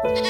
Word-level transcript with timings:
Ah! 0.00 0.28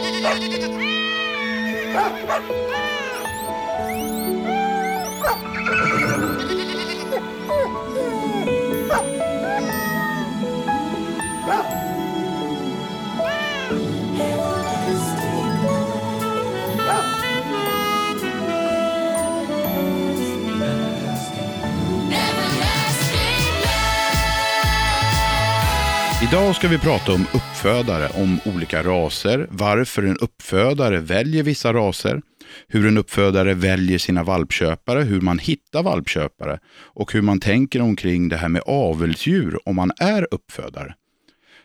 Idag 26.30 26.56
ska 26.56 26.68
vi 26.68 26.79
prata 26.79 27.12
om 27.12 27.26
uppfödare, 27.34 28.08
om 28.22 28.40
olika 28.44 28.82
raser, 28.82 29.46
varför 29.50 30.02
en 30.02 30.18
uppfödare 30.18 31.00
väljer 31.00 31.43
vissa 31.43 31.72
raser, 31.72 32.20
hur 32.69 32.87
en 32.87 32.98
uppfödare 32.98 33.55
väljer 33.55 33.98
sina 33.98 34.23
valpköpare, 34.23 35.03
hur 35.03 35.20
man 35.20 35.39
hittar 35.39 35.83
valpköpare 35.83 36.59
och 36.77 37.12
hur 37.12 37.23
man 37.23 37.41
tänker 37.41 37.80
omkring 37.80 38.29
det 38.29 38.37
här 38.37 38.48
med 38.48 38.62
avelsdjur 38.67 39.69
om 39.69 39.77
man 39.77 39.93
är 39.98 40.29
uppfödare. 40.30 40.95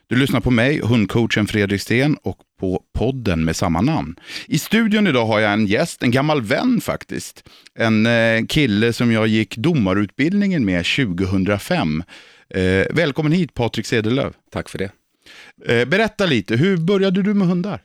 Du 0.08 0.16
lyssnar 0.16 0.40
på 0.40 0.52
mig, 0.52 0.82
hundcoachen 0.84 1.48
Fredrik 1.48 1.82
Sten 1.82 2.18
och 2.24 2.38
på 2.60 2.82
podden 2.94 3.46
med 3.46 3.56
samma 3.56 3.82
namn. 3.82 4.16
I 4.48 4.60
studion 4.60 5.08
idag 5.08 5.26
har 5.26 5.40
jag 5.40 5.54
en 5.54 5.66
gäst, 5.66 6.04
en 6.04 6.12
gammal 6.12 6.42
vän 6.42 6.82
faktiskt. 6.82 7.50
En 7.80 8.06
eh, 8.06 8.46
kille 8.46 8.94
som 8.94 9.12
jag 9.12 9.28
gick 9.28 9.58
domarutbildningen 9.58 10.66
med 10.66 10.86
2005. 10.86 12.04
Eh, 12.54 12.88
välkommen 12.90 13.32
hit 13.32 13.54
Patrik 13.54 13.86
Cederlöv. 13.86 14.36
Tack 14.52 14.70
för 14.70 14.78
det. 14.78 14.92
Eh, 15.66 15.86
berätta 15.86 16.26
lite, 16.26 16.56
hur 16.56 16.78
började 16.78 17.22
du 17.22 17.34
med 17.34 17.48
hundar? 17.48 17.82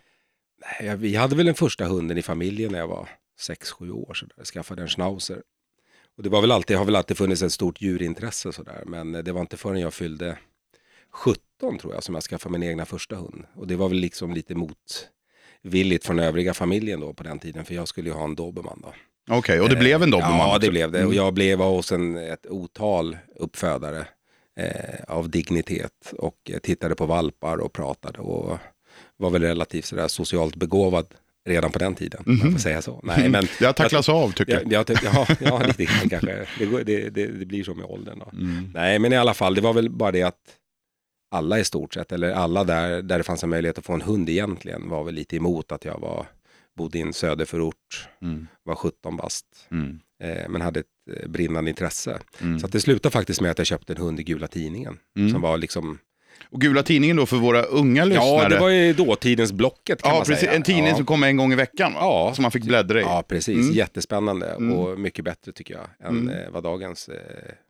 Nej, 0.81 0.97
Vi 0.97 1.15
hade 1.15 1.37
väl 1.37 1.47
den 1.47 1.55
första 1.55 1.85
hunden 1.85 2.19
i 2.19 2.23
familjen 2.23 2.73
när 2.73 2.79
jag 2.79 2.89
var 2.89 3.09
6-7 3.41 3.91
år. 3.91 4.15
Så 4.15 4.27
där. 4.27 4.35
Jag 4.37 4.47
skaffade 4.47 4.83
en 4.83 4.89
schnauzer. 4.89 5.43
Och 6.17 6.23
det 6.23 6.29
var 6.29 6.41
väl 6.41 6.53
alltid, 6.53 6.77
har 6.77 6.85
väl 6.85 6.97
alltid 6.97 7.17
funnits 7.17 7.43
ett 7.43 7.53
stort 7.53 7.81
djurintresse 7.81 8.53
så 8.53 8.63
där. 8.63 8.83
Men 8.87 9.13
det 9.13 9.33
var 9.33 9.41
inte 9.41 9.57
förrän 9.57 9.81
jag 9.81 9.95
fyllde 9.95 10.39
17 11.13 11.79
tror 11.79 11.95
jag 11.95 12.03
som 12.03 12.15
jag 12.15 12.25
skaffade 12.25 12.59
min 12.59 12.69
egna 12.69 12.85
första 12.85 13.17
hund. 13.17 13.45
Och 13.55 13.67
det 13.67 13.77
var 13.77 13.89
väl 13.89 13.99
liksom 13.99 14.33
lite 14.33 14.55
motvilligt 14.55 16.07
från 16.07 16.19
övriga 16.19 16.55
familjen 16.55 17.01
då 17.01 17.15
på 17.15 17.23
den 17.23 17.39
tiden. 17.39 17.65
För 17.65 17.75
jag 17.75 17.89
skulle 17.89 18.09
ju 18.09 18.15
ha 18.15 18.25
en 18.25 18.35
dobermann 18.35 18.81
då. 18.83 18.89
Okej, 18.89 19.39
okay, 19.39 19.61
och 19.61 19.69
det 19.69 19.77
blev 19.77 20.03
en 20.03 20.11
dobermann? 20.11 20.39
Ja, 20.39 20.59
det 20.59 20.71
blev 20.71 20.93
det. 20.93 21.07
Och 21.07 21.15
jag 21.15 21.35
blev 21.35 21.59
hos 21.59 21.93
en, 21.93 22.17
ett 22.17 22.47
otal 22.47 23.17
uppfödare 23.37 24.07
eh, 24.59 25.05
av 25.09 25.31
dignitet 25.31 26.13
och 26.19 26.51
tittade 26.63 26.95
på 26.95 27.07
valpar 27.07 27.57
och 27.57 27.73
pratade 27.73 28.19
och 28.19 28.59
var 29.17 29.31
väl 29.31 29.43
relativt 29.43 29.85
sådär 29.85 30.09
socialt 30.09 30.57
begåvad 30.57 31.07
redan 31.49 31.73
på 31.73 31.79
den 31.79 31.95
tiden. 31.95 32.23
Mm 32.27 32.39
-hmm. 32.39 32.43
Man 32.43 32.53
får 32.53 32.59
säga 32.59 32.83
så. 32.83 33.01
Nej, 33.03 33.29
men, 33.29 33.45
det 33.59 33.67
har 33.67 33.73
tacklats 33.73 34.09
av 34.09 34.33
tycker 34.33 34.53
jag. 34.53 34.73
Ja, 34.73 34.85
ja, 35.03 35.27
ja 35.41 35.63
lite 35.67 35.85
grann 35.85 36.09
kanske. 36.09 36.47
Det, 36.59 36.85
det, 36.85 37.11
det, 37.11 37.27
det, 37.27 37.47
blir 37.47 37.65
så 37.65 37.75
med 37.75 37.85
åldern. 37.85 38.19
Då. 38.19 38.31
Mm. 38.33 38.71
Nej, 38.75 38.99
men 38.99 39.13
i 39.13 39.17
alla 39.17 39.35
fall, 39.35 39.55
det 39.55 39.61
var 39.61 39.73
väl 39.73 39.91
bara 39.91 40.13
det 40.13 40.23
att 40.23 40.41
alla 41.31 41.59
i 41.59 41.65
stort 41.65 41.95
sett, 41.95 42.13
eller 42.13 42.31
alla 42.31 42.65
där, 42.65 43.03
där 43.03 43.19
det 43.19 43.25
fanns 43.25 43.45
en 43.45 43.51
möjlighet 43.51 43.79
att 43.79 43.85
få 43.85 43.93
en 43.93 44.03
hund 44.03 44.29
egentligen, 44.29 44.89
var 44.89 45.05
väl 45.05 45.15
lite 45.15 45.37
emot 45.37 45.73
att 45.73 45.85
jag 45.85 46.01
var, 46.01 46.27
bodde 46.77 46.99
i 46.99 47.01
en 47.01 47.13
söderförort, 47.13 48.09
mm. 48.23 48.47
var 48.63 48.75
17 48.75 49.17
bast. 49.17 49.47
Mm. 49.71 50.01
Eh, 50.23 50.49
men 50.49 50.61
hade 50.61 50.81
ett 50.81 50.87
brinnande 51.27 51.71
intresse. 51.71 52.19
Mm. 52.41 52.59
Så 52.59 52.67
att 52.67 52.73
det 52.73 52.81
slutade 52.81 53.13
faktiskt 53.13 53.41
med 53.41 53.51
att 53.51 53.59
jag 53.59 53.67
köpte 53.67 53.93
en 53.93 54.03
hund 54.03 54.21
i 54.21 54.23
Gula 54.23 54.47
Tidningen. 54.47 54.99
Mm. 55.17 55.31
Som 55.31 55.41
var 55.41 55.59
liksom 55.59 55.99
och 56.51 56.61
Gula 56.61 56.83
Tidningen 56.83 57.17
då 57.17 57.27
för 57.27 57.37
våra 57.37 57.63
unga 57.63 58.05
lyssnare? 58.05 58.43
Ja, 58.43 58.49
det 58.49 58.59
var 58.59 58.69
ju 58.69 58.93
dåtidens 58.93 59.53
Blocket 59.53 60.03
kan 60.03 60.11
ja, 60.11 60.17
man 60.17 60.25
precis. 60.25 60.41
säga. 60.41 60.53
En 60.53 60.63
tidning 60.63 60.87
ja. 60.87 60.97
som 60.97 61.07
kom 61.07 61.23
en 61.23 61.37
gång 61.37 61.53
i 61.53 61.57
veckan 61.57 61.93
ja. 61.95 62.33
som 62.35 62.43
man 62.43 62.51
fick 62.51 62.65
bläddra 62.65 63.01
i. 63.01 63.03
Ja, 63.03 63.25
precis. 63.29 63.65
Mm. 63.65 63.73
Jättespännande 63.73 64.51
mm. 64.51 64.73
och 64.73 65.01
mycket 65.01 65.25
bättre 65.25 65.53
tycker 65.53 65.75
jag 65.75 66.09
än 66.09 66.19
mm. 66.19 66.29
eh, 66.29 66.51
vad 66.51 66.63
dagens 66.63 67.09
eh, 67.09 67.17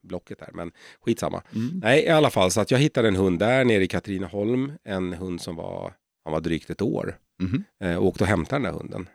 Blocket 0.02 0.42
är. 0.42 0.50
Men 0.52 0.70
skitsamma. 1.04 1.42
Mm. 1.54 1.80
Nej, 1.82 2.04
i 2.04 2.08
alla 2.08 2.30
fall 2.30 2.50
så 2.50 2.60
att 2.60 2.70
jag 2.70 2.78
hittade 2.78 3.08
en 3.08 3.16
hund 3.16 3.38
där 3.38 3.64
nere 3.64 3.84
i 3.84 3.86
Katrineholm. 3.86 4.72
En 4.84 5.12
hund 5.12 5.40
som 5.40 5.56
var, 5.56 5.92
han 6.24 6.32
var 6.32 6.40
drygt 6.40 6.70
ett 6.70 6.82
år. 6.82 7.16
Mm. 7.42 7.64
Eh, 7.84 7.96
och 7.96 8.06
åkte 8.06 8.24
och 8.24 8.28
hämtade 8.28 8.62
den 8.62 8.72
där 8.72 8.78
hunden. 8.78 9.08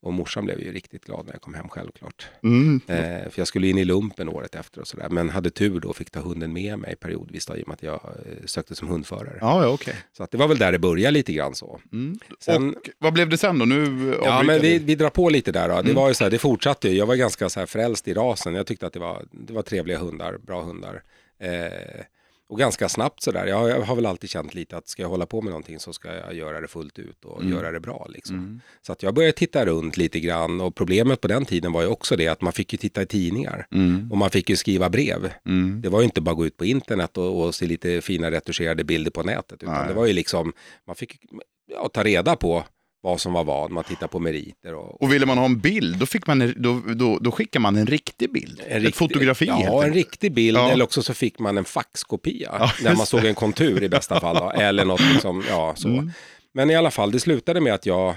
Och 0.00 0.12
morsan 0.12 0.44
blev 0.44 0.60
ju 0.60 0.72
riktigt 0.72 1.04
glad 1.04 1.26
när 1.26 1.32
jag 1.32 1.40
kom 1.40 1.54
hem 1.54 1.68
självklart. 1.68 2.28
Mm. 2.42 2.80
Eh, 2.86 3.30
för 3.30 3.40
jag 3.40 3.48
skulle 3.48 3.68
in 3.68 3.78
i 3.78 3.84
lumpen 3.84 4.28
året 4.28 4.54
efter 4.54 4.80
och 4.80 4.86
sådär. 4.86 5.08
Men 5.08 5.30
hade 5.30 5.50
tur 5.50 5.80
då 5.80 5.88
och 5.88 5.96
fick 5.96 6.10
ta 6.10 6.20
hunden 6.20 6.52
med 6.52 6.78
mig 6.78 6.96
periodvis 6.96 7.46
då, 7.46 7.56
i 7.56 7.62
och 7.62 7.68
med 7.68 7.74
att 7.74 7.82
jag 7.82 7.94
eh, 7.94 8.44
sökte 8.44 8.74
som 8.74 8.88
hundförare. 8.88 9.38
Ja, 9.40 9.62
ja, 9.62 9.68
okay. 9.68 9.94
Så 10.12 10.22
att 10.22 10.30
det 10.30 10.38
var 10.38 10.48
väl 10.48 10.58
där 10.58 10.72
det 10.72 10.78
började 10.78 11.10
lite 11.10 11.32
grann 11.32 11.54
så. 11.54 11.80
Mm. 11.92 12.18
Sen, 12.40 12.68
och 12.68 12.90
vad 12.98 13.12
blev 13.12 13.28
det 13.28 13.38
sen 13.38 13.58
då? 13.58 13.64
Nu 13.64 14.14
ja, 14.22 14.42
men 14.42 14.60
vi, 14.60 14.78
vi 14.78 14.94
drar 14.94 15.10
på 15.10 15.28
lite 15.28 15.52
där 15.52 15.68
då. 15.68 15.74
Det 15.74 15.80
mm. 15.80 15.94
var 15.94 16.08
ju 16.08 16.14
så 16.14 16.24
här, 16.24 16.30
det 16.30 16.38
fortsatte 16.38 16.88
ju. 16.88 16.94
Jag 16.96 17.06
var 17.06 17.16
ganska 17.16 17.48
så 17.48 17.60
här 17.60 17.66
frälst 17.66 18.08
i 18.08 18.14
rasen. 18.14 18.54
Jag 18.54 18.66
tyckte 18.66 18.86
att 18.86 18.92
det 18.92 19.00
var, 19.00 19.24
det 19.30 19.52
var 19.52 19.62
trevliga 19.62 19.98
hundar, 19.98 20.38
bra 20.38 20.62
hundar. 20.62 21.02
Eh, 21.40 22.04
och 22.48 22.58
ganska 22.58 22.88
snabbt 22.88 23.22
sådär. 23.22 23.46
Jag, 23.46 23.70
jag 23.70 23.82
har 23.82 23.96
väl 23.96 24.06
alltid 24.06 24.30
känt 24.30 24.54
lite 24.54 24.76
att 24.76 24.88
ska 24.88 25.02
jag 25.02 25.08
hålla 25.08 25.26
på 25.26 25.40
med 25.40 25.50
någonting 25.50 25.78
så 25.78 25.92
ska 25.92 26.14
jag 26.14 26.34
göra 26.34 26.60
det 26.60 26.68
fullt 26.68 26.98
ut 26.98 27.24
och 27.24 27.40
mm. 27.40 27.52
göra 27.52 27.72
det 27.72 27.80
bra. 27.80 28.06
Liksom. 28.08 28.36
Mm. 28.36 28.60
Så 28.82 28.92
att 28.92 29.02
jag 29.02 29.14
började 29.14 29.32
titta 29.32 29.66
runt 29.66 29.96
lite 29.96 30.20
grann 30.20 30.60
och 30.60 30.74
problemet 30.74 31.20
på 31.20 31.28
den 31.28 31.44
tiden 31.44 31.72
var 31.72 31.82
ju 31.82 31.88
också 31.88 32.16
det 32.16 32.28
att 32.28 32.40
man 32.40 32.52
fick 32.52 32.72
ju 32.72 32.76
titta 32.76 33.02
i 33.02 33.06
tidningar 33.06 33.66
mm. 33.70 34.12
och 34.12 34.18
man 34.18 34.30
fick 34.30 34.50
ju 34.50 34.56
skriva 34.56 34.90
brev. 34.90 35.32
Mm. 35.46 35.80
Det 35.80 35.88
var 35.88 36.00
ju 36.00 36.04
inte 36.04 36.20
bara 36.20 36.34
gå 36.34 36.46
ut 36.46 36.56
på 36.56 36.64
internet 36.64 37.18
och, 37.18 37.42
och 37.42 37.54
se 37.54 37.66
lite 37.66 38.00
fina 38.00 38.30
retuscherade 38.30 38.84
bilder 38.84 39.10
på 39.10 39.22
nätet 39.22 39.62
utan 39.62 39.74
Nej. 39.74 39.88
det 39.88 39.94
var 39.94 40.06
ju 40.06 40.12
liksom, 40.12 40.52
man 40.86 40.96
fick 40.96 41.20
ja, 41.66 41.88
ta 41.88 42.04
reda 42.04 42.36
på 42.36 42.64
vad 43.08 43.20
som 43.20 43.32
var 43.32 43.44
vad, 43.44 43.70
man 43.70 43.84
tittar 43.84 44.06
på 44.06 44.18
meriter. 44.18 44.74
Och, 44.74 45.02
och 45.02 45.12
ville 45.12 45.26
man 45.26 45.38
ha 45.38 45.44
en 45.44 45.58
bild, 45.58 45.98
då, 45.98 46.06
fick 46.06 46.26
man, 46.26 46.54
då, 46.56 46.82
då, 46.94 47.18
då 47.18 47.32
skickar 47.32 47.60
man 47.60 47.76
en 47.76 47.86
riktig 47.86 48.32
bild? 48.32 48.60
En 48.60 48.74
riktig, 48.74 48.88
Ett 48.88 48.96
fotografi? 48.96 49.46
Ja, 49.46 49.84
en 49.84 49.92
riktig 49.92 50.32
bild, 50.32 50.56
ja. 50.56 50.70
eller 50.70 50.84
också 50.84 51.02
så 51.02 51.14
fick 51.14 51.38
man 51.38 51.58
en 51.58 51.64
faxkopia, 51.64 52.56
ja, 52.60 52.72
där 52.82 52.96
man 52.96 53.06
såg 53.06 53.24
en 53.24 53.34
kontur 53.34 53.82
i 53.82 53.88
bästa 53.88 54.20
fall, 54.20 54.36
då, 54.36 54.50
eller 54.50 54.84
något 54.84 55.12
liksom, 55.12 55.44
ja 55.48 55.74
så. 55.76 55.88
Mm. 55.88 56.10
Men 56.54 56.70
i 56.70 56.76
alla 56.76 56.90
fall, 56.90 57.10
det 57.10 57.20
slutade 57.20 57.60
med 57.60 57.74
att 57.74 57.86
jag, 57.86 58.14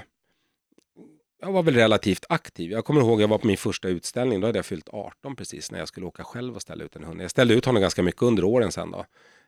jag 1.42 1.52
var 1.52 1.64
väl 1.64 1.76
relativt 1.76 2.26
aktiv. 2.30 2.72
Jag 2.72 2.86
kommer 2.86 3.02
ihåg 3.02 3.22
jag 3.22 3.28
var 3.28 3.38
på 3.38 3.48
min 3.48 3.58
första 3.58 3.88
utställning, 3.88 4.42
då 4.42 4.48
hade 4.48 4.58
jag 4.58 4.66
fyllt 4.66 4.90
18 4.90 5.36
precis, 5.36 5.72
när 5.72 5.80
jag 5.80 5.88
skulle 5.88 6.06
åka 6.06 6.24
själv 6.24 6.56
och 6.56 6.62
ställa 6.62 6.84
ut 6.84 6.96
en 6.96 7.04
hund. 7.04 7.22
Jag 7.22 7.32
ställde 7.32 7.54
ut 7.54 7.66
honom 7.66 7.82
ganska 7.82 8.04
mycket 8.04 8.22
under 8.22 8.44
åren 8.44 8.72
sen 8.72 8.92
då. 8.92 9.06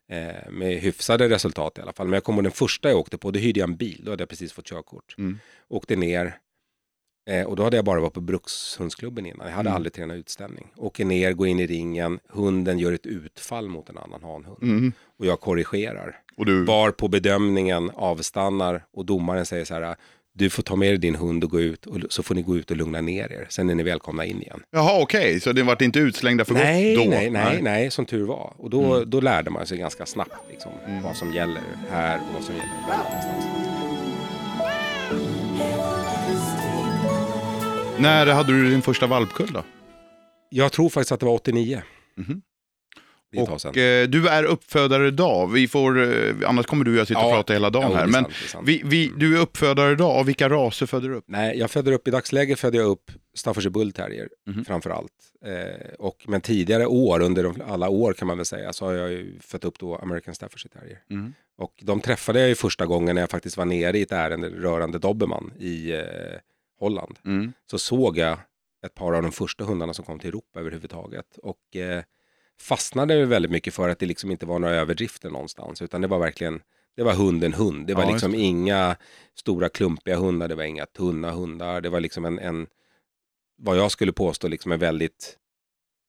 Eh, 0.10 0.52
med 0.52 0.78
hyfsade 0.78 1.30
resultat 1.30 1.78
i 1.78 1.82
alla 1.82 1.94
fall. 1.94 2.08
Men 2.08 2.14
jag 2.14 2.24
kommer 2.24 2.38
ihåg 2.38 2.44
den 2.44 2.52
första 2.52 2.90
jag 2.90 3.00
åkte 3.00 3.18
på, 3.18 3.32
då 3.32 3.40
hyrde 3.40 3.60
jag 3.60 3.70
en 3.70 3.76
bil, 3.76 4.02
då 4.06 4.12
hade 4.12 4.22
jag 4.22 4.30
precis 4.30 4.54
fått 4.54 4.66
körkort. 4.66 5.16
Mm. 5.18 5.40
Åkte 5.68 5.96
ner, 5.96 6.38
eh, 7.30 7.46
och 7.46 7.56
då 7.56 7.64
hade 7.64 7.76
jag 7.76 7.86
bara 7.86 8.00
varit 8.00 8.14
på 8.14 8.22
Brukshundsklubben 8.22 9.26
innan, 9.26 9.48
jag 9.48 9.56
hade 9.56 9.70
mm. 9.70 9.76
aldrig 9.76 9.94
tränat 9.94 10.18
utställning. 10.18 10.68
Åker 10.76 11.06
ner, 11.06 11.34
går 11.34 11.48
in 11.48 11.60
i 11.60 11.68
ringen, 11.68 12.20
hunden 12.28 12.80
gör 12.80 12.94
ett 12.94 13.06
utfall 13.06 13.70
mot 13.70 13.90
en 13.90 13.98
annan 13.98 14.24
hanhund. 14.24 14.58
Mm. 14.62 14.94
Och 15.20 15.26
jag 15.26 15.40
korrigerar. 15.40 16.20
Och 16.38 16.46
du... 16.46 16.66
Var 16.66 16.92
på 16.92 17.08
bedömningen 17.08 17.92
avstannar 17.94 18.86
och 18.92 19.06
domaren 19.06 19.46
säger 19.46 19.66
så 19.66 19.74
här, 19.74 19.96
du 20.36 20.50
får 20.50 20.64
ta 20.64 20.76
med 20.76 20.90
dig 20.90 20.98
din 20.98 21.16
hund 21.16 21.44
och 21.44 21.50
gå 21.50 21.62
ut 21.62 21.86
och 21.86 22.00
så 22.10 22.24
får 22.24 22.36
ni 22.36 22.42
gå 22.42 22.58
ut 22.58 22.72
och 22.72 22.78
lugna 22.78 23.02
ner 23.02 23.32
er. 23.32 23.48
Sen 23.50 23.70
är 23.70 23.76
ni 23.76 23.84
välkomna 23.84 24.26
in 24.26 24.42
igen. 24.42 24.64
Jaha, 24.72 25.02
okej, 25.02 25.28
okay. 25.28 25.40
så 25.40 25.52
det 25.52 25.64
vart 25.64 25.82
inte 25.82 26.00
utslängda 26.00 26.46
för 26.46 26.54
nej, 26.54 26.96
gott 26.96 27.06
då? 27.06 27.10
Nej, 27.10 27.30
nej, 27.30 27.62
nej, 27.62 27.92
som 27.92 28.06
tur 28.06 28.26
var. 28.26 28.54
Och 28.58 28.70
då, 28.70 28.96
mm. 28.96 29.10
då 29.10 29.22
lärde 29.22 29.50
man 29.50 29.68
sig 29.68 29.78
ganska 29.78 30.06
snabbt 30.06 30.36
liksom, 30.50 30.72
mm. 30.88 31.04
vad 31.04 31.16
som 31.16 31.34
gäller 31.34 31.62
här 31.90 32.18
och 32.18 32.34
vad 32.34 32.44
som 32.44 32.56
gäller 32.56 32.70
annanstans. 32.90 33.46
När 37.98 38.26
hade 38.26 38.54
du 38.54 38.70
din 38.70 38.82
första 38.82 39.08
valpkull 39.08 39.52
då? 39.54 39.64
Jag 40.50 40.72
tror 40.72 40.90
faktiskt 40.90 41.12
att 41.12 41.20
det 41.20 41.26
var 41.26 41.34
89. 41.34 41.82
Mm 42.18 42.30
-hmm. 42.30 42.42
Och 43.38 43.78
eh, 43.78 44.08
du 44.08 44.28
är 44.28 44.44
uppfödare 44.44 45.08
idag. 45.08 45.48
Vi 45.48 45.68
får, 45.68 46.02
eh, 46.02 46.36
annars 46.46 46.66
kommer 46.66 46.84
du 46.86 46.92
och 46.92 46.98
jag 46.98 47.08
sitta 47.08 47.20
ja, 47.20 47.26
och 47.26 47.32
prata 47.32 47.54
hela 47.54 47.70
dagen 47.70 47.92
ja, 47.92 47.98
här. 47.98 48.08
Men 48.08 48.26
sant, 48.48 48.68
vi, 48.68 48.82
vi, 48.86 49.12
du 49.18 49.38
är 49.38 49.42
uppfödare 49.42 49.92
idag. 49.92 50.12
Av 50.12 50.26
vilka 50.26 50.50
raser 50.50 50.86
föder 50.86 51.10
du 51.10 51.16
upp? 51.16 51.26
Nej, 51.28 51.58
jag 51.58 51.72
föder 51.72 51.92
upp, 51.92 52.08
i 52.08 52.12
dagsläget 52.12 52.60
föder 52.60 52.80
jag 52.80 52.88
upp 52.88 53.12
Staffordshire 53.36 53.72
Bull 53.72 53.92
Terrier 53.92 54.30
mm. 54.48 54.66
framför 54.66 54.90
allt. 54.90 55.12
Eh, 55.46 55.94
och, 56.00 56.26
men 56.28 56.42
tidigare 56.42 56.86
år, 56.86 57.22
under 57.22 57.44
de, 57.44 57.62
alla 57.68 57.90
år 57.90 58.14
kan 58.14 58.28
man 58.28 58.38
väl 58.38 58.46
säga, 58.46 58.74
så 58.74 58.86
har 58.86 58.94
jag 58.94 59.12
ju 59.12 59.40
fött 59.40 59.66
upp 59.66 59.80
då 59.80 59.96
American 59.96 60.36
Staffordshire 60.36 60.80
Terrier. 60.80 61.00
Mm. 61.10 61.34
Och 61.58 61.74
de 61.82 62.02
träffade 62.02 62.40
jag 62.40 62.50
ju 62.50 62.56
första 62.56 62.86
gången 62.86 63.16
när 63.16 63.22
jag 63.22 63.30
faktiskt 63.30 63.58
var 63.58 63.66
nere 63.66 63.98
i 63.98 64.02
ett 64.02 64.12
ärende 64.12 64.50
rörande 64.50 65.00
Dobermann 65.00 65.52
i 65.60 65.92
eh, 65.92 66.02
Holland. 66.80 67.20
Mm. 67.26 67.54
Så 67.72 67.80
såg 67.80 68.18
jag 68.18 68.38
ett 68.86 68.96
par 68.96 69.14
av 69.14 69.24
de 69.24 69.32
första 69.32 69.64
hundarna 69.64 69.94
som 69.94 70.06
kom 70.06 70.20
till 70.20 70.30
Europa 70.30 70.60
överhuvudtaget. 70.60 71.38
Och 71.44 71.76
eh, 71.76 72.04
fastnade 72.62 73.26
väldigt 73.26 73.52
mycket 73.52 73.74
för 73.74 73.90
att 73.90 74.00
det 74.00 74.06
liksom 74.06 74.32
inte 74.32 74.46
var 74.46 74.60
några 74.60 74.76
överdrifter 74.76 75.30
någonstans, 75.30 75.82
utan 75.82 76.02
det 76.02 76.08
var 76.08 76.20
verkligen 76.20 76.62
det 76.96 77.04
var 77.04 77.14
hunden 77.14 77.54
hund. 77.54 77.88
Det 77.88 77.94
var 77.94 78.04
ja, 78.04 78.12
liksom 78.12 78.32
det. 78.32 78.38
inga 78.38 78.96
stora 79.36 79.70
klumpiga 79.70 80.16
hundar, 80.16 80.48
det 80.48 80.56
var 80.56 80.64
inga 80.64 80.86
tunna 80.86 81.32
hundar. 81.32 81.82
Det 81.82 81.90
var 81.90 82.00
liksom 82.00 82.26
en, 82.26 82.40
en 82.40 82.68
vad 83.58 83.78
jag 83.78 83.92
skulle 83.92 84.12
påstå, 84.12 84.48
liksom 84.48 84.72
en 84.72 84.80
väldigt 84.80 85.38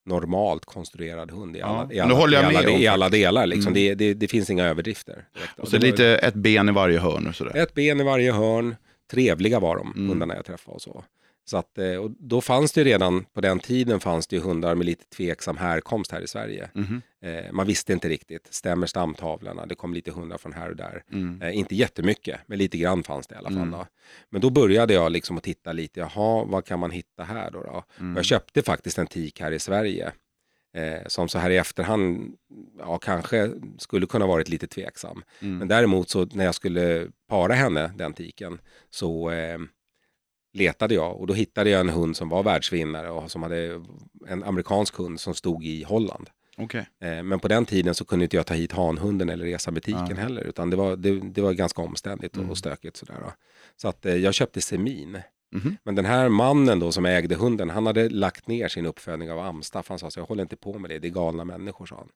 normalt 0.05 0.65
konstruerad 0.65 1.31
hund 1.31 1.57
i 1.57 1.61
alla, 1.61 1.87
ja, 1.91 1.93
i 1.93 1.99
alla, 1.99 2.31
i 2.31 2.35
alla, 2.35 2.69
i 2.69 2.87
alla 2.87 3.09
delar. 3.09 3.45
Liksom. 3.45 3.73
Mm. 3.73 3.73
Det, 3.73 3.95
det, 3.95 4.13
det, 4.13 4.27
finns 4.27 4.49
inga 4.49 4.65
överdrifter. 4.65 5.27
Och 5.57 5.67
så 5.67 5.77
lite 5.77 6.05
ett 6.05 6.33
ben 6.33 6.69
i 6.69 6.71
varje 6.71 6.99
hörn 6.99 7.27
och 7.27 7.35
sådär. 7.35 7.55
Ett 7.55 7.73
ben 7.73 8.01
i 8.01 8.03
varje 8.03 8.31
hörn, 8.31 8.75
trevliga 9.11 9.59
var 9.59 9.75
de, 9.75 9.93
mm. 9.95 10.09
hundarna 10.09 10.35
jag 10.35 10.45
träffade 10.45 10.75
och 10.75 10.81
så. 10.81 11.03
Så 11.47 11.57
att, 11.57 11.77
eh, 11.77 11.95
och 11.95 12.11
då 12.19 12.41
fanns 12.41 12.71
det 12.71 12.83
redan, 12.83 13.25
på 13.33 13.41
den 13.41 13.59
tiden 13.59 13.99
fanns 13.99 14.27
det 14.27 14.39
hundar 14.39 14.75
med 14.75 14.85
lite 14.85 15.05
tveksam 15.05 15.57
härkomst 15.57 16.11
här 16.11 16.21
i 16.21 16.27
Sverige. 16.27 16.69
Mm. 16.75 17.01
Eh, 17.21 17.51
man 17.51 17.67
visste 17.67 17.93
inte 17.93 18.09
riktigt, 18.09 18.47
stämmer 18.53 18.87
stamtavlorna? 18.87 19.65
Det 19.65 19.75
kom 19.75 19.93
lite 19.93 20.11
hundar 20.11 20.37
från 20.37 20.53
här 20.53 20.69
och 20.69 20.75
där. 20.75 21.03
Mm. 21.11 21.41
Eh, 21.41 21.57
inte 21.57 21.75
jättemycket, 21.75 22.39
men 22.47 22.57
lite 22.57 22.77
grann 22.77 23.03
fanns 23.03 23.27
det 23.27 23.35
i 23.35 23.37
alla 23.37 23.49
fall. 23.49 23.57
Mm. 23.57 23.71
Då. 23.71 23.85
Men 24.29 24.41
då 24.41 24.49
började 24.49 24.93
jag 24.93 25.11
liksom 25.11 25.37
att 25.37 25.43
titta 25.43 25.73
lite, 25.73 25.99
jaha, 25.99 26.45
vad 26.45 26.65
kan 26.65 26.79
man 26.79 26.91
hitta 26.91 27.23
här 27.23 27.51
då? 27.51 27.63
då? 27.63 27.83
Mm. 27.99 28.15
Jag 28.15 28.25
köpte 28.25 28.61
faktiskt 28.61 28.97
en 28.97 29.07
tik 29.07 29.41
här 29.41 29.51
i 29.51 29.59
Sverige. 29.59 30.11
Eh, 30.75 31.07
som 31.07 31.27
så 31.27 31.39
här 31.39 31.49
i 31.49 31.57
efterhand, 31.57 32.35
ja 32.79 32.97
kanske 32.97 33.51
skulle 33.77 34.05
kunna 34.05 34.27
varit 34.27 34.49
lite 34.49 34.67
tveksam. 34.67 35.23
Mm. 35.39 35.57
Men 35.57 35.67
däremot 35.67 36.09
så 36.09 36.25
när 36.25 36.45
jag 36.45 36.55
skulle 36.55 37.07
para 37.29 37.53
henne, 37.53 37.91
den 37.95 38.13
tiken, 38.13 38.59
så 38.89 39.31
eh, 39.31 39.57
letade 40.55 40.93
jag 40.93 41.19
och 41.19 41.27
då 41.27 41.33
hittade 41.33 41.69
jag 41.69 41.79
en 41.79 41.89
hund 41.89 42.17
som 42.17 42.29
var 42.29 42.43
världsvinnare 42.43 43.09
och 43.09 43.31
som 43.31 43.43
hade 43.43 43.81
en 44.27 44.43
amerikansk 44.43 44.95
hund 44.95 45.19
som 45.19 45.33
stod 45.33 45.65
i 45.65 45.83
Holland. 45.83 46.29
Okay. 46.57 46.83
Eh, 47.01 47.23
men 47.23 47.39
på 47.39 47.47
den 47.47 47.65
tiden 47.65 47.95
så 47.95 48.05
kunde 48.05 48.25
inte 48.25 48.35
jag 48.35 48.45
ta 48.45 48.53
hit 48.53 48.71
hanhunden 48.71 49.29
eller 49.29 49.45
resa 49.45 49.71
butiken 49.71 50.07
ja. 50.09 50.15
heller 50.15 50.41
utan 50.41 50.69
det 50.69 50.75
var, 50.75 50.95
det, 50.95 51.19
det 51.19 51.41
var 51.41 51.53
ganska 51.53 51.81
omständigt 51.81 52.35
mm. 52.35 52.49
och 52.49 52.57
stökigt. 52.57 52.97
Sådär. 52.97 53.15
Så 53.75 53.87
att 53.87 54.05
eh, 54.05 54.15
jag 54.15 54.33
köpte 54.33 54.61
Semin. 54.61 55.17
Mm. 55.53 55.77
Men 55.83 55.95
den 55.95 56.05
här 56.05 56.29
mannen 56.29 56.79
då 56.79 56.91
som 56.91 57.05
ägde 57.05 57.35
hunden, 57.35 57.69
han 57.69 57.85
hade 57.85 58.09
lagt 58.09 58.47
ner 58.47 58.67
sin 58.67 58.85
uppfödning 58.85 59.31
av 59.31 59.39
amstaff. 59.39 59.89
Han 59.89 59.99
sa 59.99 60.11
så 60.11 60.19
jag 60.19 60.25
håller 60.25 60.43
inte 60.43 60.55
på 60.55 60.79
med 60.79 60.89
det, 60.89 60.99
det 60.99 61.07
är 61.07 61.11
galna 61.11 61.45
människor, 61.45 61.85
sa 61.85 61.95
han. 61.95 62.09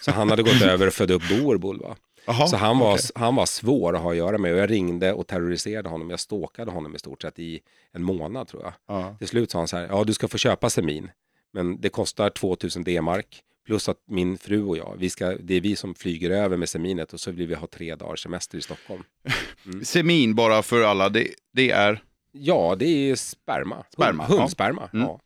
Så 0.00 0.10
han 0.10 0.30
hade 0.30 0.42
gått 0.42 0.62
över 0.64 0.86
och 0.86 0.92
fött 0.92 1.10
upp 1.10 1.22
boerbull. 1.28 1.82
Aha, 2.26 2.46
så 2.46 2.56
han 2.56 2.78
var, 2.78 2.94
okay. 2.94 3.10
han 3.14 3.34
var 3.34 3.46
svår 3.46 3.96
att 3.96 4.02
ha 4.02 4.10
att 4.10 4.16
göra 4.16 4.38
med 4.38 4.52
och 4.52 4.58
jag 4.58 4.70
ringde 4.70 5.12
och 5.12 5.26
terroriserade 5.26 5.88
honom. 5.88 6.10
Jag 6.10 6.20
stalkade 6.20 6.70
honom 6.70 6.94
i 6.94 6.98
stort 6.98 7.22
sett 7.22 7.38
i 7.38 7.60
en 7.92 8.02
månad 8.02 8.48
tror 8.48 8.62
jag. 8.62 8.96
Aha. 8.96 9.16
Till 9.18 9.28
slut 9.28 9.50
sa 9.50 9.58
han 9.58 9.68
så 9.68 9.76
här, 9.76 9.86
ja 9.86 10.04
du 10.04 10.14
ska 10.14 10.28
få 10.28 10.38
köpa 10.38 10.70
semin, 10.70 11.10
men 11.52 11.80
det 11.80 11.88
kostar 11.88 12.30
2000 12.30 12.84
D-mark. 12.84 13.42
Plus 13.66 13.88
att 13.88 13.98
min 14.06 14.38
fru 14.38 14.64
och 14.64 14.76
jag, 14.76 14.94
vi 14.98 15.10
ska, 15.10 15.26
det 15.26 15.54
är 15.54 15.60
vi 15.60 15.76
som 15.76 15.94
flyger 15.94 16.30
över 16.30 16.56
med 16.56 16.68
seminet 16.68 17.12
och 17.12 17.20
så 17.20 17.30
vill 17.30 17.46
vi 17.46 17.54
ha 17.54 17.66
tre 17.66 17.94
dagars 17.94 18.22
semester 18.22 18.58
i 18.58 18.62
Stockholm. 18.62 19.02
Mm. 19.66 19.84
Semin, 19.84 20.34
bara 20.34 20.62
för 20.62 20.82
alla, 20.82 21.08
det, 21.08 21.28
det 21.52 21.70
är? 21.70 22.02
Ja, 22.32 22.76
det 22.78 22.86
är 22.86 23.14
sperma. 23.14 23.84
sperma 23.92 24.24
Hund, 24.24 24.40
hundsperma. 24.40 24.88
Ja. 24.92 24.98
Mm. 24.98 25.08
ja. 25.08 25.20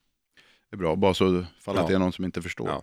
Det 0.71 0.75
är 0.75 0.79
bra, 0.79 0.97
bara 0.97 1.15
så 1.15 1.45
fall 1.61 1.77
att 1.77 1.83
ja. 1.83 1.89
det 1.89 1.95
är 1.95 1.99
någon 1.99 2.13
som 2.13 2.25
inte 2.25 2.43
förstår. 2.43 2.69
Ja. 2.69 2.83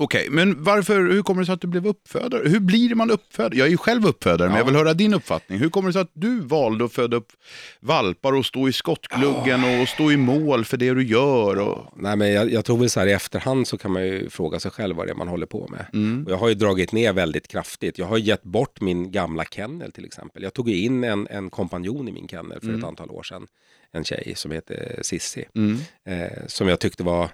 Okej, 0.00 0.28
men 0.30 0.62
varför, 0.62 1.00
hur 1.00 1.22
kommer 1.22 1.42
det 1.42 1.46
sig 1.46 1.52
att 1.52 1.60
du 1.60 1.66
blev 1.66 1.86
uppfödare? 1.86 2.48
Hur 2.48 2.60
blir 2.60 2.94
man 2.94 3.10
uppfödare? 3.10 3.58
Jag 3.58 3.66
är 3.66 3.70
ju 3.70 3.76
själv 3.76 4.06
uppfödare, 4.06 4.46
ja. 4.46 4.48
men 4.48 4.58
jag 4.58 4.64
vill 4.64 4.74
höra 4.74 4.94
din 4.94 5.14
uppfattning. 5.14 5.58
Hur 5.58 5.68
kommer 5.68 5.88
det 5.88 5.92
sig 5.92 6.02
att 6.02 6.10
du 6.12 6.40
valde 6.40 6.84
att 6.84 6.92
föda 6.92 7.16
upp 7.16 7.32
valpar 7.80 8.32
och 8.32 8.46
stå 8.46 8.68
i 8.68 8.72
skottgluggen 8.72 9.64
oh. 9.64 9.82
och 9.82 9.88
stå 9.88 10.12
i 10.12 10.16
mål 10.16 10.64
för 10.64 10.76
det 10.76 10.94
du 10.94 11.04
gör? 11.04 11.58
Och... 11.58 11.92
Nej, 11.96 12.16
men 12.16 12.32
jag, 12.32 12.52
jag, 12.52 12.64
tror 12.64 12.78
väl 12.78 12.90
så 12.90 13.00
här 13.00 13.06
i 13.06 13.12
efterhand 13.12 13.68
så 13.68 13.78
kan 13.78 13.92
man 13.92 14.06
ju 14.06 14.30
fråga 14.30 14.60
sig 14.60 14.70
själv 14.70 14.96
vad 14.96 15.06
det 15.06 15.10
är 15.10 15.14
man 15.14 15.28
håller 15.28 15.46
på 15.46 15.68
med. 15.68 15.86
Mm. 15.92 16.24
Och 16.24 16.32
jag 16.32 16.36
har 16.36 16.48
ju 16.48 16.54
dragit 16.54 16.92
ner 16.92 17.12
väldigt 17.12 17.48
kraftigt. 17.48 17.98
Jag 17.98 18.06
har 18.06 18.18
gett 18.18 18.42
bort 18.42 18.80
min 18.80 19.12
gamla 19.12 19.44
kennel 19.44 19.92
till 19.92 20.04
exempel. 20.04 20.42
Jag 20.42 20.54
tog 20.54 20.70
in 20.70 21.04
en, 21.04 21.26
en 21.30 21.50
kompanjon 21.50 22.08
i 22.08 22.12
min 22.12 22.28
kennel 22.28 22.60
för 22.60 22.68
mm. 22.68 22.80
ett 22.80 22.86
antal 22.86 23.10
år 23.10 23.22
sedan. 23.22 23.46
En 23.92 24.04
tjej 24.04 24.32
som 24.36 24.50
heter 24.50 25.00
Sissi. 25.02 25.44
Mm. 25.54 25.78
Eh, 26.04 26.46
som 26.46 26.68
jag 26.68 26.80
tyckte 26.80 27.02
var 27.02 27.30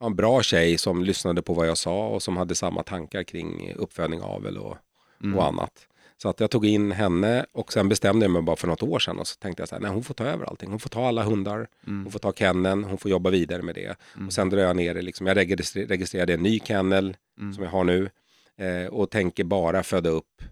en 0.00 0.16
bra 0.16 0.42
tjej 0.42 0.78
som 0.78 1.04
lyssnade 1.04 1.42
på 1.42 1.54
vad 1.54 1.68
jag 1.68 1.78
sa 1.78 2.08
och 2.08 2.22
som 2.22 2.36
hade 2.36 2.54
samma 2.54 2.82
tankar 2.82 3.22
kring 3.22 3.72
uppfödning, 3.76 4.20
avel 4.22 4.58
och, 4.58 4.76
mm. 5.22 5.38
och 5.38 5.46
annat. 5.46 5.88
Så 6.22 6.28
att 6.28 6.40
jag 6.40 6.50
tog 6.50 6.66
in 6.66 6.92
henne 6.92 7.46
och 7.52 7.72
sen 7.72 7.88
bestämde 7.88 8.24
jag 8.24 8.30
mig 8.30 8.42
bara 8.42 8.56
för 8.56 8.66
något 8.66 8.82
år 8.82 8.98
sedan 8.98 9.18
och 9.18 9.26
så 9.26 9.36
tänkte 9.36 9.60
jag 9.60 9.68
så 9.68 9.74
här, 9.74 9.82
nej 9.82 9.90
hon 9.90 10.02
får 10.02 10.14
ta 10.14 10.24
över 10.24 10.44
allting. 10.44 10.70
Hon 10.70 10.80
får 10.80 10.88
ta 10.88 11.08
alla 11.08 11.22
hundar, 11.22 11.68
mm. 11.86 12.02
hon 12.02 12.12
får 12.12 12.18
ta 12.18 12.32
kenneln, 12.32 12.84
hon 12.84 12.98
får 12.98 13.10
jobba 13.10 13.30
vidare 13.30 13.62
med 13.62 13.74
det. 13.74 13.96
Mm. 14.14 14.26
Och 14.26 14.32
sen 14.32 14.50
drar 14.50 14.58
jag 14.58 14.76
ner 14.76 14.94
det, 14.94 15.02
liksom, 15.02 15.26
jag 15.26 15.36
registrerade 15.74 16.34
en 16.34 16.42
ny 16.42 16.60
kennel 16.60 17.16
mm. 17.40 17.54
som 17.54 17.64
jag 17.64 17.70
har 17.70 17.84
nu 17.84 18.10
eh, 18.56 18.86
och 18.86 19.10
tänker 19.10 19.44
bara 19.44 19.82
föda 19.82 20.10
upp 20.10 20.42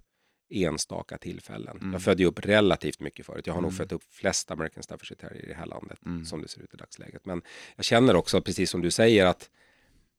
enstaka 0.51 1.19
tillfällen. 1.19 1.77
Mm. 1.77 1.93
Jag 1.93 2.03
födde 2.03 2.23
ju 2.23 2.29
upp 2.29 2.47
relativt 2.47 3.01
mycket 3.01 3.27
förut. 3.27 3.47
Jag 3.47 3.55
har 3.55 3.59
mm. 3.59 3.71
nog 3.71 3.79
fött 3.79 3.93
upp 3.93 4.03
flest 4.11 4.51
American 4.51 4.83
Staffordshire 4.83 5.21
Terrier 5.21 5.45
i 5.45 5.49
det 5.49 5.55
här 5.55 5.67
landet 5.67 5.99
mm. 6.07 6.25
som 6.25 6.43
det 6.43 6.49
ser 6.49 6.63
ut 6.63 6.75
i 6.75 6.77
dagsläget. 6.77 7.27
Men 7.27 7.43
jag 7.77 7.85
känner 7.85 8.17
också, 8.17 8.41
precis 8.41 8.71
som 8.71 8.83
du 8.83 8.91
säger, 8.91 9.27
att 9.27 9.51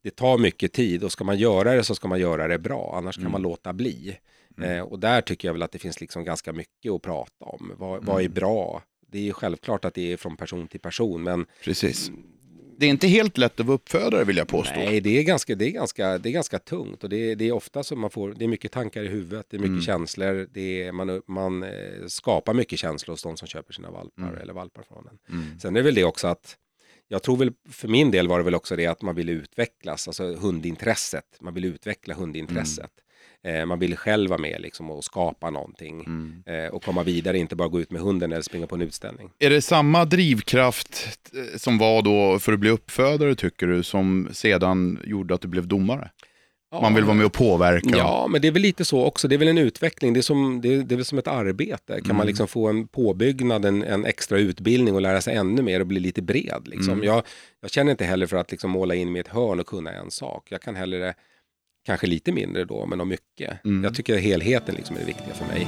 det 0.03 0.15
tar 0.15 0.37
mycket 0.37 0.73
tid 0.73 1.03
och 1.03 1.11
ska 1.11 1.23
man 1.23 1.37
göra 1.37 1.75
det 1.75 1.83
så 1.83 1.95
ska 1.95 2.07
man 2.07 2.19
göra 2.19 2.47
det 2.47 2.59
bra, 2.59 2.93
annars 2.97 3.15
kan 3.15 3.23
man 3.23 3.41
mm. 3.41 3.41
låta 3.41 3.73
bli. 3.73 4.17
Mm. 4.57 4.69
Eh, 4.71 4.83
och 4.83 4.99
där 4.99 5.21
tycker 5.21 5.47
jag 5.47 5.53
väl 5.53 5.63
att 5.63 5.71
det 5.71 5.79
finns 5.79 6.01
liksom 6.01 6.23
ganska 6.23 6.53
mycket 6.53 6.91
att 6.91 7.01
prata 7.01 7.45
om. 7.45 7.71
Vad, 7.77 8.05
vad 8.05 8.15
är 8.15 8.25
mm. 8.25 8.33
bra? 8.33 8.83
Det 9.11 9.29
är 9.29 9.33
självklart 9.33 9.85
att 9.85 9.93
det 9.93 10.13
är 10.13 10.17
från 10.17 10.37
person 10.37 10.67
till 10.67 10.79
person, 10.79 11.23
men 11.23 11.45
Precis 11.63 12.11
det 12.77 12.85
är 12.85 12.89
inte 12.89 13.07
helt 13.07 13.37
lätt 13.37 13.59
att 13.59 13.65
vara 13.65 13.75
uppfödare 13.75 14.23
vill 14.23 14.37
jag 14.37 14.47
påstå. 14.47 14.75
Nej, 14.75 15.01
det 15.01 15.19
är 15.19 15.23
ganska, 15.23 15.55
det 15.55 15.65
är 15.65 15.71
ganska, 15.71 16.17
det 16.17 16.29
är 16.29 16.33
ganska 16.33 16.59
tungt 16.59 17.03
och 17.03 17.09
det 17.09 17.31
är, 17.31 17.35
det 17.35 17.47
är 17.47 17.51
ofta 17.51 17.83
som 17.83 17.99
man 17.99 18.09
får, 18.09 18.33
det 18.33 18.45
är 18.45 18.47
mycket 18.47 18.71
tankar 18.71 19.03
i 19.03 19.07
huvudet, 19.07 19.45
det 19.49 19.57
är 19.57 19.59
mycket 19.59 19.71
mm. 19.71 19.81
känslor, 19.81 20.47
det 20.53 20.83
är, 20.83 20.91
man, 20.91 21.21
man 21.27 21.63
eh, 21.63 21.69
skapar 22.07 22.53
mycket 22.53 22.79
känslor 22.79 23.13
hos 23.13 23.23
de 23.23 23.37
som 23.37 23.47
köper 23.47 23.73
sina 23.73 23.91
valpar 23.91 24.23
mm. 24.23 24.37
eller 24.37 24.53
valpar 24.53 24.83
från 24.83 25.07
en. 25.07 25.35
Mm. 25.35 25.59
Sen 25.59 25.75
är 25.75 25.79
det 25.79 25.85
väl 25.85 25.95
det 25.95 26.03
också 26.03 26.27
att 26.27 26.57
jag 27.07 27.23
tror 27.23 27.37
väl 27.37 27.51
för 27.69 27.87
min 27.87 28.11
del 28.11 28.27
var 28.27 28.37
det 28.37 28.43
väl 28.43 28.55
också 28.55 28.75
det 28.75 28.87
att 28.87 29.01
man 29.01 29.15
ville 29.15 29.31
utvecklas, 29.31 30.07
alltså 30.07 30.35
hundintresset. 30.35 31.37
Man 31.41 31.53
vill 31.53 31.65
utveckla 31.65 32.13
hundintresset. 32.13 32.91
Eh, 33.43 33.65
man 33.65 33.79
vill 33.79 33.97
själv 33.97 34.29
vara 34.29 34.41
med 34.41 34.61
liksom, 34.61 34.91
och 34.91 35.03
skapa 35.03 35.49
någonting 35.49 35.99
mm. 35.99 36.43
eh, 36.45 36.73
och 36.73 36.83
komma 36.83 37.03
vidare, 37.03 37.37
inte 37.37 37.55
bara 37.55 37.67
gå 37.67 37.81
ut 37.81 37.91
med 37.91 38.01
hunden 38.01 38.31
eller 38.31 38.41
springa 38.41 38.67
på 38.67 38.75
en 38.75 38.81
utställning. 38.81 39.29
Är 39.39 39.49
det 39.49 39.61
samma 39.61 40.05
drivkraft 40.05 41.19
eh, 41.33 41.57
som 41.57 41.77
var 41.77 42.01
då 42.01 42.39
för 42.39 42.53
att 42.53 42.59
bli 42.59 42.69
uppfödare 42.69 43.35
tycker 43.35 43.67
du, 43.67 43.83
som 43.83 44.29
sedan 44.31 44.99
gjorde 45.03 45.33
att 45.33 45.41
du 45.41 45.47
blev 45.47 45.67
domare? 45.67 46.11
Ja. 46.71 46.81
Man 46.81 46.93
vill 46.93 47.03
vara 47.03 47.15
med 47.15 47.25
och 47.25 47.33
påverka. 47.33 47.97
Ja, 47.97 48.27
men 48.29 48.41
det 48.41 48.47
är 48.47 48.51
väl 48.51 48.61
lite 48.61 48.85
så 48.85 49.05
också. 49.05 49.27
Det 49.27 49.35
är 49.35 49.39
väl 49.39 49.47
en 49.47 49.57
utveckling. 49.57 50.13
Det 50.13 50.19
är, 50.19 50.21
som, 50.21 50.61
det 50.61 50.75
är, 50.75 50.83
det 50.83 50.95
är 50.95 50.97
väl 50.97 51.05
som 51.05 51.17
ett 51.17 51.27
arbete. 51.27 51.93
Kan 51.93 52.05
mm. 52.05 52.17
man 52.17 52.27
liksom 52.27 52.47
få 52.47 52.67
en 52.67 52.87
påbyggnad, 52.87 53.65
en, 53.65 53.83
en, 53.83 54.05
extra 54.05 54.39
utbildning 54.39 54.95
och 54.95 55.01
lära 55.01 55.21
sig 55.21 55.35
ännu 55.35 55.61
mer 55.61 55.79
och 55.79 55.87
bli 55.87 55.99
lite 55.99 56.21
bred. 56.21 56.61
Liksom. 56.65 56.93
Mm. 56.93 57.05
Jag, 57.05 57.23
jag, 57.61 57.71
känner 57.71 57.91
inte 57.91 58.05
heller 58.05 58.27
för 58.27 58.37
att 58.37 58.51
liksom 58.51 58.71
måla 58.71 58.95
in 58.95 59.11
mig 59.11 59.19
i 59.19 59.21
ett 59.21 59.27
hörn 59.27 59.59
och 59.59 59.67
kunna 59.67 59.91
en 59.91 60.11
sak. 60.11 60.47
Jag 60.49 60.61
kan 60.61 60.75
hellre 60.75 61.13
Kanske 61.87 62.07
lite 62.07 62.31
mindre 62.31 62.65
då, 62.65 62.85
men 62.85 63.01
om 63.01 63.09
mycket. 63.09 63.65
Mm. 63.65 63.83
Jag 63.83 63.95
tycker 63.95 64.17
helheten 64.17 64.75
liksom 64.75 64.95
är 64.95 64.99
det 64.99 65.05
viktiga 65.05 65.33
för 65.33 65.45
mig. 65.45 65.67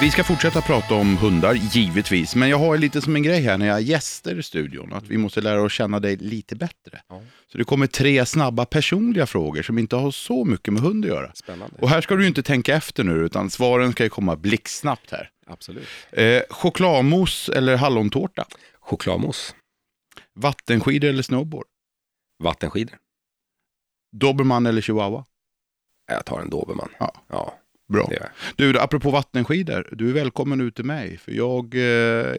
Vi 0.00 0.10
ska 0.10 0.24
fortsätta 0.24 0.62
prata 0.62 0.94
om 0.94 1.16
hundar, 1.16 1.54
givetvis. 1.54 2.34
Men 2.34 2.48
jag 2.48 2.58
har 2.58 2.78
lite 2.78 3.00
som 3.00 3.16
en 3.16 3.22
grej 3.22 3.40
här 3.40 3.58
när 3.58 3.66
jag 3.66 3.74
har 3.74 3.80
gäster 3.80 4.38
i 4.38 4.42
studion. 4.42 4.92
Att 4.92 5.08
vi 5.08 5.18
måste 5.18 5.40
lära 5.40 5.62
oss 5.62 5.72
känna 5.72 6.00
dig 6.00 6.16
lite 6.16 6.56
bättre. 6.56 7.02
Ja. 7.08 7.22
Så 7.52 7.58
det 7.58 7.64
kommer 7.64 7.86
tre 7.86 8.26
snabba 8.26 8.64
personliga 8.64 9.26
frågor 9.26 9.62
som 9.62 9.78
inte 9.78 9.96
har 9.96 10.10
så 10.10 10.44
mycket 10.44 10.72
med 10.72 10.82
hund 10.82 11.04
att 11.04 11.10
göra. 11.10 11.32
Spännande. 11.34 11.76
Och 11.80 11.88
här 11.88 12.00
ska 12.00 12.14
du 12.14 12.26
inte 12.26 12.42
tänka 12.42 12.74
efter 12.76 13.04
nu, 13.04 13.12
utan 13.12 13.50
svaren 13.50 13.92
ska 13.92 14.08
komma 14.08 14.36
blixtsnabbt 14.36 15.10
här. 15.10 15.30
Absolut. 15.46 15.88
Eh, 16.10 16.42
chokladmousse 16.50 17.52
eller 17.52 17.76
hallontårta? 17.76 18.44
Chokladmousse. 18.80 19.54
Vattenskidor 20.34 21.08
eller 21.08 21.22
snowboard? 21.22 21.66
Vattenskidor. 22.42 22.96
Dobermann 24.12 24.66
eller 24.66 24.80
chihuahua? 24.80 25.24
Jag 26.06 26.24
tar 26.24 26.40
en 26.40 26.50
dobermann. 26.50 26.88
Ja. 26.98 27.14
ja. 27.28 27.54
Bra. 27.88 28.10
Du, 28.56 28.78
apropå 28.78 29.10
vattenskidor, 29.10 29.88
du 29.92 30.08
är 30.08 30.12
välkommen 30.12 30.60
ut 30.60 30.74
till 30.74 30.84
mig. 30.84 31.18
För 31.18 31.32
jag 31.32 31.74
eh, 31.74 31.80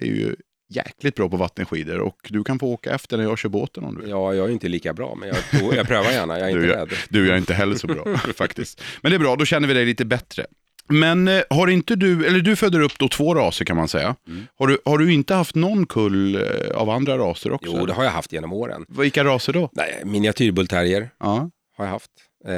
är 0.01 0.06
ju 0.06 0.36
jäkligt 0.70 1.15
bra 1.15 1.29
på 1.29 1.38
vattenskidor 1.38 2.00
och 2.00 2.18
du 2.29 2.44
kan 2.44 2.60
få 2.60 2.68
åka 2.68 2.96
efter 2.96 3.18
när 3.18 3.24
jag 3.24 3.38
kör 3.38 3.50
båten 3.50 3.84
om 3.84 3.96
du 3.96 4.01
vill. 4.01 4.10
Ja, 4.10 4.34
jag 4.34 4.48
är 4.48 4.51
inte 4.51 4.68
lika 4.68 4.94
bra, 4.94 5.15
men 5.15 5.29
jag, 5.29 5.74
jag 5.75 5.88
prövar 5.88 6.12
gärna. 6.12 6.39
Jag 6.39 6.51
är 6.51 6.56
du, 6.58 6.63
inte 6.63 6.77
rädd. 6.77 6.89
Du, 7.10 7.25
jag 7.25 7.34
är 7.34 7.38
inte 7.38 7.53
heller 7.53 7.75
så 7.75 7.88
bra 7.88 8.18
faktiskt. 8.36 8.82
Men 9.01 9.12
det 9.12 9.15
är 9.15 9.20
bra, 9.20 9.36
då 9.36 9.46
känner 9.46 9.68
vi 9.68 9.74
dig 9.74 9.86
lite 9.86 10.06
bättre. 10.06 10.46
Men 10.88 11.27
eh, 11.27 11.41
har 11.50 11.68
inte 11.68 11.96
du, 11.96 12.27
eller 12.27 12.39
du 12.39 12.56
föder 12.56 12.79
upp 12.79 13.00
då 13.00 13.08
två 13.08 13.36
raser 13.36 13.65
kan 13.65 13.77
man 13.77 13.88
säga. 13.88 14.15
Mm. 14.27 14.48
Har, 14.56 14.68
du, 14.68 14.77
har 14.86 14.98
du 14.98 15.13
inte 15.13 15.34
haft 15.34 15.56
någon 15.56 15.86
kull 15.86 16.36
eh, 16.36 16.41
av 16.75 16.89
andra 16.89 17.18
raser 17.18 17.51
också? 17.51 17.72
Jo, 17.77 17.86
det 17.86 17.94
har 17.94 18.03
jag 18.03 18.12
haft 18.12 18.34
genom 18.34 18.53
åren. 18.53 18.86
Vilka 18.89 19.24
raser 19.24 19.53
då? 19.53 19.70
Nej, 19.72 20.01
miniatyrbullterrier 20.06 21.10
ja. 21.20 21.50
har 21.77 21.86
jag 21.86 21.91
haft. 21.91 22.12
Eh, 22.46 22.53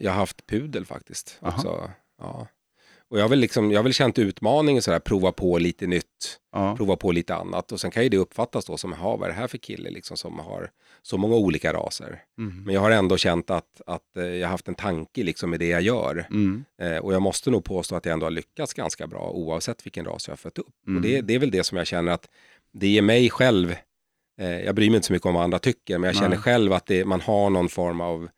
jag 0.00 0.10
har 0.10 0.18
haft 0.18 0.46
pudel 0.46 0.86
faktiskt. 0.86 1.38
Också. 1.40 1.90
Ja. 2.18 2.46
Och 3.10 3.18
jag 3.18 3.24
har 3.24 3.28
väl, 3.28 3.38
liksom, 3.38 3.70
jag 3.70 3.78
har 3.78 3.82
väl 3.82 3.92
känt 3.92 4.18
utmaningen 4.18 4.82
sådär, 4.82 4.98
prova 4.98 5.32
på 5.32 5.58
lite 5.58 5.86
nytt, 5.86 6.38
ja. 6.52 6.76
prova 6.76 6.96
på 6.96 7.12
lite 7.12 7.34
annat. 7.34 7.72
Och 7.72 7.80
sen 7.80 7.90
kan 7.90 8.02
ju 8.02 8.08
det 8.08 8.16
uppfattas 8.16 8.64
då 8.64 8.76
som, 8.76 8.94
vad 9.00 9.22
är 9.22 9.28
det 9.28 9.34
här 9.34 9.46
för 9.46 9.58
kille 9.58 9.90
liksom, 9.90 10.16
som 10.16 10.38
har 10.38 10.70
så 11.02 11.18
många 11.18 11.36
olika 11.36 11.72
raser? 11.72 12.22
Mm. 12.38 12.64
Men 12.64 12.74
jag 12.74 12.80
har 12.80 12.90
ändå 12.90 13.16
känt 13.16 13.50
att, 13.50 13.80
att 13.86 14.16
eh, 14.16 14.24
jag 14.24 14.46
har 14.46 14.50
haft 14.50 14.68
en 14.68 14.74
tanke 14.74 15.22
liksom, 15.22 15.50
med 15.50 15.60
det 15.60 15.68
jag 15.68 15.82
gör. 15.82 16.26
Mm. 16.30 16.64
Eh, 16.82 16.96
och 16.96 17.14
jag 17.14 17.22
måste 17.22 17.50
nog 17.50 17.64
påstå 17.64 17.96
att 17.96 18.04
jag 18.04 18.12
ändå 18.12 18.26
har 18.26 18.30
lyckats 18.30 18.74
ganska 18.74 19.06
bra 19.06 19.30
oavsett 19.30 19.86
vilken 19.86 20.04
ras 20.04 20.28
jag 20.28 20.32
har 20.32 20.36
fött 20.36 20.58
upp. 20.58 20.86
Mm. 20.86 20.96
Och 20.96 21.02
det, 21.02 21.20
det 21.20 21.34
är 21.34 21.38
väl 21.38 21.50
det 21.50 21.64
som 21.64 21.78
jag 21.78 21.86
känner 21.86 22.12
att 22.12 22.28
det 22.72 22.88
ger 22.88 23.02
mig 23.02 23.30
själv, 23.30 23.74
eh, 24.40 24.60
jag 24.60 24.74
bryr 24.74 24.90
mig 24.90 24.96
inte 24.96 25.06
så 25.06 25.12
mycket 25.12 25.26
om 25.26 25.34
vad 25.34 25.44
andra 25.44 25.58
tycker, 25.58 25.98
men 25.98 26.08
jag 26.08 26.16
känner 26.16 26.36
själv 26.36 26.72
att 26.72 26.86
det, 26.86 27.04
man 27.04 27.20
har 27.20 27.50
någon 27.50 27.68
form 27.68 28.00
av 28.00 28.28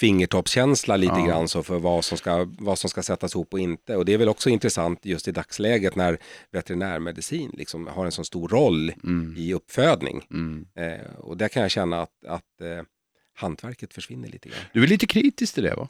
fingertoppskänsla 0.00 0.96
lite 0.96 1.14
ja. 1.18 1.26
grann 1.26 1.48
så 1.48 1.62
för 1.62 1.78
vad 1.78 2.04
som, 2.04 2.18
ska, 2.18 2.48
vad 2.58 2.78
som 2.78 2.90
ska 2.90 3.02
sättas 3.02 3.34
ihop 3.34 3.52
och 3.52 3.60
inte. 3.60 3.96
Och 3.96 4.04
det 4.04 4.14
är 4.14 4.18
väl 4.18 4.28
också 4.28 4.50
intressant 4.50 5.04
just 5.04 5.28
i 5.28 5.32
dagsläget 5.32 5.96
när 5.96 6.18
veterinärmedicin 6.50 7.50
liksom 7.54 7.86
har 7.86 8.04
en 8.04 8.12
så 8.12 8.24
stor 8.24 8.48
roll 8.48 8.92
mm. 9.04 9.34
i 9.38 9.54
uppfödning. 9.54 10.26
Mm. 10.30 10.66
Eh, 10.74 11.14
och 11.18 11.36
där 11.36 11.48
kan 11.48 11.62
jag 11.62 11.70
känna 11.70 12.02
att, 12.02 12.24
att 12.26 12.60
eh, 12.60 12.82
hantverket 13.34 13.94
försvinner 13.94 14.28
lite 14.28 14.48
grann. 14.48 14.58
Du 14.72 14.82
är 14.82 14.86
lite 14.86 15.06
kritisk 15.06 15.54
till 15.54 15.62
det 15.62 15.74
va? 15.74 15.88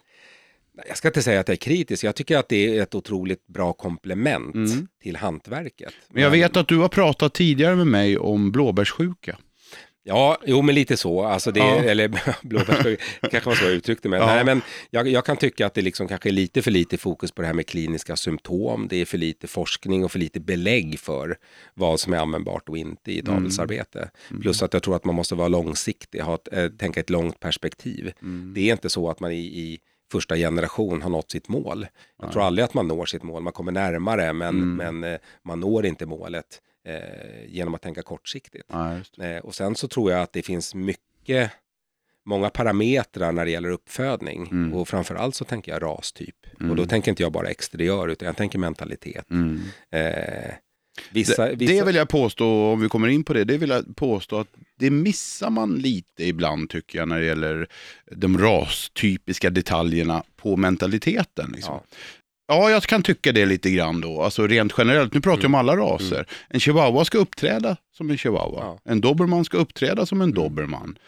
Jag 0.89 0.97
ska 0.97 1.09
inte 1.09 1.23
säga 1.23 1.41
att 1.41 1.49
jag 1.49 1.53
är 1.53 1.59
kritisk, 1.59 2.05
jag 2.05 2.15
tycker 2.15 2.39
att 2.39 2.49
det 2.49 2.77
är 2.77 2.83
ett 2.83 2.95
otroligt 2.95 3.47
bra 3.47 3.73
komplement 3.73 4.55
mm. 4.55 4.89
till 5.03 5.17
hantverket. 5.17 5.93
Men 6.09 6.23
jag 6.23 6.31
vet 6.31 6.57
att 6.57 6.69
du 6.69 6.77
har 6.77 6.89
pratat 6.89 7.35
tidigare 7.35 7.77
med 7.77 7.87
mig 7.87 8.19
om 8.19 8.53
blåbärssjuka. 8.53 9.39
Ja, 10.09 10.39
jo 10.47 10.63
men 10.63 10.75
lite 10.75 10.97
så. 10.97 11.25
Alltså 11.25 11.53
det, 11.53 11.61
ja. 11.61 11.83
Eller 11.83 12.09
blåbärssjuka, 12.47 13.03
kanske 13.21 13.49
var 13.51 13.57
så 13.57 13.65
jag 13.65 13.73
uttryckte 13.73 14.09
mig. 14.09 14.21
Ja. 14.21 14.27
Nej, 14.27 14.45
men 14.45 14.63
jag, 14.91 15.09
jag, 15.09 15.25
kan 15.25 15.37
tycka 15.37 15.67
att 15.67 15.75
det 15.75 15.83
liksom 15.83 16.09
kanske 16.09 16.29
är 16.29 16.33
lite 16.33 16.63
för 16.63 16.71
lite 16.71 16.99
fokus 16.99 17.33
på 17.33 17.43
det 17.43 17.47
här 17.47 17.55
med 17.55 17.67
kliniska 17.67 18.17
symptom. 18.17 18.87
Det 18.91 18.97
är 18.97 19.05
för 19.05 19.19
lite 19.19 19.47
forskning 19.47 20.05
och 20.05 20.13
för 20.13 20.19
lite 20.19 20.41
belägg 20.41 21.01
för 21.01 21.37
vad 21.75 22.01
som 22.01 22.13
är 22.13 22.19
användbart 22.19 22.69
och 22.69 22.79
inte 22.79 23.13
i 23.13 23.19
ett 23.19 23.29
mm. 23.29 23.39
avelsarbete. 23.39 24.11
Mm. 24.31 24.43
Plus 24.43 24.63
att 24.63 24.73
jag 24.73 24.83
tror 24.83 24.97
att 24.97 25.05
man 25.05 25.15
måste 25.15 25.35
vara 25.35 25.49
långsiktig, 25.49 26.21
ha 26.21 26.35
ett, 26.35 26.49
äh, 26.53 26.69
tänka 26.69 27.01
ett 27.01 27.11
långt 27.11 27.41
perspektiv. 27.41 28.13
Mm. 28.23 28.53
Det 28.55 28.69
är 28.69 28.73
inte 28.73 28.89
så 28.89 29.11
att 29.11 29.21
man 29.21 29.33
i, 29.33 29.39
i 29.39 29.79
första 30.13 30.37
generation 30.37 31.03
har 31.03 31.11
nått 31.11 31.31
sitt 31.31 31.49
mål. 31.49 31.87
Jag 32.19 32.27
Nej. 32.27 32.33
tror 32.33 32.43
aldrig 32.43 32.65
att 32.65 32.75
man 32.75 32.89
når 32.89 33.07
sitt 33.07 33.23
mål, 33.23 33.43
man 33.43 33.53
kommer 33.53 33.73
närmare 33.73 34.33
men, 34.33 34.49
mm. 34.49 34.77
men 34.77 35.13
eh, 35.13 35.19
man 35.43 35.61
når 35.61 35.87
inte 35.87 36.07
målet 36.07 36.61
genom 37.47 37.75
att 37.75 37.83
tänka 37.83 38.03
kortsiktigt. 38.03 38.65
Ja, 38.73 39.01
eh, 39.25 39.39
och 39.39 39.55
sen 39.55 39.75
så 39.75 39.89
tror 39.89 40.13
jag 40.13 40.23
att 40.23 40.33
det 40.33 40.43
finns 40.43 40.75
mycket, 40.75 41.51
många 42.25 42.51
parametrar 42.51 43.33
när 43.33 43.45
det 43.45 43.51
gäller 43.51 43.71
uppfödning 43.71 44.49
mm. 44.51 44.75
och 44.75 44.89
framförallt 44.89 45.35
så 45.35 45.45
tänker 45.45 45.73
jag 45.73 45.83
rastyp. 45.83 46.47
Mm. 46.61 46.71
Och 46.71 46.77
då 46.77 46.83
mm. 46.83 46.89
tänker 46.89 47.11
inte 47.11 47.23
jag 47.23 47.33
bara 47.33 47.49
exteriör 47.49 48.09
utan 48.09 48.27
jag 48.27 48.37
tänker 48.37 48.59
mentalitet. 48.59 49.31
Mm. 49.31 49.61
Eh, 49.91 50.55
Vissa, 51.11 51.47
det, 51.47 51.55
vissa... 51.55 51.73
det 51.73 51.85
vill 51.85 51.95
jag 51.95 52.09
påstå, 52.09 52.73
om 52.73 52.81
vi 52.81 52.89
kommer 52.89 53.09
in 53.09 53.25
på 53.25 53.33
det, 53.33 53.45
det 53.45 53.59
vill 53.59 53.71
jag 53.71 53.97
påstå 53.97 54.41
att 54.41 54.49
det 54.79 54.91
missar 54.91 55.51
man 55.51 55.75
lite 55.75 56.25
ibland 56.25 56.71
tycker 56.71 56.99
jag 56.99 57.09
när 57.09 57.21
det 57.21 57.27
gäller 57.27 57.69
de 58.11 58.39
rastypiska 58.39 59.51
detaljerna 59.51 60.23
på 60.37 60.57
mentaliteten. 60.57 61.53
Liksom. 61.55 61.75
Ja. 61.75 61.97
Ja, 62.49 62.71
jag 62.71 62.83
kan 62.83 63.03
tycka 63.03 63.33
det 63.33 63.47
lite 63.47 63.71
grann 63.71 64.01
då. 64.01 64.23
Alltså 64.23 64.47
rent 64.47 64.73
generellt, 64.79 65.15
nu 65.15 65.21
pratar 65.21 65.43
jag 65.43 65.49
mm. 65.49 65.55
om 65.55 65.69
alla 65.69 65.77
raser. 65.77 66.17
Mm. 66.17 66.27
En 66.49 66.61
chihuahua 66.61 67.05
ska 67.05 67.19
uppträda 67.19 67.77
som 67.97 68.11
en 68.11 68.19
chihuahua. 68.19 68.61
Ja. 68.61 68.79
En 68.85 69.01
dobermann 69.01 69.45
ska 69.45 69.59
uppträda 69.59 70.07
som 70.07 70.21
en 70.21 70.31
mm. 70.31 70.35
dobermann. 70.35 70.99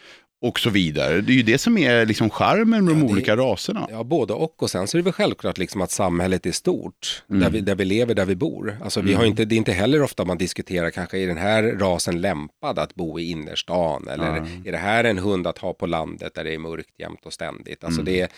Och 0.41 0.59
så 0.59 0.69
vidare. 0.69 1.21
Det 1.21 1.31
är 1.31 1.35
ju 1.35 1.43
det 1.43 1.57
som 1.57 1.77
är 1.77 2.05
liksom 2.05 2.29
charmen 2.29 2.85
med 2.85 2.95
ja, 2.95 2.99
de 2.99 3.03
olika 3.11 3.35
raserna. 3.35 3.87
Ja, 3.91 4.03
både 4.03 4.33
och. 4.33 4.63
Och 4.63 4.69
sen 4.69 4.87
så 4.87 4.97
är 4.97 4.99
det 4.99 5.03
väl 5.03 5.13
självklart 5.13 5.57
liksom 5.57 5.81
att 5.81 5.91
samhället 5.91 6.45
är 6.45 6.51
stort. 6.51 7.23
Mm. 7.29 7.41
Där, 7.41 7.49
vi, 7.49 7.61
där 7.61 7.75
vi 7.75 7.85
lever, 7.85 8.15
där 8.15 8.25
vi 8.25 8.35
bor. 8.35 8.77
Alltså, 8.83 9.01
vi 9.01 9.13
har 9.13 9.21
mm. 9.21 9.29
inte, 9.29 9.45
det 9.45 9.55
är 9.55 9.57
inte 9.57 9.71
heller 9.71 10.01
ofta 10.01 10.25
man 10.25 10.37
diskuterar, 10.37 10.89
kanske 10.89 11.19
är 11.19 11.27
den 11.27 11.37
här 11.37 11.63
rasen 11.63 12.21
lämpad 12.21 12.79
att 12.79 12.95
bo 12.95 13.19
i 13.19 13.29
innerstan? 13.29 14.07
Eller 14.07 14.47
är 14.65 14.71
det 14.71 14.77
här 14.77 15.03
en 15.03 15.17
hund 15.17 15.47
att 15.47 15.57
ha 15.57 15.73
på 15.73 15.85
landet 15.85 16.33
där 16.35 16.43
det 16.43 16.53
är 16.53 16.59
mörkt 16.59 16.99
jämt 16.99 17.25
och 17.25 17.33
ständigt? 17.33 17.83
Alltså 17.83 18.01
mm. 18.01 18.13
det, 18.13 18.31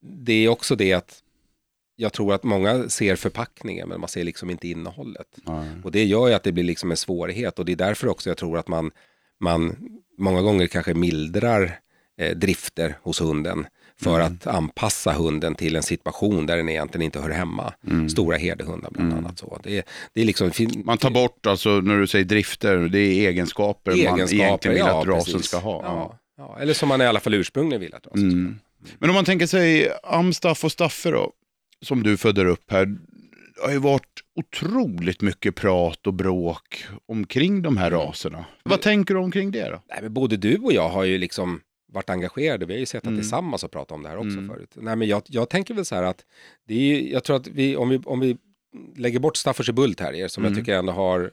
det 0.00 0.44
är 0.44 0.48
också 0.48 0.76
det 0.76 0.92
att 0.92 1.23
jag 1.96 2.12
tror 2.12 2.34
att 2.34 2.44
många 2.44 2.88
ser 2.88 3.16
förpackningen 3.16 3.88
men 3.88 4.00
man 4.00 4.08
ser 4.08 4.24
liksom 4.24 4.50
inte 4.50 4.68
innehållet. 4.68 5.38
Mm. 5.48 5.82
Och 5.84 5.92
det 5.92 6.04
gör 6.04 6.28
ju 6.28 6.34
att 6.34 6.42
det 6.42 6.52
blir 6.52 6.64
liksom 6.64 6.90
en 6.90 6.96
svårighet 6.96 7.58
och 7.58 7.64
det 7.64 7.72
är 7.72 7.76
därför 7.76 8.08
också 8.08 8.30
jag 8.30 8.36
tror 8.36 8.58
att 8.58 8.68
man, 8.68 8.90
man 9.40 9.76
många 10.18 10.42
gånger 10.42 10.66
kanske 10.66 10.94
mildrar 10.94 11.78
eh, 12.18 12.36
drifter 12.36 12.98
hos 13.02 13.20
hunden 13.20 13.66
för 14.00 14.20
mm. 14.20 14.32
att 14.32 14.46
anpassa 14.46 15.12
hunden 15.12 15.54
till 15.54 15.76
en 15.76 15.82
situation 15.82 16.46
där 16.46 16.56
den 16.56 16.68
egentligen 16.68 17.04
inte 17.04 17.20
hör 17.20 17.30
hemma. 17.30 17.74
Mm. 17.86 18.08
Stora 18.08 18.36
herdehundar 18.36 18.90
bland 18.90 19.12
mm. 19.12 19.24
annat. 19.24 19.38
Så. 19.38 19.60
Det, 19.62 19.86
det 20.12 20.20
är 20.20 20.24
liksom, 20.24 20.50
man 20.84 20.98
tar 20.98 21.10
bort, 21.10 21.46
alltså 21.46 21.68
när 21.68 21.98
du 21.98 22.06
säger 22.06 22.24
drifter, 22.24 22.76
det 22.76 22.98
är 22.98 23.28
egenskaper, 23.28 23.92
egenskaper 23.92 24.36
man 24.36 24.46
egentligen 24.46 24.74
vill 24.74 24.86
ja, 24.86 25.00
att 25.00 25.06
rasen 25.06 25.32
precis. 25.34 25.48
ska 25.48 25.58
ha. 25.58 25.82
Ja. 25.84 26.18
Ja. 26.36 26.58
eller 26.60 26.74
som 26.74 26.88
man 26.88 27.00
i 27.00 27.06
alla 27.06 27.20
fall 27.20 27.34
ursprungligen 27.34 27.80
vill 27.80 27.94
att 27.94 28.06
rasen 28.06 28.30
ska 28.30 28.38
mm. 28.38 28.46
ha. 28.46 28.88
Men 28.98 29.10
om 29.10 29.14
man 29.14 29.24
tänker 29.24 29.46
sig 29.46 29.92
Amstaff 30.02 30.64
och 30.64 30.72
Staffe 30.72 31.10
då, 31.10 31.32
som 31.84 32.02
du 32.02 32.16
föder 32.16 32.46
upp 32.46 32.70
här, 32.70 32.86
det 32.86 33.60
har 33.62 33.70
ju 33.70 33.78
varit 33.78 34.20
otroligt 34.36 35.22
mycket 35.22 35.54
prat 35.54 36.06
och 36.06 36.14
bråk 36.14 36.84
omkring 37.06 37.62
de 37.62 37.76
här 37.76 37.90
raserna. 37.90 38.44
Vad 38.62 38.80
tänker 38.80 39.14
du 39.14 39.20
omkring 39.20 39.50
det 39.50 39.70
då? 39.70 39.82
Nej, 39.88 39.98
men 40.02 40.14
både 40.14 40.36
du 40.36 40.58
och 40.58 40.72
jag 40.72 40.88
har 40.88 41.04
ju 41.04 41.18
liksom 41.18 41.60
varit 41.92 42.10
engagerade. 42.10 42.66
Vi 42.66 42.72
har 42.72 42.80
ju 42.80 42.86
sett 42.86 43.06
mm. 43.06 43.18
tillsammans 43.18 43.64
och 43.64 43.70
pratat 43.70 43.92
om 43.92 44.02
det 44.02 44.08
här 44.08 44.16
också 44.16 44.38
mm. 44.38 44.48
förut. 44.48 44.70
Nej, 44.74 44.96
men 44.96 45.08
jag, 45.08 45.22
jag 45.26 45.48
tänker 45.50 45.74
väl 45.74 45.84
så 45.84 45.94
här 45.94 46.02
att 46.02 46.24
det 46.68 46.74
är, 46.74 47.12
jag 47.12 47.24
tror 47.24 47.36
att 47.36 47.46
vi, 47.46 47.76
om 47.76 47.88
vi, 47.88 47.98
om 47.98 48.20
vi 48.20 48.36
lägger 48.96 49.18
bort 49.18 49.36
Staffordshire 49.36 49.74
Bull 49.74 49.94
Terrier 49.94 50.28
som 50.28 50.44
mm. 50.44 50.52
jag 50.52 50.60
tycker 50.62 50.78
ändå 50.78 50.92
har 50.92 51.30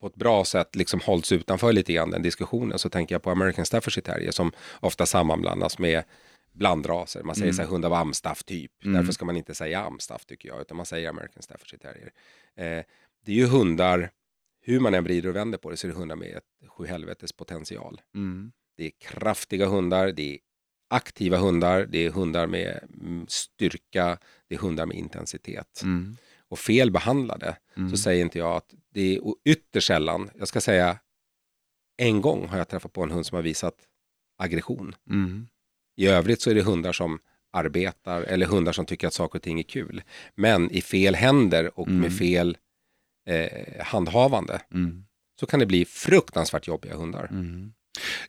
på 0.00 0.06
ett 0.06 0.14
bra 0.14 0.44
sätt 0.44 0.76
liksom 0.76 1.00
hållits 1.00 1.32
utanför 1.32 1.72
lite 1.72 1.92
grann 1.92 2.10
den 2.10 2.22
diskussionen 2.22 2.78
så 2.78 2.88
tänker 2.88 3.14
jag 3.14 3.22
på 3.22 3.30
American 3.30 3.66
Staffordshire 3.66 4.04
Terrier 4.04 4.30
som 4.30 4.52
ofta 4.80 5.06
sammanblandas 5.06 5.78
med 5.78 6.04
blandraser. 6.54 7.22
Man 7.22 7.34
säger 7.34 7.46
mm. 7.46 7.56
så 7.56 7.62
här 7.62 7.68
hund 7.68 7.84
av 7.84 7.92
amstaff 7.92 8.44
typ. 8.44 8.84
Mm. 8.84 8.94
Därför 8.94 9.12
ska 9.12 9.24
man 9.24 9.36
inte 9.36 9.54
säga 9.54 9.80
amstaff 9.80 10.24
tycker 10.24 10.48
jag, 10.48 10.60
utan 10.60 10.76
man 10.76 10.86
säger 10.86 11.08
American 11.08 11.42
Staffordshire 11.42 11.82
Terrier. 11.82 12.12
Eh, 12.56 12.84
det 13.24 13.32
är 13.32 13.36
ju 13.36 13.46
hundar, 13.46 14.10
hur 14.60 14.80
man 14.80 14.94
än 14.94 15.04
vrider 15.04 15.28
och 15.28 15.36
vänder 15.36 15.58
på 15.58 15.70
det, 15.70 15.76
så 15.76 15.86
är 15.86 15.92
det 15.92 15.98
hundar 15.98 16.16
med 16.16 16.36
ett 16.36 16.68
sjuhelvetes 16.68 17.32
potential. 17.32 18.00
Mm. 18.14 18.52
Det 18.76 18.86
är 18.86 18.90
kraftiga 19.00 19.66
hundar, 19.66 20.12
det 20.12 20.34
är 20.34 20.38
aktiva 20.90 21.36
hundar, 21.36 21.86
det 21.86 21.98
är 21.98 22.10
hundar 22.10 22.46
med 22.46 22.80
mm, 23.00 23.26
styrka, 23.28 24.18
det 24.48 24.54
är 24.54 24.58
hundar 24.58 24.86
med 24.86 24.96
intensitet. 24.96 25.80
Mm. 25.82 26.16
Och 26.48 26.58
fel 26.58 26.90
behandlade 26.90 27.56
mm. 27.76 27.90
så 27.90 27.96
säger 27.96 28.24
inte 28.24 28.38
jag 28.38 28.56
att 28.56 28.74
det 28.90 29.16
är 29.16 29.20
ytterst 29.44 29.86
sällan, 29.86 30.30
jag 30.38 30.48
ska 30.48 30.60
säga 30.60 30.98
en 31.96 32.20
gång 32.20 32.48
har 32.48 32.58
jag 32.58 32.68
träffat 32.68 32.92
på 32.92 33.02
en 33.02 33.10
hund 33.10 33.26
som 33.26 33.36
har 33.36 33.42
visat 33.42 33.74
aggression. 34.38 34.94
Mm. 35.10 35.48
I 35.96 36.06
övrigt 36.06 36.42
så 36.42 36.50
är 36.50 36.54
det 36.54 36.62
hundar 36.62 36.92
som 36.92 37.18
arbetar 37.52 38.22
eller 38.22 38.46
hundar 38.46 38.72
som 38.72 38.86
tycker 38.86 39.06
att 39.06 39.14
saker 39.14 39.38
och 39.38 39.42
ting 39.42 39.58
är 39.58 39.62
kul. 39.62 40.02
Men 40.34 40.70
i 40.70 40.82
fel 40.82 41.14
händer 41.14 41.78
och 41.78 41.88
mm. 41.88 42.00
med 42.00 42.18
fel 42.18 42.56
eh, 43.28 43.84
handhavande 43.84 44.60
mm. 44.74 45.04
så 45.40 45.46
kan 45.46 45.60
det 45.60 45.66
bli 45.66 45.84
fruktansvärt 45.84 46.66
jobbiga 46.66 46.96
hundar. 46.96 47.28
Mm. 47.30 47.72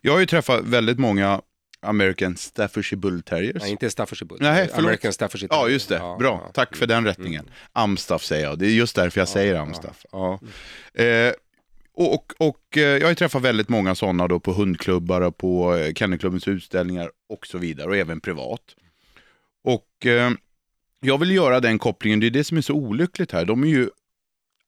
Jag 0.00 0.12
har 0.12 0.20
ju 0.20 0.26
träffat 0.26 0.64
väldigt 0.64 0.98
många 0.98 1.42
American 1.80 2.36
Staffordshire 2.36 2.98
Bull 2.98 3.22
Terriers. 3.22 3.62
Nej, 3.62 3.70
inte 3.70 3.90
Staffordshire 3.90 4.26
Bull. 4.26 4.38
Nej, 4.40 4.70
American 4.72 5.12
Staffordshire 5.12 5.48
Terriers. 5.48 5.62
Ja, 5.62 5.68
just 5.68 5.88
det. 5.88 5.96
Ja, 5.96 6.16
Bra. 6.18 6.42
Ja. 6.46 6.52
Tack 6.52 6.76
för 6.76 6.86
den 6.86 7.04
rättningen. 7.04 7.40
Mm. 7.40 7.52
Amstaff 7.72 8.24
säger 8.24 8.44
jag. 8.44 8.58
Det 8.58 8.66
är 8.66 8.70
just 8.70 8.96
därför 8.96 9.20
jag 9.20 9.28
ja, 9.28 9.32
säger 9.32 9.54
Amstaff. 9.54 10.06
Ja. 10.12 10.40
Eh, 10.94 11.32
och, 11.96 12.14
och, 12.14 12.32
och, 12.38 12.76
eh, 12.76 12.82
jag 12.82 13.02
har 13.02 13.08
ju 13.08 13.14
träffat 13.14 13.42
väldigt 13.42 13.68
många 13.68 13.94
sådana 13.94 14.28
då 14.28 14.40
på 14.40 14.52
hundklubbar 14.52 15.20
och 15.20 15.36
på 15.36 15.76
eh, 15.76 15.94
Kennelklubbens 15.94 16.48
utställningar 16.48 17.10
och 17.28 17.46
så 17.46 17.58
vidare 17.58 17.88
och 17.88 17.96
även 17.96 18.20
privat. 18.20 18.60
Och 19.64 20.06
eh, 20.06 20.30
jag 21.00 21.18
vill 21.18 21.30
göra 21.30 21.60
den 21.60 21.78
kopplingen, 21.78 22.20
det 22.20 22.26
är 22.26 22.30
det 22.30 22.44
som 22.44 22.56
är 22.56 22.62
så 22.62 22.74
olyckligt 22.74 23.32
här. 23.32 23.44
De 23.44 23.62
är 23.62 23.68
ju 23.68 23.90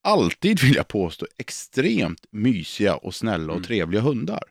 alltid, 0.03 0.61
vill 0.63 0.75
jag 0.75 0.89
påstå, 0.89 1.27
extremt 1.39 2.25
mysiga 2.31 2.95
och 2.95 3.15
snälla 3.15 3.53
och 3.53 3.59
mm. 3.59 3.67
trevliga 3.67 4.01
hundar. 4.01 4.43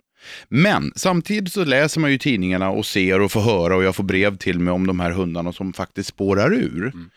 Men 0.48 0.93
samtidigt 0.96 1.53
så 1.53 1.65
läser 1.65 2.01
man 2.01 2.12
ju 2.12 2.17
tidningarna 2.17 2.69
och 2.69 2.86
ser 2.86 3.22
och 3.22 3.31
får 3.31 3.41
höra 3.41 3.75
och 3.75 3.84
jag 3.84 3.96
får 3.96 4.03
brev 4.03 4.38
till 4.38 4.60
mig 4.60 4.72
om 4.72 4.88
de 4.88 5.00
här 5.00 5.12
hundarna 5.12 5.53
som 5.53 5.74
faktiskt 5.74 6.10
spårar 6.10 6.53
ur. 6.53 6.91
Mm. 6.93 7.10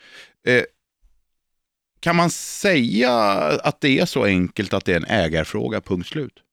Eh, 0.47 0.63
kan 2.01 2.15
man 2.15 2.29
säga 2.29 3.13
att 3.63 3.81
det 3.81 3.99
är 3.99 4.05
så 4.05 4.23
enkelt 4.23 4.73
att 4.73 4.85
det 4.85 4.91
är 4.91 4.97
en 4.97 5.05
ägarfråga, 5.05 5.81
punkt 5.81 6.07
slut? 6.07 6.43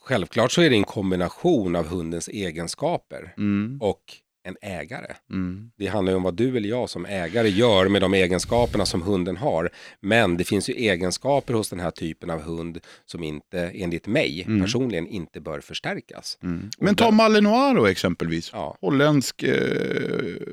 Självklart 0.00 0.52
så 0.52 0.62
är 0.62 0.70
det 0.70 0.76
en 0.76 0.84
kombination 0.84 1.76
av 1.76 1.86
hundens 1.86 2.28
egenskaper 2.28 3.34
mm. 3.36 3.78
och 3.80 4.02
en 4.46 4.56
ägare. 4.62 5.14
Mm. 5.30 5.70
Det 5.78 5.86
handlar 5.86 6.12
ju 6.12 6.16
om 6.16 6.22
vad 6.22 6.34
du 6.34 6.56
eller 6.56 6.68
jag 6.68 6.90
som 6.90 7.06
ägare 7.06 7.48
gör 7.48 7.88
med 7.88 8.02
de 8.02 8.14
egenskaperna 8.14 8.86
som 8.86 9.02
hunden 9.02 9.36
har. 9.36 9.70
Men 10.00 10.36
det 10.36 10.44
finns 10.44 10.70
ju 10.70 10.74
egenskaper 10.74 11.54
hos 11.54 11.68
den 11.70 11.80
här 11.80 11.90
typen 11.90 12.30
av 12.30 12.42
hund 12.42 12.78
som 13.04 13.22
inte, 13.22 13.70
enligt 13.74 14.06
mig 14.06 14.44
mm. 14.46 14.62
personligen, 14.62 15.06
inte 15.06 15.40
bör 15.40 15.60
förstärkas. 15.60 16.38
Mm. 16.42 16.70
Men 16.78 16.94
ta 16.94 17.10
Malinois 17.10 17.90
exempelvis, 17.90 18.50
ja. 18.52 18.76
holländsk 18.80 19.42
eh, 19.42 19.54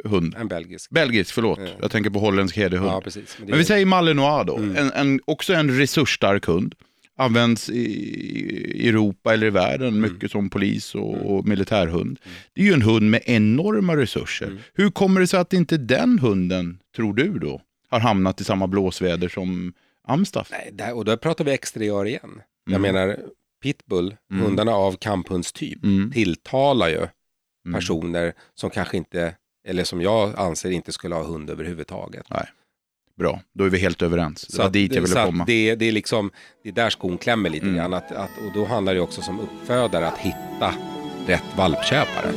hund. 0.05 0.35
En 0.37 0.47
belgisk. 0.47 0.89
Belgisk, 0.89 1.33
förlåt. 1.33 1.59
Ja. 1.61 1.67
Jag 1.81 1.91
tänker 1.91 2.09
på 2.09 2.19
holländsk 2.19 2.57
herdehund. 2.57 2.91
Ja, 2.91 3.01
precis. 3.01 3.35
Men, 3.39 3.49
Men 3.49 3.57
vi 3.57 3.65
säger 3.65 3.85
Malinois 3.85 4.45
då, 4.47 4.57
mm. 4.57 4.77
en, 4.77 4.91
en, 4.91 5.19
också 5.25 5.53
en 5.53 5.77
resursstark 5.79 6.45
hund 6.45 6.75
används 7.17 7.69
i 7.69 8.89
Europa 8.89 9.33
eller 9.33 9.47
i 9.47 9.49
världen 9.49 9.87
mm. 9.87 10.01
mycket 10.01 10.31
som 10.31 10.49
polis 10.49 10.95
och, 10.95 11.13
mm. 11.15 11.25
och 11.25 11.47
militärhund. 11.47 12.19
Mm. 12.23 12.37
Det 12.53 12.61
är 12.61 12.65
ju 12.65 12.73
en 12.73 12.81
hund 12.81 13.09
med 13.11 13.21
enorma 13.25 13.97
resurser. 13.97 14.47
Mm. 14.47 14.59
Hur 14.73 14.91
kommer 14.91 15.21
det 15.21 15.27
sig 15.27 15.39
att 15.39 15.53
inte 15.53 15.77
den 15.77 16.19
hunden, 16.19 16.79
tror 16.95 17.13
du 17.13 17.39
då, 17.39 17.61
har 17.89 17.99
hamnat 17.99 18.41
i 18.41 18.43
samma 18.43 18.67
blåsväder 18.67 19.29
som 19.29 19.73
Amstaff? 20.07 20.47
Nej, 20.51 20.69
där, 20.73 20.95
och 20.95 21.05
då 21.05 21.17
pratar 21.17 21.45
vi 21.45 21.51
exteriör 21.51 22.05
igen. 22.05 22.41
Jag 22.69 22.81
menar, 22.81 23.19
pitbull, 23.63 24.15
hundarna 24.29 24.71
av 24.71 24.97
kamphundstyp, 24.97 25.79
tilltalar 26.13 26.89
ju 26.89 27.07
personer 27.73 28.33
som 28.53 28.69
kanske 28.69 28.97
inte, 28.97 29.35
eller 29.67 29.83
som 29.83 30.01
jag 30.01 30.39
anser 30.39 30.71
inte 30.71 30.91
skulle 30.91 31.15
ha 31.15 31.23
hund 31.23 31.49
överhuvudtaget. 31.49 32.25
Nej. 32.29 32.47
Bra, 33.17 33.41
då 33.53 33.63
är 33.63 33.69
vi 33.69 33.77
helt 33.77 34.01
överens. 34.01 34.47
Det 34.47 34.57
var 34.57 34.69
dit 34.69 34.95
jag 34.95 35.01
ville 35.01 35.25
komma. 35.25 35.43
Det, 35.47 35.75
det, 35.75 35.85
är 35.85 35.91
liksom, 35.91 36.31
det 36.63 36.69
är 36.69 36.73
där 36.73 36.89
skon 36.89 37.17
klämmer 37.17 37.49
lite 37.49 37.65
mm. 37.65 37.77
grann. 37.77 37.93
Att, 37.93 38.11
att, 38.11 38.29
och 38.37 38.53
då 38.53 38.65
handlar 38.65 38.93
det 38.93 38.99
också 38.99 39.21
som 39.21 39.39
uppfödare 39.39 40.07
att 40.07 40.17
hitta 40.17 40.73
rätt 41.27 41.57
valpköpare. 41.57 42.33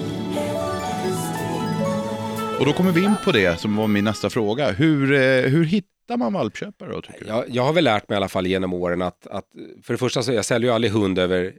Och 2.59 2.67
då 2.67 2.73
kommer 2.73 2.93
vi 2.93 3.05
in 3.05 3.15
på 3.25 3.33
det 3.33 3.61
som 3.61 3.77
var 3.77 3.87
min 3.87 4.05
nästa 4.05 4.31
fråga. 4.31 4.73
Hur, 4.73 5.13
eh, 5.13 5.51
hur 5.51 5.65
hittar 5.65 6.17
man 6.17 6.33
valpköpare 6.33 6.93
då 6.93 7.01
tycker 7.01 7.25
du? 7.25 7.27
Jag, 7.27 7.45
jag 7.49 7.63
har 7.63 7.73
väl 7.73 7.85
lärt 7.85 8.09
mig 8.09 8.17
i 8.17 8.19
alla 8.19 8.29
fall 8.29 8.47
genom 8.47 8.73
åren 8.73 9.03
att, 9.03 9.27
att 9.27 9.45
för 9.83 9.95
det 9.95 9.99
första 9.99 10.23
så 10.23 10.33
jag 10.33 10.45
säljer 10.45 10.71
ju 10.71 10.75
aldrig 10.75 10.93
hund 10.93 11.19
över, 11.19 11.55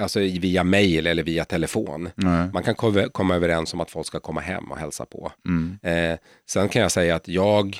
alltså 0.00 0.20
via 0.20 0.64
mail 0.64 1.06
eller 1.06 1.22
via 1.22 1.44
telefon. 1.44 2.10
Nej. 2.14 2.48
Man 2.52 2.62
kan 2.62 2.74
komma 3.12 3.34
överens 3.36 3.74
om 3.74 3.80
att 3.80 3.90
folk 3.90 4.06
ska 4.06 4.20
komma 4.20 4.40
hem 4.40 4.70
och 4.70 4.78
hälsa 4.78 5.06
på. 5.06 5.32
Mm. 5.48 5.78
Eh, 5.82 6.18
sen 6.50 6.68
kan 6.68 6.82
jag 6.82 6.92
säga 6.92 7.14
att 7.14 7.28
jag, 7.28 7.76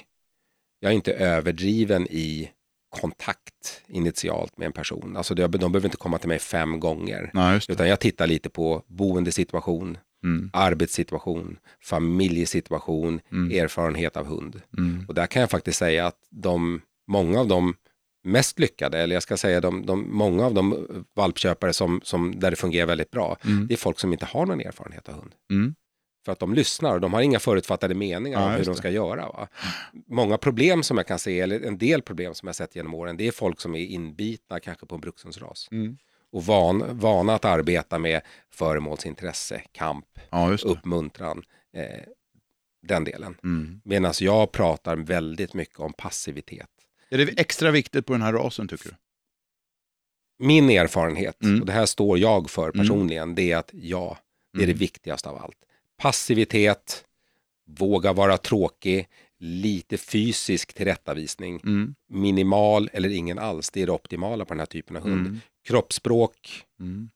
jag 0.83 0.93
är 0.93 0.97
inte 0.97 1.13
överdriven 1.13 2.07
i 2.11 2.51
kontakt 3.01 3.83
initialt 3.89 4.59
med 4.59 4.67
en 4.67 4.73
person. 4.73 5.17
Alltså 5.17 5.35
de, 5.35 5.49
behöver 5.49 5.85
inte 5.85 5.97
komma 5.97 6.19
till 6.19 6.29
mig 6.29 6.39
fem 6.39 6.81
gånger. 6.81 7.31
Nej, 7.35 7.61
utan 7.69 7.89
jag 7.89 8.01
tittar 8.01 8.27
lite 8.27 8.51
på 8.51 8.83
boendesituation, 8.87 9.99
mm. 10.25 10.51
arbetssituation, 10.53 11.59
familjesituation, 11.83 13.21
mm. 13.33 13.65
erfarenhet 13.65 14.17
av 14.17 14.27
hund. 14.27 14.61
Mm. 14.79 15.05
Och 15.09 15.15
där 15.15 15.27
kan 15.27 15.41
jag 15.41 15.51
faktiskt 15.51 15.79
säga 15.79 16.07
att 16.07 16.19
de, 16.31 16.81
många 17.07 17.41
av 17.41 17.49
de 17.49 17.75
mest 18.25 18.59
lyckade, 18.59 18.99
eller 18.99 19.17
jag 19.17 19.23
ska 19.23 19.37
säga 19.37 19.61
de, 19.61 19.87
de 19.87 20.17
många 20.17 20.47
av 20.47 20.55
de 20.55 20.87
valpköpare 21.17 21.73
som, 21.73 22.01
som, 22.05 22.41
där 22.41 22.51
det 22.51 22.57
fungerar 22.57 22.87
väldigt 22.87 23.11
bra, 23.11 23.37
mm. 23.45 23.67
det 23.67 23.75
är 23.75 23.79
folk 23.79 23.99
som 23.99 24.13
inte 24.13 24.27
har 24.27 24.47
någon 24.47 24.61
erfarenhet 24.61 25.09
av 25.09 25.15
hund. 25.15 25.35
För 26.25 26.33
att 26.33 26.39
de 26.39 26.55
lyssnar 26.55 26.95
och 26.95 27.01
de 27.01 27.13
har 27.13 27.23
inga 27.23 27.39
förutfattade 27.39 27.95
meningar 27.95 28.41
ja, 28.41 28.47
om 28.47 28.53
hur 28.53 28.65
de 28.65 28.75
ska 28.75 28.91
göra. 28.91 29.29
Va? 29.29 29.49
Många 30.07 30.39
problem 30.39 30.83
som 30.83 30.97
jag 30.97 31.07
kan 31.07 31.19
se, 31.19 31.41
eller 31.41 31.61
en 31.61 31.79
del 31.79 32.03
problem 32.03 32.35
som 32.35 32.47
jag 32.47 32.57
sett 32.57 32.77
genom 32.77 32.95
åren, 32.95 33.17
det 33.17 33.29
är 33.29 33.33
folk 33.33 33.61
som 33.61 33.75
är 33.75 33.87
inbitna 33.87 34.61
kanske 34.61 34.87
på 34.87 34.95
en 34.95 35.01
brukshundsras. 35.01 35.69
Mm 35.71 35.97
och 36.33 36.45
van, 36.45 36.99
vana 36.99 37.35
att 37.35 37.45
arbeta 37.45 37.99
med 37.99 38.21
föremålsintresse, 38.51 39.63
kamp, 39.73 40.07
ja, 40.31 40.57
uppmuntran. 40.65 41.43
Eh, 41.77 42.03
den 42.83 43.05
delen. 43.05 43.37
Mm. 43.45 43.81
Medan 43.85 44.13
jag 44.21 44.53
pratar 44.53 44.97
väldigt 44.97 45.55
mycket 45.55 45.81
om 45.81 45.93
passivitet. 45.93 46.69
Är 47.11 47.19
det 47.19 47.41
extra 47.41 47.71
viktigt 47.71 48.07
på 48.07 48.13
den 48.13 48.23
här 48.23 48.33
rasen 48.33 48.69
tycker 48.69 48.89
du? 48.89 48.95
Min 50.45 50.71
erfarenhet, 50.71 51.43
mm. 51.43 51.61
och 51.61 51.67
det 51.67 51.73
här 51.73 51.87
står 51.87 52.19
jag 52.19 52.51
för 52.51 52.65
mm. 52.65 52.73
personligen, 52.73 53.23
mm. 53.23 53.35
det 53.35 53.53
är 53.53 53.57
att 53.57 53.71
ja, 53.73 54.19
det 54.53 54.59
är 54.63 54.67
det 54.67 54.73
mm. 54.73 54.79
viktigaste 54.79 55.29
av 55.29 55.37
allt. 55.37 55.59
Passivitet, 56.03 57.05
våga 57.67 58.13
vara 58.13 58.39
tråkig, 58.39 59.09
lite 59.39 59.99
fysisk 59.99 60.75
tillrättavisning, 60.75 61.61
mm. 61.65 61.95
minimal 62.09 62.91
eller 62.93 63.09
ingen 63.09 63.39
alls, 63.39 63.71
det 63.71 63.83
är 63.83 63.87
det 63.87 63.93
optimala 63.93 64.45
på 64.45 64.55
den 64.55 64.59
här 64.59 64.67
typen 64.67 64.97
av 64.97 65.03
hund. 65.03 65.27
Mm 65.27 65.41
kroppsspråk, 65.65 66.65
mm. 66.81 67.11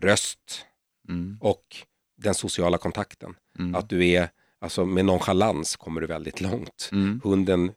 röst 0.00 0.66
mm. 1.08 1.38
och 1.40 1.76
den 2.16 2.34
sociala 2.34 2.78
kontakten. 2.78 3.34
Mm. 3.58 3.74
Att 3.74 3.88
du 3.88 4.06
är, 4.06 4.28
alltså 4.60 4.86
med 4.86 5.04
nonchalans 5.04 5.76
kommer 5.76 6.00
du 6.00 6.06
väldigt 6.06 6.40
långt. 6.40 6.88
Mm. 6.92 7.20
Hunden 7.24 7.72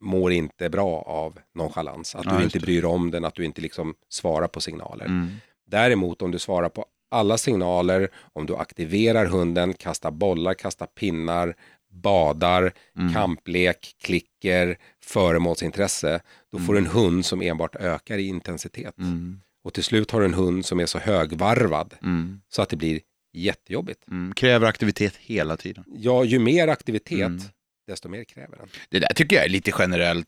mår 0.00 0.32
inte 0.32 0.70
bra 0.70 1.02
av 1.02 1.38
nonchalans, 1.54 2.14
att 2.14 2.24
ja, 2.24 2.38
du 2.38 2.44
inte 2.44 2.60
bryr 2.60 2.84
om 2.84 3.10
den, 3.10 3.24
att 3.24 3.34
du 3.34 3.44
inte 3.44 3.60
liksom 3.60 3.94
svarar 4.08 4.48
på 4.48 4.60
signaler. 4.60 5.28
Däremot 5.66 6.22
om 6.22 6.30
du 6.30 6.38
svarar 6.38 6.68
på 6.68 6.86
alla 7.08 7.38
signaler, 7.38 8.08
om 8.32 8.46
du 8.46 8.56
aktiverar 8.56 9.26
hunden, 9.26 9.74
kastar 9.74 10.10
bollar, 10.10 10.54
kastar 10.54 10.86
pinnar, 10.86 11.54
badar, 11.90 12.72
mm. 12.98 13.14
kamplek, 13.14 13.96
klicker, 14.02 14.78
föremålsintresse, 15.04 16.20
då 16.52 16.58
får 16.58 16.72
du 16.72 16.78
en 16.78 16.86
mm. 16.86 16.96
hund 16.96 17.24
som 17.24 17.42
enbart 17.42 17.76
ökar 17.76 18.18
i 18.18 18.26
intensitet. 18.26 18.98
Mm. 18.98 19.40
Och 19.64 19.74
till 19.74 19.84
slut 19.84 20.10
har 20.10 20.20
du 20.20 20.26
en 20.26 20.34
hund 20.34 20.66
som 20.66 20.80
är 20.80 20.86
så 20.86 20.98
högvarvad 20.98 21.94
mm. 22.02 22.40
så 22.48 22.62
att 22.62 22.68
det 22.68 22.76
blir 22.76 23.00
jättejobbigt. 23.32 24.08
Mm. 24.08 24.34
Kräver 24.34 24.66
aktivitet 24.66 25.16
hela 25.16 25.56
tiden. 25.56 25.84
Ja, 25.96 26.24
ju 26.24 26.38
mer 26.38 26.68
aktivitet, 26.68 27.26
mm 27.26 27.40
desto 27.88 28.08
mer 28.08 28.24
kräver 28.24 28.56
den. 28.56 28.68
Det 28.88 28.98
där 28.98 29.14
tycker 29.14 29.36
jag 29.36 29.44
är 29.44 29.48
lite 29.48 29.72
generellt. 29.78 30.26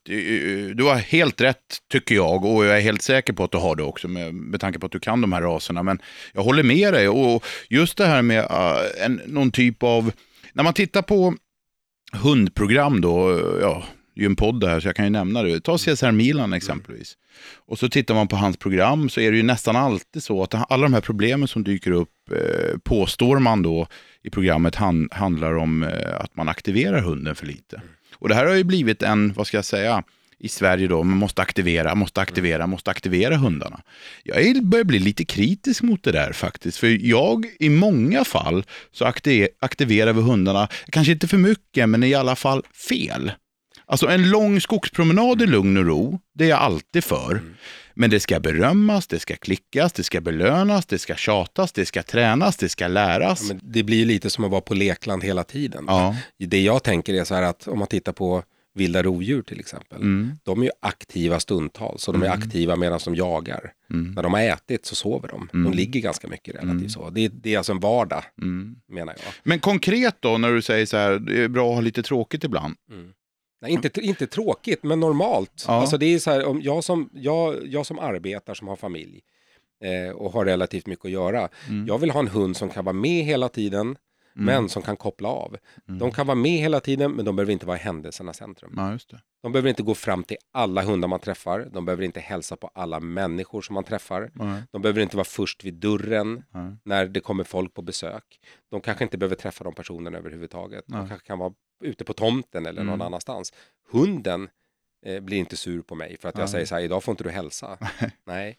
Du 0.74 0.84
har 0.84 0.94
helt 0.94 1.40
rätt, 1.40 1.78
tycker 1.92 2.14
jag, 2.14 2.44
och 2.44 2.64
jag 2.64 2.76
är 2.76 2.80
helt 2.80 3.02
säker 3.02 3.32
på 3.32 3.44
att 3.44 3.52
du 3.52 3.58
har 3.58 3.76
det 3.76 3.82
också, 3.82 4.08
med, 4.08 4.34
med 4.34 4.60
tanke 4.60 4.78
på 4.78 4.86
att 4.86 4.92
du 4.92 5.00
kan 5.00 5.20
de 5.20 5.32
här 5.32 5.42
raserna. 5.42 5.82
Men 5.82 5.98
jag 6.32 6.42
håller 6.42 6.62
med 6.62 6.94
dig, 6.94 7.08
och 7.08 7.44
just 7.68 7.96
det 7.96 8.06
här 8.06 8.22
med 8.22 8.44
uh, 8.44 9.04
en, 9.04 9.20
någon 9.26 9.50
typ 9.50 9.82
av... 9.82 10.12
När 10.52 10.64
man 10.64 10.74
tittar 10.74 11.02
på 11.02 11.34
hundprogram 12.12 13.00
då, 13.00 13.40
ja, 13.60 13.84
det 14.14 14.20
är 14.20 14.22
ju 14.22 14.26
en 14.26 14.36
podd 14.36 14.64
här 14.64 14.80
så 14.80 14.88
jag 14.88 14.96
kan 14.96 15.04
ju 15.04 15.10
nämna 15.10 15.42
det. 15.42 15.60
Ta 15.60 15.78
Cesar 15.78 16.12
Milan 16.12 16.52
exempelvis. 16.52 17.16
Och 17.66 17.78
så 17.78 17.88
tittar 17.88 18.14
man 18.14 18.28
på 18.28 18.36
hans 18.36 18.56
program 18.56 19.08
så 19.08 19.20
är 19.20 19.30
det 19.30 19.36
ju 19.36 19.42
nästan 19.42 19.76
alltid 19.76 20.22
så 20.22 20.42
att 20.42 20.72
alla 20.72 20.82
de 20.82 20.94
här 20.94 21.00
problemen 21.00 21.48
som 21.48 21.64
dyker 21.64 21.90
upp 21.90 22.10
eh, 22.30 22.78
påstår 22.84 23.38
man 23.38 23.62
då 23.62 23.86
i 24.22 24.30
programmet 24.30 24.74
han, 24.74 25.08
handlar 25.12 25.56
om 25.56 25.82
eh, 25.82 26.20
att 26.20 26.36
man 26.36 26.48
aktiverar 26.48 27.00
hunden 27.00 27.34
för 27.34 27.46
lite. 27.46 27.82
Och 28.14 28.28
det 28.28 28.34
här 28.34 28.46
har 28.46 28.54
ju 28.54 28.64
blivit 28.64 29.02
en, 29.02 29.32
vad 29.32 29.46
ska 29.46 29.56
jag 29.56 29.64
säga, 29.64 30.02
i 30.38 30.48
Sverige 30.48 30.88
då, 30.88 31.02
man 31.02 31.18
måste 31.18 31.42
aktivera, 31.42 31.94
måste 31.94 32.20
aktivera, 32.20 32.66
måste 32.66 32.90
aktivera 32.90 33.36
hundarna. 33.36 33.80
Jag 34.22 34.64
börjar 34.64 34.84
bli 34.84 34.98
lite 34.98 35.24
kritisk 35.24 35.82
mot 35.82 36.02
det 36.02 36.12
där 36.12 36.32
faktiskt, 36.32 36.78
för 36.78 37.06
jag 37.06 37.46
i 37.58 37.68
många 37.68 38.24
fall 38.24 38.64
så 38.92 39.04
aktiverar 39.60 40.12
vi 40.12 40.20
hundarna, 40.20 40.68
kanske 40.90 41.12
inte 41.12 41.28
för 41.28 41.38
mycket, 41.38 41.88
men 41.88 42.02
i 42.02 42.14
alla 42.14 42.36
fall 42.36 42.62
fel. 42.88 43.32
Alltså 43.86 44.08
en 44.08 44.30
lång 44.30 44.60
skogspromenad 44.60 45.42
i 45.42 45.46
lugn 45.46 45.76
och 45.76 45.86
ro, 45.86 46.20
det 46.34 46.44
är 46.44 46.48
jag 46.48 46.58
alltid 46.58 47.04
för. 47.04 47.40
Men 47.94 48.10
det 48.10 48.20
ska 48.20 48.40
berömmas, 48.40 49.06
det 49.06 49.18
ska 49.18 49.36
klickas, 49.36 49.92
det 49.92 50.02
ska 50.02 50.20
belönas, 50.20 50.86
det 50.86 50.98
ska 50.98 51.14
tjatas, 51.14 51.72
det 51.72 51.86
ska 51.86 52.02
tränas, 52.02 52.56
det 52.56 52.68
ska 52.68 52.88
läras. 52.88 53.50
Ja, 53.50 53.56
det 53.62 53.82
blir 53.82 54.06
lite 54.06 54.30
som 54.30 54.44
att 54.44 54.50
vara 54.50 54.60
på 54.60 54.74
lekland 54.74 55.24
hela 55.24 55.44
tiden. 55.44 55.84
Ja. 55.88 56.16
Det 56.38 56.60
jag 56.60 56.82
tänker 56.82 57.14
är 57.14 57.24
så 57.24 57.34
här 57.34 57.42
att 57.42 57.68
om 57.68 57.78
man 57.78 57.88
tittar 57.88 58.12
på 58.12 58.42
vilda 58.74 59.02
rovdjur 59.02 59.42
till 59.42 59.60
exempel. 59.60 60.00
Mm. 60.00 60.32
De 60.42 60.60
är 60.60 60.64
ju 60.64 60.70
aktiva 60.80 61.40
stundtals 61.40 62.08
och 62.08 62.14
de 62.14 62.22
är 62.22 62.26
mm. 62.26 62.38
aktiva 62.38 62.76
medan 62.76 63.00
de 63.04 63.14
jagar. 63.14 63.72
Mm. 63.90 64.12
När 64.12 64.22
de 64.22 64.34
har 64.34 64.40
ätit 64.40 64.86
så 64.86 64.94
sover 64.94 65.28
de. 65.28 65.48
De 65.52 65.60
mm. 65.60 65.72
ligger 65.72 66.00
ganska 66.00 66.28
mycket 66.28 66.54
relativt 66.54 66.70
mm. 66.70 66.88
så. 66.88 67.10
Det, 67.10 67.28
det, 67.28 67.54
är 67.54 67.58
alltså 67.58 67.72
en 67.72 67.80
vardag 67.80 68.24
mm. 68.42 68.76
menar 68.88 69.14
jag. 69.24 69.32
Men 69.42 69.60
konkret 69.60 70.16
då 70.20 70.38
när 70.38 70.52
du 70.52 70.62
säger 70.62 70.86
så 70.86 70.96
här, 70.96 71.18
det 71.18 71.42
är 71.42 71.48
bra 71.48 71.68
att 71.68 71.74
ha 71.74 71.80
lite 71.80 72.02
tråkigt 72.02 72.44
ibland. 72.44 72.74
Nej, 73.60 73.72
inte, 73.72 74.00
inte 74.00 74.26
tråkigt, 74.26 74.82
men 74.82 75.00
normalt. 75.00 75.64
Ja. 75.66 75.72
Alltså 75.72 75.98
det 75.98 76.06
är 76.06 76.18
så 76.18 76.30
här, 76.30 76.44
om 76.44 76.60
jag, 76.62 76.84
som, 76.84 77.10
jag, 77.12 77.66
jag 77.66 77.86
som 77.86 77.98
arbetar, 77.98 78.54
som 78.54 78.68
har 78.68 78.76
familj 78.76 79.20
eh, 79.84 80.16
och 80.16 80.32
har 80.32 80.44
relativt 80.44 80.86
mycket 80.86 81.04
att 81.04 81.10
göra. 81.10 81.48
Mm. 81.68 81.86
Jag 81.86 81.98
vill 81.98 82.10
ha 82.10 82.20
en 82.20 82.28
hund 82.28 82.56
som 82.56 82.70
kan 82.70 82.84
vara 82.84 82.92
med 82.92 83.24
hela 83.24 83.48
tiden, 83.48 83.80
mm. 83.80 83.96
men 84.32 84.68
som 84.68 84.82
kan 84.82 84.96
koppla 84.96 85.28
av. 85.28 85.56
Mm. 85.88 85.98
De 85.98 86.12
kan 86.12 86.26
vara 86.26 86.34
med 86.34 86.60
hela 86.60 86.80
tiden, 86.80 87.12
men 87.12 87.24
de 87.24 87.36
behöver 87.36 87.52
inte 87.52 87.66
vara 87.66 87.76
i 87.76 87.80
händelsernas 87.80 88.36
centrum. 88.36 88.74
Ja, 88.76 88.98
de 89.42 89.52
behöver 89.52 89.68
inte 89.68 89.82
gå 89.82 89.94
fram 89.94 90.24
till 90.24 90.36
alla 90.52 90.82
hundar 90.82 91.08
man 91.08 91.20
träffar. 91.20 91.68
De 91.72 91.84
behöver 91.84 92.04
inte 92.04 92.20
hälsa 92.20 92.56
på 92.56 92.70
alla 92.74 93.00
människor 93.00 93.62
som 93.62 93.74
man 93.74 93.84
träffar. 93.84 94.30
De 94.70 94.82
behöver 94.82 95.00
inte 95.00 95.16
vara 95.16 95.24
först 95.24 95.64
vid 95.64 95.74
dörren 95.74 96.44
när 96.84 97.06
det 97.06 97.20
kommer 97.20 97.44
folk 97.44 97.74
på 97.74 97.82
besök. 97.82 98.40
De 98.70 98.80
kanske 98.80 99.04
inte 99.04 99.18
behöver 99.18 99.36
träffa 99.36 99.64
de 99.64 99.74
personerna 99.74 100.18
överhuvudtaget. 100.18 100.84
De 100.86 101.08
kanske 101.08 101.26
kan 101.26 101.38
vara 101.38 101.52
ute 101.84 102.04
på 102.04 102.12
tomten 102.12 102.66
eller 102.66 102.84
någon 102.84 102.94
mm. 102.94 103.06
annanstans. 103.06 103.52
Hunden 103.90 104.48
eh, 105.06 105.20
blir 105.20 105.38
inte 105.38 105.56
sur 105.56 105.82
på 105.82 105.94
mig 105.94 106.16
för 106.20 106.28
att 106.28 106.38
jag 106.38 106.50
säger 106.50 106.66
så 106.66 106.74
här, 106.74 106.82
idag 106.82 107.04
får 107.04 107.12
inte 107.12 107.24
du 107.24 107.30
hälsa. 107.30 107.78
Nej. 108.24 108.58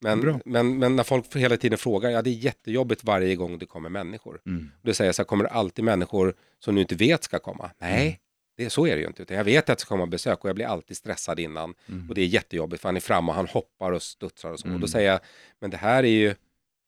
Men, 0.00 0.40
men, 0.44 0.78
men 0.78 0.96
när 0.96 1.02
folk 1.02 1.36
hela 1.36 1.56
tiden 1.56 1.78
frågar, 1.78 2.10
ja 2.10 2.22
det 2.22 2.30
är 2.30 2.34
jättejobbigt 2.34 3.04
varje 3.04 3.36
gång 3.36 3.58
det 3.58 3.66
kommer 3.66 3.88
människor. 3.88 4.40
Mm. 4.46 4.70
Då 4.82 4.94
säger 4.94 5.08
jag 5.08 5.14
så 5.14 5.22
här, 5.22 5.26
kommer 5.26 5.44
det 5.44 5.50
alltid 5.50 5.84
människor 5.84 6.34
som 6.58 6.74
du 6.74 6.80
inte 6.80 6.94
vet 6.94 7.24
ska 7.24 7.38
komma? 7.38 7.70
Nej, 7.78 8.06
mm. 8.06 8.16
Det, 8.58 8.70
så 8.70 8.86
är 8.86 8.96
det 8.96 9.00
ju 9.00 9.06
inte. 9.06 9.22
Utan 9.22 9.36
jag 9.36 9.44
vet 9.44 9.70
att 9.70 9.78
det 9.78 9.82
ska 9.82 9.88
komma 9.88 10.06
besök 10.06 10.44
och 10.44 10.48
jag 10.48 10.56
blir 10.56 10.66
alltid 10.66 10.96
stressad 10.96 11.40
innan. 11.40 11.74
Mm. 11.88 12.08
Och 12.08 12.14
det 12.14 12.20
är 12.22 12.26
jättejobbigt 12.26 12.82
för 12.82 12.88
han 12.88 12.96
är 12.96 13.00
framme 13.00 13.28
och 13.28 13.34
han 13.34 13.46
hoppar 13.46 13.92
och 13.92 14.02
studsar 14.02 14.52
och 14.52 14.60
så. 14.60 14.66
Och 14.66 14.70
då 14.70 14.76
mm. 14.76 14.88
säger 14.88 15.10
jag, 15.10 15.20
men 15.60 15.70
det 15.70 15.76
här 15.76 16.04
är 16.04 16.08
ju 16.08 16.34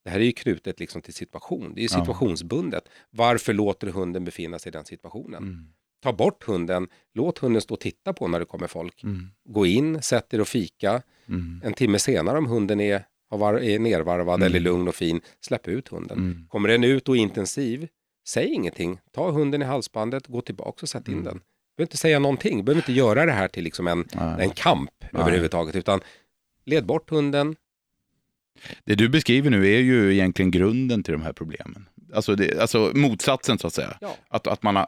det 0.04 0.11
här 0.11 0.20
är 0.20 0.24
ju 0.24 0.33
knutet 0.33 0.80
liksom 0.80 1.02
till 1.02 1.14
situation. 1.14 1.72
Det 1.74 1.85
är 1.85 1.88
situationsbundet. 1.88 2.83
Ja. 2.87 2.92
Varför 3.11 3.52
låter 3.52 3.87
du 3.87 3.92
hunden 3.92 4.24
befinna 4.24 4.59
sig 4.59 4.70
i 4.70 4.72
den 4.72 4.85
situationen? 4.85 5.42
Mm. 5.42 5.72
Ta 6.02 6.12
bort 6.12 6.44
hunden, 6.44 6.88
låt 7.14 7.38
hunden 7.38 7.62
stå 7.62 7.74
och 7.74 7.80
titta 7.80 8.12
på 8.12 8.28
när 8.28 8.38
det 8.38 8.44
kommer 8.44 8.66
folk. 8.66 9.02
Mm. 9.02 9.30
Gå 9.44 9.66
in, 9.66 10.02
sätt 10.02 10.35
er 10.35 10.40
och 10.40 10.48
fika. 10.48 11.02
Mm. 11.28 11.61
En 11.64 11.72
timme 11.72 11.98
senare 11.98 12.38
om 12.38 12.46
hunden 12.46 12.80
är, 12.80 13.04
är 13.33 13.78
nervarvad 13.78 14.35
mm. 14.35 14.46
eller 14.46 14.61
lugn 14.61 14.88
och 14.88 14.94
fin, 14.94 15.20
släpp 15.40 15.68
ut 15.68 15.88
hunden. 15.88 16.18
Mm. 16.18 16.46
Kommer 16.48 16.68
den 16.68 16.85
ut 16.85 17.09
och 17.09 17.16
är 17.16 17.20
intensiv, 17.20 17.88
säg 18.28 18.48
ingenting. 18.48 19.00
Ta 19.12 19.30
hunden 19.30 19.62
i 19.62 19.64
halsbandet, 19.64 20.26
gå 20.26 20.40
tillbaka 20.40 20.78
och 20.83 20.88
sätt 20.88 21.09
in 21.09 21.14
mm. 21.14 21.24
den. 21.24 21.40
Du 21.80 21.82
behöver 21.82 21.92
inte 21.92 21.96
säga 21.96 22.18
någonting, 22.18 22.56
du 22.56 22.62
behöver 22.62 22.80
inte 22.80 22.92
göra 22.92 23.26
det 23.26 23.32
här 23.32 23.48
till 23.48 23.64
liksom 23.64 23.86
en, 23.86 24.04
en 24.38 24.50
kamp 24.50 24.90
Nej. 25.00 25.22
överhuvudtaget, 25.22 25.76
utan 25.76 26.00
led 26.66 26.86
bort 26.86 27.10
hunden, 27.10 27.56
det 28.84 28.94
du 28.94 29.08
beskriver 29.08 29.50
nu 29.50 29.74
är 29.74 29.78
ju 29.78 30.12
egentligen 30.12 30.50
grunden 30.50 31.02
till 31.02 31.12
de 31.12 31.22
här 31.22 31.32
problemen. 31.32 31.88
Alltså, 32.14 32.34
det, 32.34 32.60
alltså 32.60 32.90
motsatsen 32.94 33.58
så 33.58 33.66
att 33.66 33.74
säga. 33.74 33.96
Ja. 34.00 34.16
Att, 34.28 34.46
att 34.46 34.62
man, 34.62 34.76
har, 34.76 34.86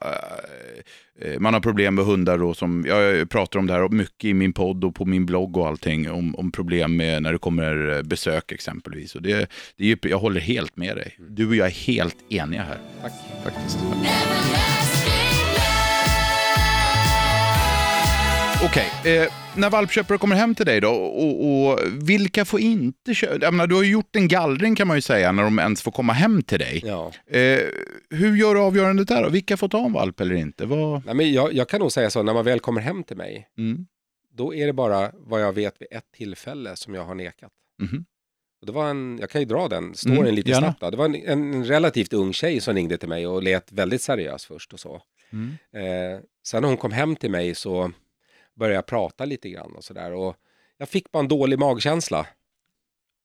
äh, 1.21 1.39
man 1.39 1.55
har 1.55 1.61
problem 1.61 1.95
med 1.95 2.05
hundar 2.05 2.39
då 2.39 2.55
som, 2.55 2.85
jag 2.89 3.31
pratar 3.31 3.59
om 3.59 3.67
det 3.67 3.73
här 3.73 3.89
mycket 3.89 4.25
i 4.25 4.35
min 4.35 4.53
podd 4.53 4.85
och 4.85 4.95
på 4.95 5.05
min 5.05 5.27
blogg 5.27 5.57
och 5.57 5.69
allting, 5.69 6.11
om, 6.11 6.35
om 6.37 6.53
problem 6.53 6.97
med 6.97 7.23
när 7.23 7.33
det 7.33 7.39
kommer 7.39 8.03
besök 8.03 8.53
exempelvis. 8.53 9.15
Och 9.15 9.23
det, 9.23 9.51
det 9.77 9.93
är, 9.93 10.09
jag 10.09 10.19
håller 10.19 10.41
helt 10.41 10.77
med 10.77 10.97
dig. 10.97 11.17
Du 11.19 11.49
och 11.49 11.57
jag 11.57 11.67
är 11.67 11.87
helt 11.87 12.33
eniga 12.33 12.63
här. 12.63 12.79
Tack. 13.03 13.13
Faktiskt. 13.45 13.79
Okej, 18.65 18.87
okay. 19.01 19.17
eh, 19.17 19.29
när 19.57 19.71
valpköpare 19.71 20.19
kommer 20.19 20.37
hem 20.37 20.55
till 20.55 20.67
dig 20.67 20.81
då, 20.81 20.91
och, 20.91 21.71
och 21.71 21.81
vilka 22.09 22.45
får 22.45 22.61
inte 22.61 23.15
köpa? 23.15 23.51
Menar, 23.51 23.67
du 23.67 23.75
har 23.75 23.83
ju 23.83 23.91
gjort 23.91 24.17
en 24.17 24.29
gallring 24.29 24.75
kan 24.75 24.89
man 24.89 24.97
ju 24.97 25.01
säga, 25.01 25.33
när 25.33 25.43
de 25.43 25.59
ens 25.59 25.83
får 25.83 25.93
komma 25.93 26.13
hem 26.13 26.43
till 26.43 26.59
dig. 26.59 26.83
Ja. 26.85 27.13
Eh, 27.27 27.61
hur 28.11 28.37
gör 28.37 28.55
du 28.55 28.61
avgörandet 28.61 29.09
där 29.09 29.23
då? 29.23 29.29
Vilka 29.29 29.57
får 29.57 29.69
ta 29.69 29.85
en 29.85 29.93
valp 29.93 30.21
eller 30.21 30.35
inte? 30.35 30.67
Vad... 30.67 31.07
Nej, 31.07 31.15
men 31.15 31.33
jag, 31.33 31.53
jag 31.53 31.69
kan 31.69 31.81
nog 31.81 31.93
säga 31.93 32.11
så, 32.11 32.23
när 32.23 32.35
man 32.35 32.45
väl 32.45 32.61
kommer 32.61 32.81
hem 32.81 33.05
till 33.05 33.17
mig, 33.17 33.49
mm. 33.59 33.87
då 34.35 34.55
är 34.55 34.67
det 34.67 34.73
bara 34.73 35.11
vad 35.15 35.43
jag 35.43 35.53
vet 35.53 35.75
vid 35.79 35.89
ett 35.91 36.13
tillfälle 36.17 36.77
som 36.77 36.95
jag 36.95 37.05
har 37.05 37.15
nekat. 37.15 37.53
Mm. 37.83 38.05
Och 38.61 38.67
det 38.67 38.73
var 38.73 38.91
en, 38.91 39.19
jag 39.21 39.31
kan 39.31 39.41
ju 39.41 39.45
dra 39.45 39.69
den 39.69 39.95
storyn 39.95 40.19
mm, 40.19 40.35
lite 40.35 40.51
gärna. 40.51 40.67
snabbt. 40.67 40.81
Då. 40.81 40.91
Det 40.91 40.97
var 40.97 41.05
en, 41.05 41.15
en, 41.15 41.65
relativt 41.65 42.13
ung 42.13 42.33
tjej 42.33 42.61
som 42.61 42.75
ringde 42.75 42.99
till 42.99 43.09
mig 43.09 43.27
och 43.27 43.43
lät 43.43 43.73
väldigt 43.73 44.03
seriös 44.03 44.45
först 44.45 44.73
och 44.73 44.81
så. 44.81 45.03
Mm. 45.33 45.49
Eh, 45.73 46.21
sen 46.47 46.63
när 46.63 46.69
hon 46.69 46.77
kom 46.77 46.93
hem 46.93 47.17
till 47.17 47.31
mig 47.31 47.55
så 47.55 47.93
började 48.55 48.83
prata 48.83 49.25
lite 49.25 49.49
grann 49.49 49.73
och 49.77 49.85
sådär. 49.85 50.13
Och 50.13 50.37
jag 50.79 50.89
fick 50.89 51.13
bara 51.13 51.19
en 51.19 51.29
dålig 51.29 51.59
magkänsla. 51.59 52.27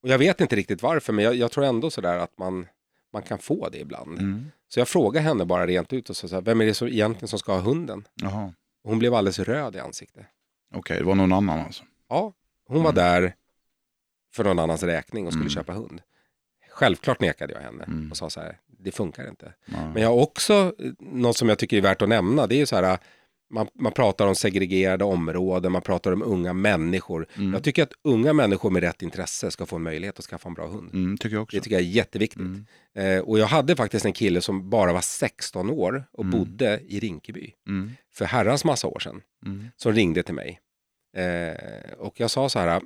Och 0.02 0.10
jag 0.10 0.18
vet 0.18 0.42
inte 0.42 0.56
riktigt 0.56 0.82
varför, 0.82 1.14
men 1.14 1.26
jag, 1.26 1.36
jag 1.36 1.52
tror 1.52 1.66
ändå 1.66 1.90
sådär 1.90 2.18
att 2.18 2.38
man, 2.38 2.68
man 3.14 3.24
kan 3.24 3.40
få 3.40 3.70
det 3.70 3.80
ibland. 3.80 4.20
Mm. 4.20 4.52
Så 4.68 4.80
jag 4.80 4.88
frågade 4.88 5.26
henne 5.26 5.46
bara 5.46 5.68
rent 5.68 5.94
ut 5.94 6.10
och 6.10 6.18
sa, 6.18 6.42
vem 6.42 6.62
är 6.62 6.66
det 6.66 6.74
som, 6.74 6.88
egentligen 6.88 7.28
som 7.28 7.40
ska 7.40 7.54
ha 7.54 7.60
hunden? 7.60 8.08
Jaha. 8.14 8.54
Hon 8.84 9.00
blev 9.00 9.14
alldeles 9.14 9.40
röd 9.40 9.76
i 9.76 9.80
ansiktet. 9.80 10.26
Okej, 10.70 10.80
okay, 10.80 10.98
det 10.98 11.04
var 11.04 11.16
någon 11.16 11.34
annan 11.34 11.60
alltså? 11.60 11.84
Ja, 12.10 12.34
hon 12.68 12.78
mm. 12.78 12.84
var 12.84 12.94
där 12.94 13.36
för 14.34 14.44
någon 14.44 14.60
annans 14.60 14.84
räkning 14.84 15.28
och 15.28 15.34
skulle 15.34 15.44
mm. 15.44 15.50
köpa 15.50 15.74
hund. 15.74 16.02
Självklart 16.70 17.20
nekade 17.20 17.54
jag 17.54 17.62
henne 17.62 17.84
mm. 17.84 18.12
och 18.12 18.18
sa 18.18 18.30
så 18.30 18.40
här, 18.40 18.60
det 18.66 18.92
funkar 18.92 19.30
inte. 19.30 19.54
Men 19.66 20.02
jag 20.02 20.10
har 20.10 20.16
också, 20.16 20.74
något 21.00 21.38
som 21.38 21.50
jag 21.50 21.60
tycker 21.60 21.78
är 21.78 21.82
värt 21.82 22.02
att 22.02 22.10
nämna, 22.10 22.48
det 22.48 22.62
är 22.62 22.66
så 22.66 22.76
här, 22.76 23.00
man, 23.50 23.68
man 23.74 23.92
pratar 23.92 24.28
om 24.28 24.36
segregerade 24.36 25.04
områden, 25.04 25.72
man 25.72 25.82
pratar 25.82 26.12
om 26.12 26.24
unga 26.24 26.54
människor. 26.54 27.28
Mm. 27.36 27.54
Jag 27.54 27.64
tycker 27.64 27.84
att 27.84 27.94
unga 28.04 28.34
människor 28.34 28.70
med 28.70 28.84
rätt 28.84 29.02
intresse 29.02 29.52
ska 29.52 29.66
få 29.66 29.76
en 29.76 29.84
möjlighet 29.84 30.20
att 30.20 30.26
skaffa 30.26 30.50
en 30.50 30.54
bra 30.54 30.68
hund. 30.68 30.94
Mm, 30.94 31.18
tycker 31.18 31.36
jag 31.36 31.44
också. 31.44 31.58
Det 31.58 31.62
tycker 31.62 31.76
jag 31.76 31.84
är 31.84 31.90
jätteviktigt. 31.90 32.40
Mm. 32.40 32.66
Eh, 32.96 33.20
och 33.20 33.40
jag 33.40 33.48
hade 33.48 33.76
faktiskt 33.76 34.06
en 34.06 34.14
kille 34.14 34.42
som 34.42 34.70
bara 34.70 34.94
var 34.94 35.02
16 35.02 35.70
år 35.70 36.04
och 36.12 36.24
mm. 36.24 36.40
bodde 36.40 36.80
i 36.88 37.00
Rinkeby 37.00 37.54
mm. 37.68 37.92
för 38.14 38.26
herrans 38.26 38.66
massa 38.66 38.88
år 38.88 39.00
sedan. 39.00 39.22
Mm. 39.46 39.68
Som 39.76 39.94
ringde 39.94 40.24
till 40.24 40.36
mig. 40.36 40.60
Eh, 41.18 41.94
och 41.98 42.20
jag 42.20 42.32
sa 42.32 42.50
så 42.50 42.60
här, 42.60 42.82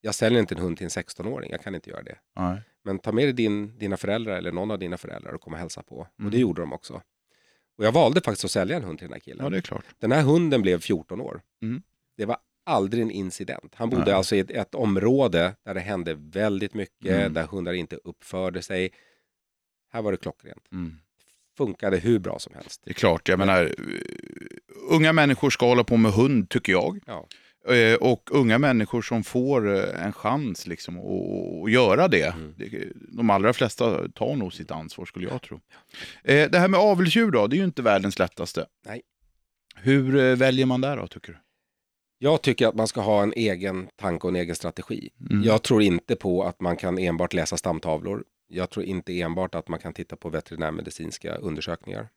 jag 0.00 0.14
säljer 0.14 0.40
inte 0.40 0.54
en 0.54 0.60
hund 0.60 0.76
till 0.76 0.84
en 0.84 0.90
16-åring, 0.90 1.50
jag 1.50 1.62
kan 1.62 1.74
inte 1.74 1.90
göra 1.90 2.02
det. 2.02 2.18
Nej. 2.36 2.62
Men 2.84 2.98
ta 2.98 3.12
med 3.12 3.24
dig 3.24 3.32
din, 3.32 3.78
dina 3.78 3.96
föräldrar 3.96 4.36
eller 4.36 4.52
någon 4.52 4.70
av 4.70 4.78
dina 4.78 4.96
föräldrar 4.96 5.32
och 5.32 5.40
kom 5.40 5.52
och 5.52 5.58
hälsa 5.58 5.82
på. 5.82 6.06
Och 6.24 6.30
det 6.30 6.38
gjorde 6.38 6.62
de 6.62 6.72
också. 6.72 7.02
Och 7.76 7.84
jag 7.84 7.92
valde 7.92 8.20
faktiskt 8.20 8.44
att 8.44 8.50
sälja 8.50 8.76
en 8.76 8.84
hund 8.84 8.98
till 8.98 9.08
den 9.08 9.12
här 9.12 9.20
killen. 9.20 9.44
Ja, 9.44 9.50
det 9.50 9.56
är 9.56 9.60
klart. 9.60 9.84
Den 9.98 10.12
här 10.12 10.22
hunden 10.22 10.62
blev 10.62 10.80
14 10.80 11.20
år. 11.20 11.40
Mm. 11.62 11.82
Det 12.16 12.24
var 12.24 12.38
aldrig 12.66 13.02
en 13.02 13.10
incident. 13.10 13.74
Han 13.74 13.90
bodde 13.90 14.04
Nej. 14.04 14.14
alltså 14.14 14.36
i 14.36 14.38
ett, 14.38 14.50
ett, 14.50 14.74
område 14.74 15.54
där 15.64 15.74
det 15.74 15.80
hände 15.80 16.14
väldigt 16.14 16.74
mycket, 16.74 17.10
mm. 17.10 17.32
där 17.34 17.46
hundar 17.46 17.72
inte 17.72 17.96
uppförde 17.96 18.62
sig. 18.62 18.90
Här 19.92 20.02
var 20.02 20.12
det 20.12 20.18
klockrent. 20.18 20.72
Mm. 20.72 20.98
Funkade 21.56 21.96
hur 21.96 22.18
bra 22.18 22.38
som 22.38 22.54
helst. 22.54 22.80
Det 22.84 22.90
är 22.90 22.94
klart, 22.94 23.28
jag 23.28 23.38
menar, 23.38 23.74
unga 24.90 25.12
människor 25.12 25.50
ska 25.50 25.66
hålla 25.66 25.84
på 25.84 25.96
med 25.96 26.12
hund 26.12 26.48
tycker 26.48 26.72
jag. 26.72 27.00
Ja. 27.06 27.26
Eh, 27.68 27.94
och 27.94 28.28
unga 28.32 28.58
människor 28.58 29.02
som 29.02 29.24
får 29.24 29.74
eh, 29.74 30.06
en 30.06 30.12
chans 30.12 30.66
liksom 30.66 30.98
att 30.98 31.70
göra 31.70 32.08
det. 32.08 32.34
Mm. 32.34 32.54
De 33.08 33.30
allra 33.30 33.52
flesta 33.52 34.08
tar 34.08 34.36
nog 34.36 34.52
sitt 34.52 34.70
ansvar 34.70 35.04
skulle 35.04 35.28
jag 35.28 35.42
tro. 35.42 35.60
Eh, 36.24 36.50
det 36.50 36.58
här 36.58 36.68
med 36.68 36.80
avelsdjur 36.80 37.30
då, 37.30 37.46
det 37.46 37.56
är 37.56 37.58
ju 37.58 37.64
inte 37.64 37.82
världens 37.82 38.18
lättaste. 38.18 38.66
Nej. 38.86 39.02
Hur 39.76 40.36
väljer 40.36 40.66
man 40.66 40.80
där 40.80 40.96
då 40.96 41.06
tycker 41.06 41.32
du? 41.32 41.38
Jag 42.18 42.42
tycker 42.42 42.66
att 42.66 42.74
man 42.74 42.88
ska 42.88 43.00
ha 43.00 43.22
en 43.22 43.32
egen 43.36 43.88
tanke 43.96 44.26
och 44.26 44.30
en 44.30 44.36
egen 44.36 44.54
strategi. 44.54 45.10
Mm. 45.30 45.42
Jag 45.42 45.62
tror 45.62 45.82
inte 45.82 46.16
på 46.16 46.44
att 46.44 46.60
man 46.60 46.76
kan 46.76 46.98
enbart 46.98 47.34
läsa 47.34 47.56
stamtavlor. 47.56 48.24
Jag 48.48 48.70
tror 48.70 48.84
inte 48.84 49.20
enbart 49.20 49.54
att 49.54 49.68
man 49.68 49.78
kan 49.78 49.92
titta 49.92 50.16
på 50.16 50.28
veterinärmedicinska 50.28 51.34
undersökningar 51.34 52.08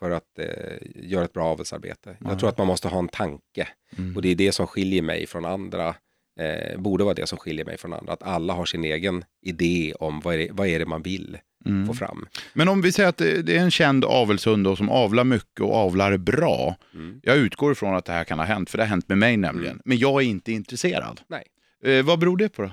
för 0.00 0.10
att 0.10 0.38
eh, 0.38 0.46
göra 0.94 1.24
ett 1.24 1.32
bra 1.32 1.44
avelsarbete. 1.44 2.16
Jag 2.20 2.38
tror 2.38 2.48
att 2.48 2.58
man 2.58 2.66
måste 2.66 2.88
ha 2.88 2.98
en 2.98 3.08
tanke 3.08 3.68
mm. 3.98 4.16
och 4.16 4.22
det 4.22 4.28
är 4.28 4.34
det 4.34 4.52
som 4.52 4.66
skiljer 4.66 5.02
mig 5.02 5.26
från 5.26 5.44
andra. 5.44 5.94
Eh, 6.40 6.78
borde 6.80 7.04
vara 7.04 7.14
det 7.14 7.26
som 7.26 7.38
skiljer 7.38 7.64
mig 7.64 7.78
från 7.78 7.92
andra. 7.92 8.12
Att 8.12 8.22
alla 8.22 8.52
har 8.52 8.64
sin 8.64 8.84
egen 8.84 9.24
idé 9.42 9.94
om 10.00 10.20
vad 10.20 10.34
är 10.34 10.38
det, 10.38 10.48
vad 10.52 10.66
är 10.66 10.78
det 10.78 10.86
man 10.86 11.02
vill 11.02 11.38
mm. 11.66 11.86
få 11.86 11.94
fram. 11.94 12.26
Men 12.52 12.68
om 12.68 12.82
vi 12.82 12.92
säger 12.92 13.08
att 13.08 13.16
det 13.16 13.56
är 13.56 13.60
en 13.60 13.70
känd 13.70 14.04
avelshund 14.04 14.78
som 14.78 14.88
avlar 14.88 15.24
mycket 15.24 15.60
och 15.60 15.74
avlar 15.74 16.16
bra. 16.16 16.76
Mm. 16.94 17.20
Jag 17.22 17.36
utgår 17.36 17.72
ifrån 17.72 17.94
att 17.94 18.04
det 18.04 18.12
här 18.12 18.24
kan 18.24 18.38
ha 18.38 18.46
hänt, 18.46 18.70
för 18.70 18.78
det 18.78 18.84
har 18.84 18.88
hänt 18.88 19.08
med 19.08 19.18
mig 19.18 19.36
nämligen. 19.36 19.72
Mm. 19.72 19.82
Men 19.84 19.98
jag 19.98 20.22
är 20.22 20.26
inte 20.26 20.52
intresserad. 20.52 21.20
Nej. 21.28 21.44
Eh, 21.84 22.04
vad 22.04 22.18
beror 22.18 22.36
det 22.36 22.48
på 22.48 22.62
då? 22.62 22.70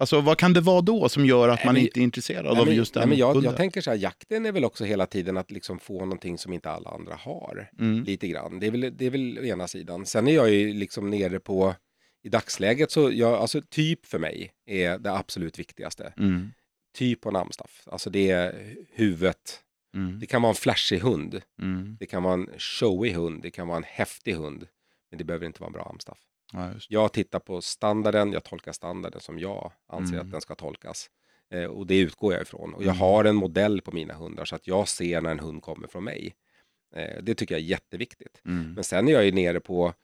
Alltså 0.00 0.20
vad 0.20 0.38
kan 0.38 0.52
det 0.52 0.60
vara 0.60 0.80
då 0.80 1.08
som 1.08 1.26
gör 1.26 1.48
att 1.48 1.64
man 1.64 1.74
men, 1.74 1.82
inte 1.82 2.00
är 2.00 2.02
intresserad 2.02 2.56
nej, 2.56 2.62
av 2.62 2.72
just 2.72 2.94
den 2.94 3.00
nej, 3.00 3.08
men 3.08 3.18
jag, 3.18 3.44
jag, 3.44 3.56
tänker 3.56 3.80
så 3.80 3.90
här, 3.90 3.96
jakten 3.96 4.46
är 4.46 4.52
väl 4.52 4.64
också 4.64 4.84
hela 4.84 5.06
tiden 5.06 5.36
att 5.36 5.50
liksom 5.50 5.78
få 5.78 6.00
någonting 6.00 6.38
som 6.38 6.52
inte 6.52 6.70
alla 6.70 6.90
andra 6.90 7.14
har. 7.14 7.70
Mm. 7.78 8.04
Lite 8.04 8.28
grann. 8.28 8.60
Det 8.60 8.66
är, 8.66 8.70
väl, 8.70 8.96
det 8.96 9.06
är 9.06 9.10
väl 9.10 9.38
ena 9.38 9.68
sidan. 9.68 10.06
Sen 10.06 10.28
är 10.28 10.34
jag 10.34 10.50
ju 10.50 10.72
liksom 10.72 11.10
nere 11.10 11.40
på, 11.40 11.74
i 12.22 12.28
dagsläget 12.28 12.90
så, 12.90 13.10
jag, 13.12 13.34
alltså 13.34 13.62
typ 13.70 14.06
för 14.06 14.18
mig 14.18 14.50
är 14.66 14.98
det 14.98 15.12
absolut 15.12 15.58
viktigaste. 15.58 16.12
Mm. 16.16 16.50
Typ 16.94 17.26
och 17.26 17.32
namnstaff. 17.32 17.82
Alltså 17.86 18.10
det 18.10 18.30
är 18.30 18.74
huvudet. 18.92 19.60
Mm. 19.94 20.18
Det 20.18 20.26
kan 20.26 20.42
vara 20.42 20.50
en 20.50 20.56
flashig 20.56 20.98
hund. 20.98 21.40
Mm. 21.62 21.96
Det 22.00 22.06
kan 22.06 22.22
vara 22.22 22.34
en 22.34 22.48
showig 22.58 23.12
hund. 23.12 23.42
Det 23.42 23.50
kan 23.50 23.68
vara 23.68 23.76
en 23.76 23.84
häftig 23.86 24.34
hund. 24.34 24.66
Men 25.10 25.18
det 25.18 25.24
behöver 25.24 25.46
inte 25.46 25.60
vara 25.60 25.68
en 25.68 25.72
bra 25.72 25.82
amstaff. 25.82 26.18
Ja, 26.52 26.70
jag 26.88 27.12
tittar 27.12 27.38
på 27.38 27.62
standarden, 27.62 28.32
jag 28.32 28.44
tolkar 28.44 28.72
standarden 28.72 29.20
som 29.20 29.38
jag 29.38 29.72
anser 29.86 30.14
mm. 30.14 30.26
att 30.26 30.32
den 30.32 30.40
ska 30.40 30.54
tolkas. 30.54 31.10
Eh, 31.50 31.64
och 31.64 31.86
det 31.86 31.98
utgår 31.98 32.32
jag 32.32 32.42
ifrån. 32.42 32.74
Och 32.74 32.82
jag 32.82 32.88
mm. 32.88 32.98
har 32.98 33.24
en 33.24 33.36
modell 33.36 33.80
på 33.80 33.92
mina 33.92 34.14
hundar 34.14 34.44
så 34.44 34.54
att 34.54 34.66
jag 34.66 34.88
ser 34.88 35.20
när 35.20 35.30
en 35.30 35.38
hund 35.38 35.62
kommer 35.62 35.88
från 35.88 36.04
mig. 36.04 36.34
Eh, 36.94 37.22
det 37.22 37.34
tycker 37.34 37.54
jag 37.54 37.62
är 37.62 37.66
jätteviktigt. 37.66 38.40
Mm. 38.44 38.72
Men 38.72 38.84
sen 38.84 39.08
är 39.08 39.12
jag 39.12 39.24
ju 39.24 39.32
nere 39.32 39.60
på, 39.60 39.94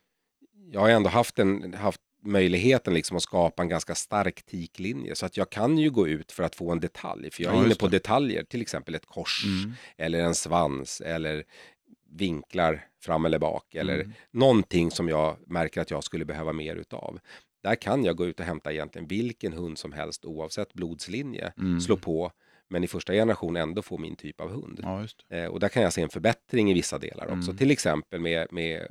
jag 0.72 0.80
har 0.80 0.88
ändå 0.88 1.10
haft, 1.10 1.38
en, 1.38 1.74
haft 1.74 2.00
möjligheten 2.22 2.94
liksom 2.94 3.16
att 3.16 3.22
skapa 3.22 3.62
en 3.62 3.68
ganska 3.68 3.94
stark 3.94 4.42
tiklinje. 4.42 5.14
Så 5.14 5.26
att 5.26 5.36
jag 5.36 5.50
kan 5.50 5.78
ju 5.78 5.90
gå 5.90 6.08
ut 6.08 6.32
för 6.32 6.42
att 6.42 6.54
få 6.54 6.72
en 6.72 6.80
detalj. 6.80 7.30
För 7.30 7.42
jag 7.42 7.52
är 7.52 7.56
ja, 7.56 7.64
inne 7.64 7.74
på 7.74 7.88
detaljer, 7.88 8.44
till 8.44 8.62
exempel 8.62 8.94
ett 8.94 9.06
kors 9.06 9.44
mm. 9.44 9.72
eller 9.96 10.20
en 10.20 10.34
svans 10.34 11.00
eller 11.00 11.44
vinklar 12.14 12.86
fram 13.00 13.24
eller 13.24 13.38
bak 13.38 13.74
eller 13.74 13.94
mm. 13.94 14.12
någonting 14.30 14.90
som 14.90 15.08
jag 15.08 15.36
märker 15.46 15.80
att 15.80 15.90
jag 15.90 16.04
skulle 16.04 16.24
behöva 16.24 16.52
mer 16.52 16.76
utav. 16.76 17.18
Där 17.62 17.74
kan 17.74 18.04
jag 18.04 18.16
gå 18.16 18.26
ut 18.26 18.40
och 18.40 18.46
hämta 18.46 18.72
egentligen 18.72 19.08
vilken 19.08 19.52
hund 19.52 19.78
som 19.78 19.92
helst 19.92 20.24
oavsett 20.24 20.72
blodslinje, 20.72 21.52
mm. 21.58 21.80
slå 21.80 21.96
på, 21.96 22.32
men 22.68 22.84
i 22.84 22.86
första 22.86 23.12
generation 23.12 23.56
ändå 23.56 23.82
få 23.82 23.98
min 23.98 24.16
typ 24.16 24.40
av 24.40 24.50
hund. 24.50 24.80
Ja, 24.82 25.06
eh, 25.36 25.46
och 25.46 25.60
där 25.60 25.68
kan 25.68 25.82
jag 25.82 25.92
se 25.92 26.02
en 26.02 26.08
förbättring 26.08 26.70
i 26.70 26.74
vissa 26.74 26.98
delar 26.98 27.24
också, 27.24 27.50
mm. 27.50 27.56
till 27.56 27.70
exempel 27.70 28.20
med, 28.20 28.48
med 28.50 28.88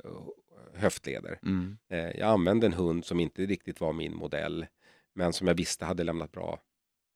höftleder. 0.74 1.38
Mm. 1.42 1.76
Eh, 1.90 1.98
jag 1.98 2.28
använde 2.28 2.66
en 2.66 2.72
hund 2.72 3.04
som 3.04 3.20
inte 3.20 3.46
riktigt 3.46 3.80
var 3.80 3.92
min 3.92 4.14
modell, 4.14 4.66
men 5.14 5.32
som 5.32 5.46
jag 5.46 5.54
visste 5.54 5.84
hade 5.84 6.04
lämnat 6.04 6.32
bra 6.32 6.60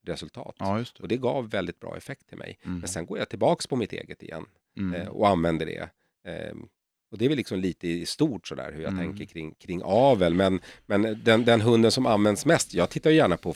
resultat. 0.07 0.57
Ja, 0.59 0.79
det. 0.79 1.03
Och 1.03 1.09
det 1.09 1.16
gav 1.16 1.51
väldigt 1.51 1.81
bra 1.81 1.97
effekt 1.97 2.29
till 2.29 2.38
mig. 2.38 2.59
Mm. 2.64 2.79
Men 2.79 2.88
sen 2.88 3.07
går 3.07 3.18
jag 3.18 3.29
tillbaks 3.29 3.66
på 3.66 3.77
mitt 3.77 3.92
eget 3.92 4.23
igen 4.23 4.47
mm. 4.79 4.94
eh, 4.94 5.09
och 5.09 5.29
använder 5.29 5.66
det. 5.66 5.88
Eh, 6.29 6.55
och 7.11 7.19
det 7.19 7.25
är 7.25 7.29
väl 7.29 7.37
liksom 7.38 7.61
lite 7.61 7.88
i 7.88 8.07
stort 8.07 8.49
sådär 8.49 8.73
hur 8.73 8.83
jag 8.83 8.93
mm. 8.93 9.07
tänker 9.07 9.25
kring, 9.25 9.55
kring 9.55 9.83
avel. 9.85 10.35
Men, 10.35 10.61
men 10.87 11.21
den, 11.25 11.45
den 11.45 11.61
hunden 11.61 11.91
som 11.91 12.07
används 12.07 12.47
mest, 12.47 12.75
jag 12.75 12.91
tittar 12.91 13.11
gärna 13.11 13.37
på 13.37 13.55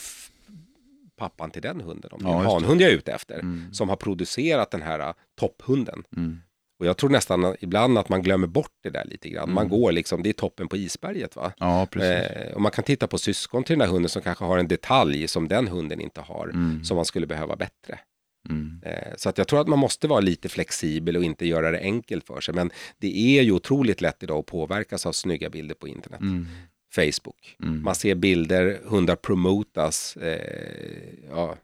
pappan 1.16 1.50
till 1.50 1.62
den 1.62 1.80
hunden. 1.80 2.10
Om 2.12 2.22
det 2.22 2.28
är 2.28 2.40
en 2.40 2.46
hanhund 2.46 2.80
jag 2.80 2.90
är 2.90 2.94
ute 2.94 3.12
efter. 3.12 3.34
Mm. 3.34 3.74
Som 3.74 3.88
har 3.88 3.96
producerat 3.96 4.70
den 4.70 4.82
här 4.82 5.08
uh, 5.08 5.14
topphunden. 5.40 6.04
Mm. 6.16 6.40
Och 6.78 6.86
jag 6.86 6.96
tror 6.96 7.10
nästan 7.10 7.56
ibland 7.60 7.98
att 7.98 8.08
man 8.08 8.22
glömmer 8.22 8.46
bort 8.46 8.76
det 8.82 8.90
där 8.90 9.04
lite 9.04 9.28
grann. 9.28 9.52
Man 9.52 9.66
mm. 9.66 9.78
går 9.78 9.92
liksom, 9.92 10.22
det 10.22 10.28
är 10.28 10.32
toppen 10.32 10.68
på 10.68 10.76
isberget 10.76 11.36
va. 11.36 11.52
Ja. 11.58 11.86
Eh, 11.96 12.52
och 12.54 12.60
man 12.60 12.72
kan 12.72 12.84
titta 12.84 13.06
på 13.06 13.18
syskon 13.18 13.64
till 13.64 13.78
den 13.78 13.80
här 13.86 13.92
hunden 13.92 14.08
som 14.08 14.22
kanske 14.22 14.44
har 14.44 14.58
en 14.58 14.68
detalj 14.68 15.28
som 15.28 15.48
den 15.48 15.68
hunden 15.68 16.00
inte 16.00 16.20
har. 16.20 16.48
Mm. 16.48 16.84
Som 16.84 16.96
man 16.96 17.04
skulle 17.04 17.26
behöva 17.26 17.56
bättre. 17.56 17.98
Mm. 18.50 18.80
Eh, 18.82 19.12
så 19.16 19.28
att 19.28 19.38
jag 19.38 19.48
tror 19.48 19.60
att 19.60 19.68
man 19.68 19.78
måste 19.78 20.08
vara 20.08 20.20
lite 20.20 20.48
flexibel 20.48 21.16
och 21.16 21.24
inte 21.24 21.46
göra 21.46 21.70
det 21.70 21.80
enkelt 21.80 22.26
för 22.26 22.40
sig. 22.40 22.54
Men 22.54 22.70
det 22.98 23.38
är 23.38 23.42
ju 23.42 23.52
otroligt 23.52 24.00
lätt 24.00 24.22
idag 24.22 24.38
att 24.38 24.46
påverkas 24.46 25.06
av 25.06 25.12
snygga 25.12 25.50
bilder 25.50 25.74
på 25.74 25.88
internet. 25.88 26.20
Mm. 26.20 26.46
Facebook. 26.94 27.56
Mm. 27.62 27.82
Man 27.82 27.94
ser 27.94 28.14
bilder, 28.14 28.80
hundar 28.84 29.16
promotas. 29.16 30.16
Eh, 30.16 31.14
ja, 31.30 31.56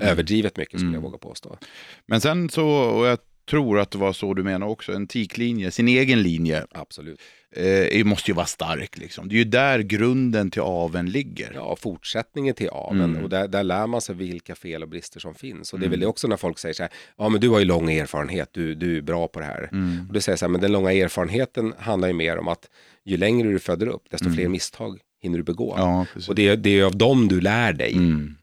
Överdrivet 0.00 0.56
mycket 0.56 0.80
skulle 0.80 0.94
jag 0.94 1.00
våga 1.00 1.18
påstå. 1.18 1.58
Men 2.06 2.20
sen 2.20 2.50
så, 2.50 2.66
och 2.68 3.06
jag 3.06 3.18
tror 3.50 3.78
att 3.78 3.90
det 3.90 3.98
var 3.98 4.12
så 4.12 4.34
du 4.34 4.42
menar 4.42 4.66
också, 4.66 4.92
en 4.92 5.06
tiklinje, 5.06 5.70
sin 5.70 5.88
egen 5.88 6.22
linje. 6.22 6.66
Absolut. 6.70 7.20
Eh, 7.56 8.04
måste 8.04 8.30
ju 8.30 8.34
vara 8.34 8.46
stark. 8.46 8.98
Liksom. 8.98 9.28
Det 9.28 9.34
är 9.34 9.38
ju 9.38 9.44
där 9.44 9.78
grunden 9.78 10.50
till 10.50 10.62
aven 10.62 11.10
ligger. 11.10 11.52
Ja, 11.54 11.76
fortsättningen 11.76 12.54
till 12.54 12.68
aven. 12.68 13.04
Mm. 13.04 13.24
Och 13.24 13.28
där, 13.28 13.48
där 13.48 13.62
lär 13.62 13.86
man 13.86 14.00
sig 14.00 14.14
vilka 14.14 14.54
fel 14.54 14.82
och 14.82 14.88
brister 14.88 15.20
som 15.20 15.34
finns. 15.34 15.72
Och 15.72 15.80
det 15.80 15.86
är 15.86 15.90
väl 15.90 16.00
det 16.00 16.06
också 16.06 16.28
när 16.28 16.36
folk 16.36 16.58
säger 16.58 16.72
så 16.72 16.82
här, 16.82 16.92
ja 17.16 17.28
men 17.28 17.40
du 17.40 17.48
har 17.48 17.58
ju 17.58 17.64
lång 17.64 17.92
erfarenhet, 17.92 18.48
du, 18.52 18.74
du 18.74 18.96
är 18.96 19.02
bra 19.02 19.28
på 19.28 19.40
det 19.40 19.46
här. 19.46 19.68
Mm. 19.72 20.06
Och 20.08 20.14
då 20.14 20.20
säger 20.20 20.32
jag 20.32 20.38
så 20.38 20.44
här, 20.44 20.50
men 20.50 20.60
den 20.60 20.72
långa 20.72 20.92
erfarenheten 20.92 21.74
handlar 21.78 22.08
ju 22.08 22.14
mer 22.14 22.38
om 22.38 22.48
att 22.48 22.68
ju 23.04 23.16
längre 23.16 23.48
du 23.48 23.58
föder 23.58 23.86
upp, 23.86 24.02
desto 24.10 24.30
fler 24.30 24.48
misstag 24.48 24.98
hinner 25.22 25.38
du 25.38 25.44
begå. 25.44 25.74
Ja, 25.76 26.06
och 26.28 26.34
det, 26.34 26.56
det 26.56 26.78
är 26.78 26.84
av 26.84 26.96
dem 26.96 27.28
du 27.28 27.40
lär 27.40 27.72
dig. 27.72 27.92
Mm. 27.92 28.37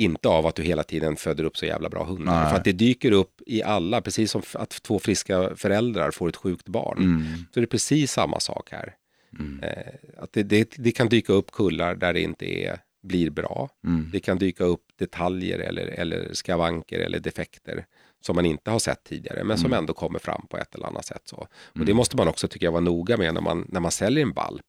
Inte 0.00 0.28
av 0.28 0.46
att 0.46 0.54
du 0.54 0.62
hela 0.62 0.82
tiden 0.82 1.16
föder 1.16 1.44
upp 1.44 1.56
så 1.56 1.66
jävla 1.66 1.88
bra 1.88 2.04
hundar. 2.04 2.40
Nej. 2.40 2.50
För 2.50 2.56
att 2.56 2.64
det 2.64 2.72
dyker 2.72 3.12
upp 3.12 3.42
i 3.46 3.62
alla, 3.62 4.00
precis 4.00 4.30
som 4.30 4.42
att 4.54 4.70
två 4.70 4.98
friska 4.98 5.56
föräldrar 5.56 6.10
får 6.10 6.28
ett 6.28 6.36
sjukt 6.36 6.68
barn. 6.68 6.98
Mm. 6.98 7.22
Så 7.54 7.60
det 7.60 7.64
är 7.64 7.66
precis 7.66 8.12
samma 8.12 8.40
sak 8.40 8.68
här. 8.72 8.94
Mm. 9.38 9.60
Eh, 9.62 10.22
att 10.22 10.32
det, 10.32 10.42
det, 10.42 10.74
det, 10.76 10.92
kan 10.92 11.08
dyka 11.08 11.32
upp 11.32 11.50
kullar 11.50 11.94
där 11.94 12.12
det 12.12 12.20
inte 12.20 12.46
är, 12.46 12.78
blir 13.02 13.30
bra. 13.30 13.68
Mm. 13.86 14.10
Det 14.12 14.20
kan 14.20 14.38
dyka 14.38 14.64
upp 14.64 14.84
detaljer 14.98 15.58
eller, 15.58 15.86
eller 15.86 16.28
skavanker 16.32 16.98
eller 16.98 17.18
defekter 17.18 17.84
som 18.20 18.36
man 18.36 18.46
inte 18.46 18.70
har 18.70 18.78
sett 18.78 19.04
tidigare, 19.04 19.44
men 19.44 19.58
som 19.58 19.66
mm. 19.66 19.78
ändå 19.78 19.92
kommer 19.92 20.18
fram 20.18 20.46
på 20.46 20.56
ett 20.56 20.74
eller 20.74 20.86
annat 20.86 21.06
sätt. 21.06 21.22
Så. 21.24 21.36
Och 21.36 21.48
Det 21.72 21.82
mm. 21.82 21.96
måste 21.96 22.16
man 22.16 22.28
också 22.28 22.48
tycka 22.48 22.64
jag 22.64 22.72
vara 22.72 22.80
noga 22.80 23.16
med 23.16 23.34
när 23.34 23.40
man, 23.40 23.66
när 23.68 23.80
man 23.80 23.90
säljer 23.90 24.22
en 24.22 24.32
valp 24.32 24.64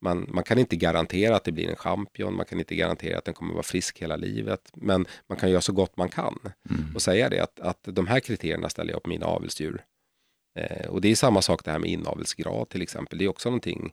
man, 0.00 0.26
man 0.28 0.44
kan 0.44 0.58
inte 0.58 0.76
garantera 0.76 1.36
att 1.36 1.44
det 1.44 1.52
blir 1.52 1.70
en 1.70 1.76
champion, 1.76 2.36
man 2.36 2.46
kan 2.46 2.58
inte 2.58 2.74
garantera 2.74 3.18
att 3.18 3.24
den 3.24 3.34
kommer 3.34 3.52
vara 3.52 3.62
frisk 3.62 4.02
hela 4.02 4.16
livet, 4.16 4.70
men 4.74 5.06
man 5.28 5.38
kan 5.38 5.50
göra 5.50 5.60
så 5.60 5.72
gott 5.72 5.96
man 5.96 6.08
kan 6.08 6.38
mm. 6.70 6.94
och 6.94 7.02
säga 7.02 7.28
det 7.28 7.40
att, 7.40 7.60
att 7.60 7.78
de 7.82 8.06
här 8.06 8.20
kriterierna 8.20 8.68
ställer 8.68 8.92
jag 8.92 9.02
på 9.02 9.08
mina 9.08 9.26
avelsdjur. 9.26 9.84
Eh, 10.58 10.86
och 10.86 11.00
det 11.00 11.08
är 11.08 11.14
samma 11.14 11.42
sak 11.42 11.64
det 11.64 11.70
här 11.70 11.78
med 11.78 11.90
inavelsgrad 11.90 12.68
till 12.68 12.82
exempel, 12.82 13.18
det 13.18 13.24
är 13.24 13.28
också 13.28 13.48
någonting 13.48 13.92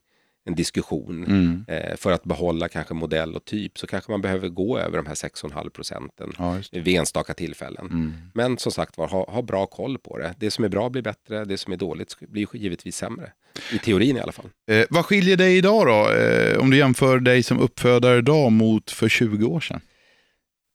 en 0.50 0.56
diskussion. 0.56 1.26
Mm. 1.26 1.66
Eh, 1.68 1.96
för 1.96 2.12
att 2.12 2.24
behålla 2.24 2.68
kanske 2.68 2.94
modell 2.94 3.36
och 3.36 3.46
typ 3.46 3.78
så 3.78 3.88
kanske 3.88 4.12
man 4.12 4.22
behöver 4.22 4.50
gå 4.50 4.80
över 4.80 4.98
de 4.98 5.06
här 5.06 5.16
6,5 5.16 5.70
procenten 5.70 6.34
ja, 6.38 6.58
vid 6.72 6.88
enstaka 6.88 7.34
tillfällen. 7.34 7.86
Mm. 7.86 8.14
Men 8.34 8.58
som 8.58 8.72
sagt 8.72 8.98
var, 8.98 9.08
ha, 9.08 9.32
ha, 9.32 9.42
bra 9.42 9.66
koll 9.66 9.98
på 9.98 10.18
det. 10.18 10.36
Det 10.40 10.52
som 10.52 10.64
är 10.64 10.70
bra 10.70 10.90
blir 10.90 11.02
bättre, 11.02 11.46
det 11.46 11.58
som 11.58 11.74
är 11.74 11.78
dåligt 11.78 12.16
blir 12.20 12.56
givetvis 12.56 12.96
sämre. 12.96 13.32
I 13.74 13.78
teorin 13.78 14.18
i 14.18 14.20
alla 14.20 14.32
fall. 14.32 14.50
Eh, 14.72 14.86
vad 14.90 15.06
skiljer 15.06 15.38
dig 15.38 15.58
idag 15.58 15.88
då? 15.88 16.12
Eh, 16.12 16.60
om 16.60 16.70
du 16.70 16.78
jämför 16.78 17.20
dig 17.20 17.44
som 17.44 17.60
uppfödare 17.60 18.18
idag 18.18 18.52
mot 18.52 18.92
för 18.92 19.10
20 19.10 19.46
år 19.46 19.60
sedan? 19.60 19.82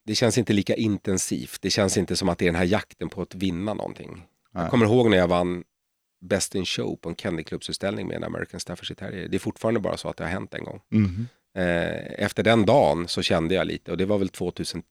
Det 0.07 0.15
känns 0.15 0.39
inte 0.39 0.53
lika 0.53 0.75
intensivt. 0.75 1.63
Det 1.63 1.71
känns 1.71 1.97
inte 1.97 2.17
som 2.17 2.29
att 2.29 2.39
det 2.39 2.45
är 2.45 2.47
den 2.47 2.55
här 2.55 2.65
jakten 2.65 3.09
på 3.09 3.23
att 3.23 3.35
vinna 3.35 3.75
någonting. 3.75 4.11
Nej. 4.55 4.63
Jag 4.63 4.71
kommer 4.71 4.87
ihåg 4.87 5.11
när 5.11 5.17
jag 5.17 5.29
vann 5.29 5.65
Best 6.25 6.55
in 6.55 6.65
Show 6.65 6.97
på 6.97 7.09
en 7.09 7.17
Kennelklubbsutställning 7.17 8.09
med 8.09 8.17
en 8.17 8.25
American 8.25 8.61
Staffordshire 8.61 8.99
Terrier. 8.99 9.29
Det 9.29 9.37
är 9.37 9.39
fortfarande 9.39 9.81
bara 9.81 9.97
så 9.97 10.09
att 10.09 10.17
det 10.17 10.25
har 10.25 10.31
hänt 10.31 10.55
en 10.55 10.65
gång. 10.65 10.81
Mm. 10.93 11.27
Eh, 11.57 12.25
efter 12.25 12.43
den 12.43 12.67
dagen 12.67 13.09
så 13.09 13.23
kände 13.23 13.55
jag 13.55 13.67
lite 13.67 13.91
och 13.91 13.97
det 13.97 14.05
var 14.05 14.19
väl 14.19 14.29
2003, 14.29 14.85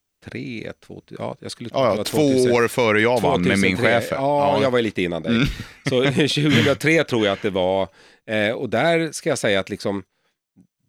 2000, 0.79 1.17
ja, 1.19 1.37
jag 1.39 1.51
skulle 1.51 1.69
ja, 1.73 1.95
ja, 1.97 2.03
två 2.03 2.17
2000, 2.17 2.51
år 2.51 2.67
före 2.67 3.01
jag 3.01 3.21
vann 3.21 3.41
med 3.41 3.59
min 3.59 3.77
chef. 3.77 4.07
Ja, 4.11 4.17
ja, 4.17 4.63
jag 4.63 4.71
var 4.71 4.81
lite 4.81 5.01
innan 5.01 5.23
dig. 5.23 5.35
Mm. 5.35 5.47
Så 5.89 6.03
2003 6.11 7.03
tror 7.03 7.25
jag 7.25 7.33
att 7.33 7.41
det 7.41 7.49
var, 7.49 7.87
eh, 8.25 8.51
och 8.51 8.69
där 8.69 9.11
ska 9.11 9.29
jag 9.29 9.37
säga 9.37 9.59
att 9.59 9.69
liksom, 9.69 10.03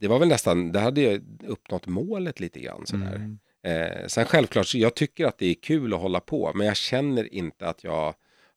det 0.00 0.08
var 0.08 0.18
väl 0.18 0.28
nästan, 0.28 0.72
där 0.72 0.80
hade 0.80 1.00
jag 1.00 1.20
uppnått 1.46 1.86
målet 1.86 2.40
lite 2.40 2.60
grann 2.60 2.86
sådär. 2.86 3.14
Mm. 3.14 3.38
Eh, 3.66 4.06
sen 4.06 4.26
självklart, 4.26 4.74
jag 4.74 4.94
tycker 4.94 5.26
att 5.26 5.38
det 5.38 5.46
är 5.46 5.54
kul 5.54 5.94
att 5.94 6.00
hålla 6.00 6.20
på, 6.20 6.52
men 6.54 6.66
jag 6.66 6.76
känner 6.76 7.34
inte 7.34 7.68
att 7.68 7.84
jag 7.84 8.14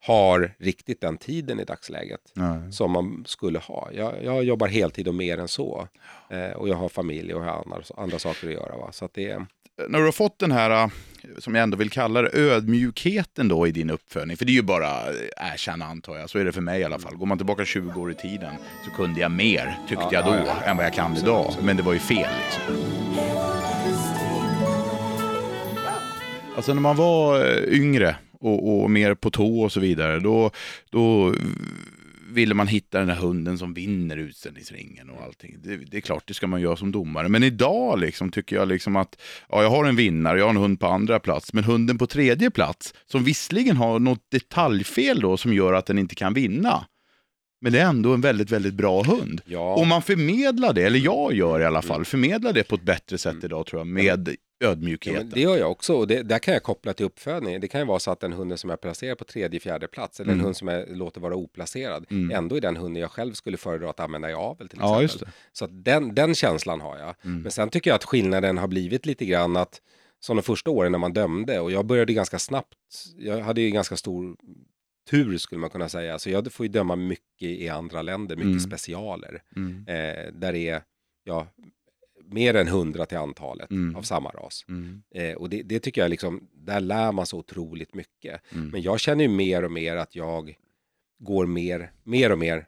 har 0.07 0.53
riktigt 0.57 1.01
den 1.01 1.17
tiden 1.17 1.59
i 1.59 1.63
dagsläget 1.63 2.21
Nej. 2.33 2.71
som 2.71 2.91
man 2.91 3.23
skulle 3.27 3.59
ha. 3.59 3.89
Jag, 3.93 4.23
jag 4.23 4.43
jobbar 4.43 4.67
heltid 4.67 5.07
och 5.07 5.15
mer 5.15 5.37
än 5.37 5.47
så. 5.47 5.87
Eh, 6.29 6.51
och 6.51 6.69
jag 6.69 6.75
har 6.75 6.89
familj 6.89 7.33
och 7.33 7.43
har 7.43 7.51
andra, 7.51 7.81
andra 7.97 8.19
saker 8.19 8.47
att 8.47 8.53
göra. 8.53 8.77
Va? 8.77 8.91
Så 8.91 9.05
att 9.05 9.13
det, 9.13 9.45
när 9.87 9.99
du 9.99 10.05
har 10.05 10.11
fått 10.11 10.39
den 10.39 10.51
här, 10.51 10.83
eh, 10.83 10.89
som 11.37 11.55
jag 11.55 11.63
ändå 11.63 11.77
vill 11.77 11.89
kalla 11.89 12.21
det, 12.21 12.29
ödmjukheten 12.33 13.47
då 13.47 13.67
i 13.67 13.71
din 13.71 13.89
uppfödning. 13.89 14.37
För 14.37 14.45
det 14.45 14.51
är 14.51 14.53
ju 14.53 14.61
bara 14.61 14.89
erkänna 15.53 15.85
antar 15.85 16.17
jag, 16.17 16.29
så 16.29 16.39
är 16.39 16.45
det 16.45 16.51
för 16.51 16.61
mig 16.61 16.81
i 16.81 16.83
alla 16.83 16.99
fall. 16.99 17.15
Går 17.15 17.25
man 17.25 17.37
tillbaka 17.37 17.65
20 17.65 18.01
år 18.01 18.11
i 18.11 18.15
tiden 18.15 18.53
så 18.85 18.91
kunde 18.91 19.19
jag 19.21 19.31
mer, 19.31 19.79
tyckte 19.87 20.03
ja, 20.03 20.13
jag 20.13 20.25
då, 20.25 20.31
ja, 20.31 20.43
ja, 20.45 20.63
än 20.63 20.77
vad 20.77 20.85
jag 20.85 20.93
kan 20.93 21.17
idag. 21.17 21.53
Men 21.61 21.77
det 21.77 21.83
var 21.83 21.93
ju 21.93 21.99
fel 21.99 22.29
liksom. 22.43 22.61
Alltså 26.55 26.73
när 26.73 26.81
man 26.81 26.95
var 26.95 27.45
eh, 27.45 27.79
yngre 27.79 28.15
och, 28.39 28.81
och, 28.83 28.91
mer 28.91 29.15
på 29.15 29.31
tå 29.31 29.61
och 29.61 29.71
så 29.71 29.79
vidare, 29.79 30.19
då, 30.19 30.51
då 30.89 31.33
ville 32.29 32.53
man 32.53 32.67
hitta 32.67 32.99
den 32.99 33.07
där 33.07 33.15
hunden 33.15 33.57
som 33.57 33.73
vinner 33.73 34.17
utställningsringen 34.17 35.09
och 35.09 35.23
allting. 35.23 35.57
Det, 35.63 35.77
det, 35.77 35.97
är 35.97 36.01
klart, 36.01 36.27
det 36.27 36.33
ska 36.33 36.47
man 36.47 36.61
göra 36.61 36.75
som 36.75 36.91
domare. 36.91 37.29
Men 37.29 37.43
idag 37.43 37.99
liksom, 37.99 38.31
tycker 38.31 38.55
jag 38.55 38.67
liksom 38.67 38.95
att 38.95 39.21
ja, 39.49 39.63
jag 39.63 39.69
har 39.69 39.85
en 39.85 39.95
vinnare, 39.95 40.37
jag 40.37 40.45
har 40.45 40.49
en 40.49 40.57
hund 40.57 40.79
på 40.79 40.87
andra 40.87 41.19
plats, 41.19 41.53
men 41.53 41.63
hunden 41.63 41.97
på 41.97 42.07
tredje 42.07 42.51
plats, 42.51 42.93
som 43.05 43.23
visserligen 43.23 43.77
har 43.77 43.99
något 43.99 44.31
detaljfel 44.31 45.19
då 45.19 45.37
som 45.37 45.53
gör 45.53 45.73
att 45.73 45.85
den 45.85 45.99
inte 45.99 46.15
kan 46.15 46.33
vinna. 46.33 46.85
Men 47.61 47.73
det 47.73 47.79
är 47.79 47.85
ändå 47.85 48.13
en 48.13 48.21
väldigt, 48.21 48.51
väldigt 48.51 48.73
bra 48.73 49.03
hund. 49.03 49.41
Ja. 49.45 49.73
Och 49.75 49.87
man 49.87 50.01
förmedlar 50.01 50.73
det, 50.73 50.83
eller 50.83 50.99
jag 50.99 51.33
gör 51.33 51.59
i 51.59 51.65
alla 51.65 51.81
fall, 51.81 52.05
förmedlar 52.05 52.53
det 52.53 52.63
på 52.63 52.75
ett 52.75 52.81
bättre 52.81 53.17
sätt 53.17 53.43
idag 53.43 53.65
tror 53.65 53.79
jag, 53.79 53.87
med 53.87 54.35
ödmjukheten. 54.59 55.27
Ja, 55.29 55.35
det 55.35 55.41
gör 55.41 55.57
jag 55.57 55.71
också 55.71 55.93
och 55.93 56.07
det, 56.07 56.23
där 56.23 56.39
kan 56.39 56.53
jag 56.53 56.63
koppla 56.63 56.93
till 56.93 57.05
uppfödning. 57.05 57.59
Det 57.59 57.67
kan 57.67 57.81
ju 57.81 57.87
vara 57.87 57.99
så 57.99 58.11
att 58.11 58.19
den 58.19 58.33
hunden 58.33 58.57
som 58.57 58.69
jag 58.69 58.81
placerar 58.81 59.15
på 59.15 59.23
tredje, 59.23 59.59
fjärde 59.59 59.87
plats 59.87 60.19
eller 60.19 60.31
mm. 60.31 60.39
en 60.39 60.45
hund 60.45 60.57
som 60.57 60.67
jag 60.67 60.97
låter 60.97 61.21
vara 61.21 61.35
oplacerad 61.35 62.05
mm. 62.09 62.37
ändå 62.37 62.55
är 62.55 62.61
den 62.61 62.77
hunden 62.77 63.01
jag 63.01 63.11
själv 63.11 63.33
skulle 63.33 63.57
föredra 63.57 63.89
att 63.89 63.99
använda 63.99 64.29
i 64.29 64.33
avel 64.33 64.69
till 64.69 64.79
exempel. 64.79 65.09
Ja, 65.21 65.27
så 65.53 65.65
att 65.65 65.83
den, 65.85 66.15
den 66.15 66.35
känslan 66.35 66.81
har 66.81 66.97
jag. 66.97 67.15
Mm. 67.23 67.41
Men 67.41 67.51
sen 67.51 67.69
tycker 67.69 67.89
jag 67.89 67.95
att 67.95 68.05
skillnaden 68.05 68.57
har 68.57 68.67
blivit 68.67 69.05
lite 69.05 69.25
grann 69.25 69.57
att 69.57 69.81
som 70.19 70.35
de 70.35 70.43
första 70.43 70.69
åren 70.69 70.91
när 70.91 70.99
man 70.99 71.13
dömde 71.13 71.59
och 71.59 71.71
jag 71.71 71.85
började 71.85 72.13
ganska 72.13 72.39
snabbt. 72.39 72.75
Jag 73.17 73.39
hade 73.39 73.61
ju 73.61 73.69
ganska 73.69 73.97
stor 73.97 74.35
tur 75.09 75.37
skulle 75.37 75.61
man 75.61 75.69
kunna 75.69 75.89
säga. 75.89 76.19
Så 76.19 76.29
jag 76.29 76.53
får 76.53 76.65
ju 76.65 76.71
döma 76.71 76.95
mycket 76.95 77.49
i 77.49 77.69
andra 77.69 78.01
länder, 78.01 78.35
mycket 78.35 78.47
mm. 78.47 78.59
specialer. 78.59 79.41
Mm. 79.55 79.85
Eh, 79.87 80.33
där 80.33 80.53
det 80.53 80.69
är 80.69 80.81
ja, 81.23 81.47
mer 82.29 82.53
än 82.53 82.67
hundra 82.67 83.05
till 83.05 83.17
antalet 83.17 83.71
mm. 83.71 83.95
av 83.95 84.01
samma 84.01 84.29
ras. 84.29 84.65
Mm. 84.69 85.01
Eh, 85.15 85.33
och 85.33 85.49
det, 85.49 85.63
det, 85.63 85.79
tycker 85.79 86.01
jag 86.01 86.09
liksom, 86.09 86.47
där 86.53 86.79
lär 86.79 87.11
man 87.11 87.25
så 87.25 87.37
otroligt 87.37 87.93
mycket. 87.93 88.41
Mm. 88.53 88.69
Men 88.69 88.81
jag 88.81 88.99
känner 88.99 89.23
ju 89.23 89.29
mer 89.29 89.63
och 89.63 89.71
mer 89.71 89.95
att 89.95 90.15
jag 90.15 90.57
går 91.19 91.45
mer, 91.45 91.91
mer 92.03 92.31
och 92.31 92.39
mer 92.39 92.65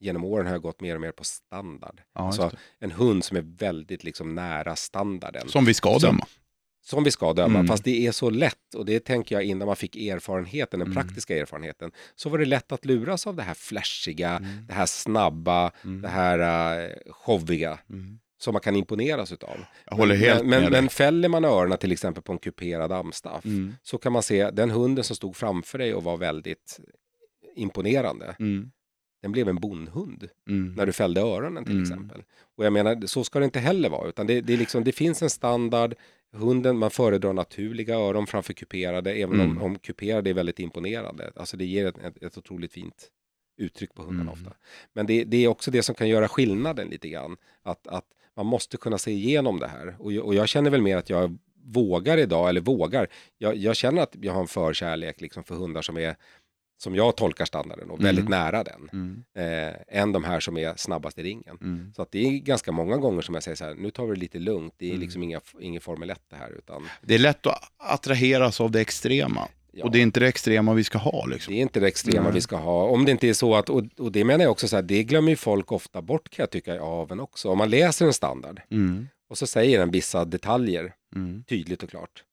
genom 0.00 0.24
åren 0.24 0.46
har 0.46 0.52
jag 0.52 0.62
gått 0.62 0.80
mer 0.80 0.94
och 0.94 1.00
mer 1.00 1.12
på 1.12 1.24
standard. 1.24 2.00
Ja, 2.14 2.20
alltså 2.20 2.50
en 2.78 2.90
hund 2.90 3.24
som 3.24 3.36
är 3.36 3.44
väldigt 3.58 4.04
liksom 4.04 4.34
nära 4.34 4.76
standarden. 4.76 5.48
Som 5.48 5.64
vi 5.64 5.74
ska 5.74 5.98
döma. 5.98 6.26
Som 6.84 7.04
vi 7.04 7.10
ska 7.10 7.32
döma, 7.32 7.58
mm. 7.58 7.66
fast 7.66 7.84
det 7.84 8.06
är 8.06 8.12
så 8.12 8.30
lätt 8.30 8.74
och 8.74 8.86
det 8.86 9.00
tänker 9.00 9.34
jag 9.34 9.44
innan 9.44 9.66
man 9.66 9.76
fick 9.76 9.96
erfarenheten, 9.96 10.80
den 10.80 10.92
mm. 10.92 11.02
praktiska 11.02 11.38
erfarenheten, 11.38 11.90
så 12.14 12.28
var 12.28 12.38
det 12.38 12.44
lätt 12.44 12.72
att 12.72 12.84
luras 12.84 13.26
av 13.26 13.36
det 13.36 13.42
här 13.42 13.54
flashiga, 13.54 14.30
mm. 14.30 14.66
det 14.66 14.74
här 14.74 14.86
snabba, 14.86 15.72
det 16.02 16.08
här 16.08 16.38
uh, 16.84 17.12
showiga. 17.12 17.78
Som 18.38 18.52
man 18.52 18.60
kan 18.60 18.76
imponeras 18.76 19.32
utav. 19.32 19.56
Jag 19.90 19.96
håller 19.96 20.14
helt 20.14 20.46
men, 20.46 20.62
men, 20.62 20.72
men 20.72 20.88
fäller 20.88 21.28
man 21.28 21.44
öronen 21.44 21.78
till 21.78 21.92
exempel 21.92 22.22
på 22.22 22.32
en 22.32 22.38
kuperad 22.38 22.92
amstaff 22.92 23.44
mm. 23.44 23.74
så 23.82 23.98
kan 23.98 24.12
man 24.12 24.22
se 24.22 24.50
den 24.50 24.70
hunden 24.70 25.04
som 25.04 25.16
stod 25.16 25.36
framför 25.36 25.78
dig 25.78 25.94
och 25.94 26.04
var 26.04 26.16
väldigt 26.16 26.80
imponerande. 27.56 28.36
Mm. 28.38 28.70
Den 29.22 29.32
blev 29.32 29.48
en 29.48 29.56
bondhund 29.56 30.28
mm. 30.48 30.74
när 30.74 30.86
du 30.86 30.92
fällde 30.92 31.20
öronen 31.20 31.64
till 31.64 31.72
mm. 31.72 31.82
exempel. 31.82 32.22
Och 32.56 32.64
jag 32.64 32.72
menar, 32.72 33.06
så 33.06 33.24
ska 33.24 33.38
det 33.38 33.44
inte 33.44 33.60
heller 33.60 33.88
vara, 33.88 34.08
utan 34.08 34.26
det, 34.26 34.40
det, 34.40 34.52
är 34.52 34.56
liksom, 34.56 34.84
det 34.84 34.92
finns 34.92 35.22
en 35.22 35.30
standard. 35.30 35.94
Hunden, 36.32 36.78
man 36.78 36.90
föredrar 36.90 37.32
naturliga 37.32 37.94
öron 37.94 38.26
framför 38.26 38.52
kuperade, 38.52 39.12
även 39.12 39.40
om, 39.40 39.50
mm. 39.50 39.62
om 39.62 39.78
kuperade 39.78 40.30
är 40.30 40.34
väldigt 40.34 40.58
imponerande. 40.58 41.32
Alltså 41.36 41.56
det 41.56 41.64
ger 41.64 41.86
ett, 41.86 41.98
ett, 41.98 42.22
ett 42.22 42.38
otroligt 42.38 42.72
fint 42.72 43.10
uttryck 43.58 43.94
på 43.94 44.02
hundarna 44.02 44.32
mm. 44.32 44.32
ofta. 44.32 44.56
Men 44.92 45.06
det, 45.06 45.24
det, 45.24 45.44
är 45.44 45.48
också 45.48 45.70
det 45.70 45.82
som 45.82 45.94
kan 45.94 46.08
göra 46.08 46.28
skillnaden 46.28 46.88
lite 46.88 47.08
grann. 47.08 47.36
Att, 47.62 47.86
att 47.86 48.06
man 48.36 48.46
måste 48.46 48.76
kunna 48.76 48.98
se 48.98 49.10
igenom 49.10 49.58
det 49.58 49.68
här. 49.68 49.96
Och, 49.98 50.12
och 50.12 50.34
jag 50.34 50.48
känner 50.48 50.70
väl 50.70 50.82
mer 50.82 50.96
att 50.96 51.10
jag 51.10 51.38
vågar 51.64 52.18
idag, 52.18 52.48
eller 52.48 52.60
vågar. 52.60 53.08
Jag, 53.38 53.56
jag 53.56 53.76
känner 53.76 54.02
att 54.02 54.16
jag 54.20 54.32
har 54.32 54.40
en 54.40 54.46
förkärlek 54.46 55.20
liksom 55.20 55.44
för 55.44 55.54
hundar 55.54 55.82
som 55.82 55.96
är 55.96 56.16
som 56.78 56.94
jag 56.94 57.16
tolkar 57.16 57.44
standarden 57.44 57.90
och 57.90 58.04
väldigt 58.04 58.26
mm. 58.26 58.38
nära 58.38 58.64
den. 58.64 58.88
Mm. 58.92 59.24
Eh, 59.34 60.00
än 60.00 60.12
de 60.12 60.24
här 60.24 60.40
som 60.40 60.56
är 60.56 60.74
snabbast 60.76 61.18
i 61.18 61.22
ringen. 61.22 61.58
Mm. 61.60 61.92
Så 61.96 62.02
att 62.02 62.12
det 62.12 62.26
är 62.26 62.38
ganska 62.38 62.72
många 62.72 62.96
gånger 62.96 63.22
som 63.22 63.34
jag 63.34 63.42
säger 63.42 63.56
så 63.56 63.64
här, 63.64 63.74
nu 63.74 63.90
tar 63.90 64.06
vi 64.06 64.14
det 64.14 64.20
lite 64.20 64.38
lugnt, 64.38 64.74
det 64.78 64.86
är 64.86 64.90
mm. 64.90 65.00
liksom 65.00 65.22
inga, 65.22 65.40
ingen 65.60 65.80
Formel 65.80 66.10
1 66.10 66.20
det 66.30 66.36
här. 66.36 66.50
Utan... 66.58 66.88
Det 67.02 67.14
är 67.14 67.18
lätt 67.18 67.46
att 67.46 67.72
attraheras 67.76 68.60
av 68.60 68.70
det 68.70 68.80
extrema. 68.80 69.48
Ja. 69.78 69.84
Och 69.84 69.90
det 69.90 69.98
är 69.98 70.02
inte 70.02 70.20
det 70.20 70.28
extrema 70.28 70.74
vi 70.74 70.84
ska 70.84 70.98
ha. 70.98 71.26
Liksom. 71.26 71.54
Det 71.54 71.60
är 71.60 71.62
inte 71.62 71.80
det 71.80 71.86
extrema 71.86 72.22
Nej. 72.22 72.32
vi 72.32 72.40
ska 72.40 72.56
ha. 72.56 72.84
Om 72.84 73.04
det 73.04 73.10
inte 73.10 73.28
är 73.28 73.32
så 73.32 73.54
att, 73.54 73.70
och, 73.70 73.82
och 73.98 74.12
det 74.12 74.24
menar 74.24 74.44
jag 74.44 74.50
också 74.50 74.68
så 74.68 74.76
här, 74.76 74.82
det 74.82 75.02
glömmer 75.04 75.30
ju 75.30 75.36
folk 75.36 75.72
ofta 75.72 76.02
bort 76.02 76.28
kan 76.28 76.42
jag 76.42 76.50
tycka 76.50 76.74
i 76.74 76.78
aven 76.78 77.20
också. 77.20 77.48
Om 77.50 77.58
man 77.58 77.70
läser 77.70 78.06
en 78.06 78.12
standard 78.12 78.60
mm. 78.70 79.08
och 79.28 79.38
så 79.38 79.46
säger 79.46 79.78
den 79.78 79.90
vissa 79.90 80.24
detaljer 80.24 80.94
mm. 81.14 81.44
tydligt 81.48 81.82
och 81.82 81.90
klart. 81.90 82.24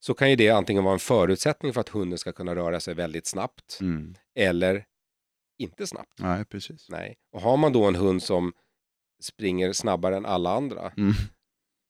så 0.00 0.14
kan 0.14 0.30
ju 0.30 0.36
det 0.36 0.50
antingen 0.50 0.84
vara 0.84 0.92
en 0.92 0.98
förutsättning 0.98 1.72
för 1.72 1.80
att 1.80 1.88
hunden 1.88 2.18
ska 2.18 2.32
kunna 2.32 2.54
röra 2.54 2.80
sig 2.80 2.94
väldigt 2.94 3.26
snabbt 3.26 3.78
Mm. 3.80 4.14
eller 4.34 4.84
inte 5.58 5.86
snabbt. 5.86 6.20
Nej, 6.20 6.44
precis. 6.44 6.86
Nej. 6.90 7.16
Och 7.32 7.40
har 7.40 7.56
man 7.56 7.72
då 7.72 7.84
en 7.84 7.94
hund 7.94 8.22
som 8.22 8.52
springer 9.22 9.72
snabbare 9.72 10.16
än 10.16 10.26
alla 10.26 10.50
andra 10.50 10.92
Mm. 10.96 11.12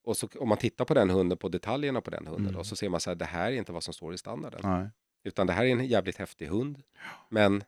Och 0.07 0.17
så, 0.17 0.29
om 0.39 0.49
man 0.49 0.59
tittar 0.59 0.85
på 0.85 0.95
den 0.95 1.11
hunden, 1.11 1.39
på 1.39 1.49
detaljerna 1.49 2.01
på 2.01 2.11
den 2.11 2.27
hunden 2.27 2.45
Mm. 2.47 2.55
då, 2.55 2.65
så 2.65 2.77
ser 2.77 2.89
man 2.89 3.01
så 3.01 3.11
här, 3.11 3.15
det 3.15 3.25
här 3.25 3.53
är 3.53 3.57
inte 3.57 3.73
vad 3.73 3.85
som 3.85 3.95
står 3.95 4.15
i 4.15 4.19
standarden. 4.19 4.61
Nej. 4.65 4.89
Utan 5.25 5.47
det 5.47 5.53
här 5.53 5.65
är 5.65 5.69
en 5.69 5.87
jävligt 5.87 6.17
häftig 6.17 6.47
hund, 6.47 6.83
men 7.29 7.65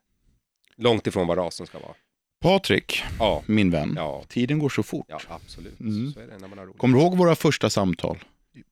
långt 0.77 1.07
ifrån 1.07 1.27
vad 1.27 1.39
rasen 1.39 1.67
ska 1.67 1.79
vara. 1.79 1.95
Patrik, 2.43 3.03
Ja, 3.19 3.43
min 3.47 3.71
vän. 3.71 3.93
ja, 3.97 4.23
Tiden 4.29 4.59
går 4.59 4.69
så 4.69 4.83
fort. 4.83 5.07
ja 5.09 5.21
absolut. 5.29 5.81
Mm. 5.81 6.13
Så 6.13 6.21
är 6.21 6.27
det 6.27 6.39
när 6.39 6.49
man 6.49 6.59
har 6.59 6.67
roligt. 6.67 6.79
Kommer 6.79 6.99
du 6.99 7.05
ihåg 7.05 7.17
våra 7.17 7.35
första 7.35 7.71
samtal 7.71 8.19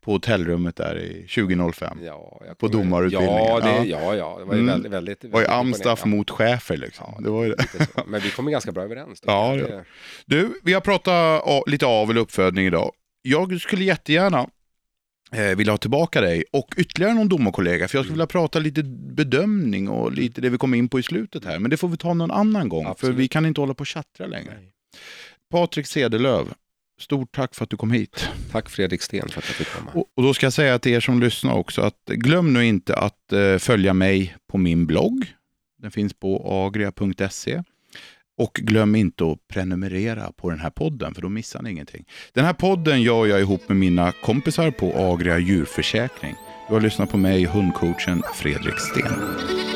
på 0.00 0.12
hotellrummet 0.12 0.76
där 0.76 0.98
i 0.98 1.26
2005? 1.28 1.98
Ja, 2.02 2.40
jag 2.46 2.58
På 2.58 2.68
domarutbildningen? 2.68 3.44
Ja, 3.44 3.60
det, 3.60 3.84
Ja. 3.88 4.14
ja, 4.14 4.36
det 4.38 4.44
var 4.44 4.54
ju 4.54 4.60
Mm. 4.60 4.66
väldigt, 4.72 4.92
väldigt, 4.92 5.20
Det 5.20 5.28
var 5.28 5.40
ju 5.40 5.46
Amstaff 5.46 6.04
mot 6.04 6.30
chefer 6.30 6.76
liksom. 6.76 7.06
Ja, 7.16 7.20
det 7.24 7.30
var 7.30 7.44
ju 7.44 7.50
det. 7.54 7.66
Men 8.06 8.20
vi 8.20 8.30
kommer 8.30 8.50
ganska 8.50 8.72
bra 8.72 8.82
överens. 8.82 9.20
tycker 9.20 9.32
Ja, 9.32 9.54
det- 9.56 9.84
Du, 10.26 10.60
vi 10.62 10.72
har 10.72 10.80
pratat 10.80 11.42
lite 11.68 11.86
avel 11.86 12.16
och 12.16 12.22
uppfödning 12.22 12.66
idag. 12.66 12.92
Jag 13.28 13.60
skulle 13.60 13.84
jättegärna 13.84 14.48
eh, 15.32 15.56
vilja 15.56 15.72
ha 15.72 15.78
tillbaka 15.78 16.20
dig 16.20 16.44
och 16.52 16.74
ytterligare 16.76 17.14
någon 17.14 17.28
domarkollega, 17.28 17.88
för 17.88 17.98
jag 17.98 18.04
skulle 18.04 18.14
vilja 18.14 18.26
prata 18.26 18.58
lite 18.58 18.82
bedömning 18.82 19.88
och 19.88 20.12
lite 20.12 20.40
det 20.40 20.50
vi 20.50 20.58
kom 20.58 20.74
in 20.74 20.88
på 20.88 20.98
i 20.98 21.02
slutet 21.02 21.44
här. 21.44 21.58
Men 21.58 21.70
det 21.70 21.76
får 21.76 21.88
vi 21.88 21.96
ta 21.96 22.14
någon 22.14 22.30
annan 22.30 22.68
gång, 22.68 22.86
Absolut. 22.86 23.14
för 23.14 23.18
vi 23.18 23.28
kan 23.28 23.46
inte 23.46 23.60
hålla 23.60 23.74
på 23.74 23.80
och 23.80 23.86
tjattra 23.86 24.26
längre. 24.26 24.54
Nej. 24.54 24.72
Patrik 25.50 25.86
Sedelöv, 25.86 26.52
stort 27.00 27.34
tack 27.34 27.54
för 27.54 27.64
att 27.64 27.70
du 27.70 27.76
kom 27.76 27.90
hit. 27.90 28.28
Tack 28.52 28.70
Fredrik 28.70 29.02
Sten 29.02 29.28
för 29.28 29.38
att 29.38 29.48
jag 29.48 29.56
fick 29.56 29.68
komma. 29.68 29.90
Och, 29.94 30.06
och 30.16 30.22
då 30.22 30.34
ska 30.34 30.46
jag 30.46 30.52
säga 30.52 30.78
till 30.78 30.92
er 30.92 31.00
som 31.00 31.20
lyssnar 31.20 31.54
också 31.54 31.82
att 31.82 32.04
glöm 32.06 32.52
nu 32.52 32.66
inte 32.66 32.96
att 32.96 33.32
eh, 33.32 33.58
följa 33.58 33.94
mig 33.94 34.36
på 34.46 34.58
min 34.58 34.86
blogg. 34.86 35.26
Den 35.78 35.90
finns 35.90 36.14
på 36.14 36.52
agria.se. 36.66 37.62
Och 38.38 38.52
glöm 38.54 38.94
inte 38.94 39.24
att 39.24 39.48
prenumerera 39.48 40.32
på 40.32 40.50
den 40.50 40.58
här 40.60 40.70
podden 40.70 41.14
för 41.14 41.22
då 41.22 41.28
missar 41.28 41.62
ni 41.62 41.70
ingenting. 41.70 42.04
Den 42.32 42.44
här 42.44 42.52
podden 42.52 43.02
gör 43.02 43.26
jag 43.26 43.40
ihop 43.40 43.68
med 43.68 43.76
mina 43.76 44.12
kompisar 44.12 44.70
på 44.70 44.92
Agria 44.96 45.38
djurförsäkring. 45.38 46.34
Du 46.68 46.74
har 46.74 46.80
lyssnat 46.80 47.10
på 47.10 47.16
mig, 47.16 47.44
hundcoachen 47.44 48.22
Fredrik 48.34 48.78
Sten. 48.78 49.75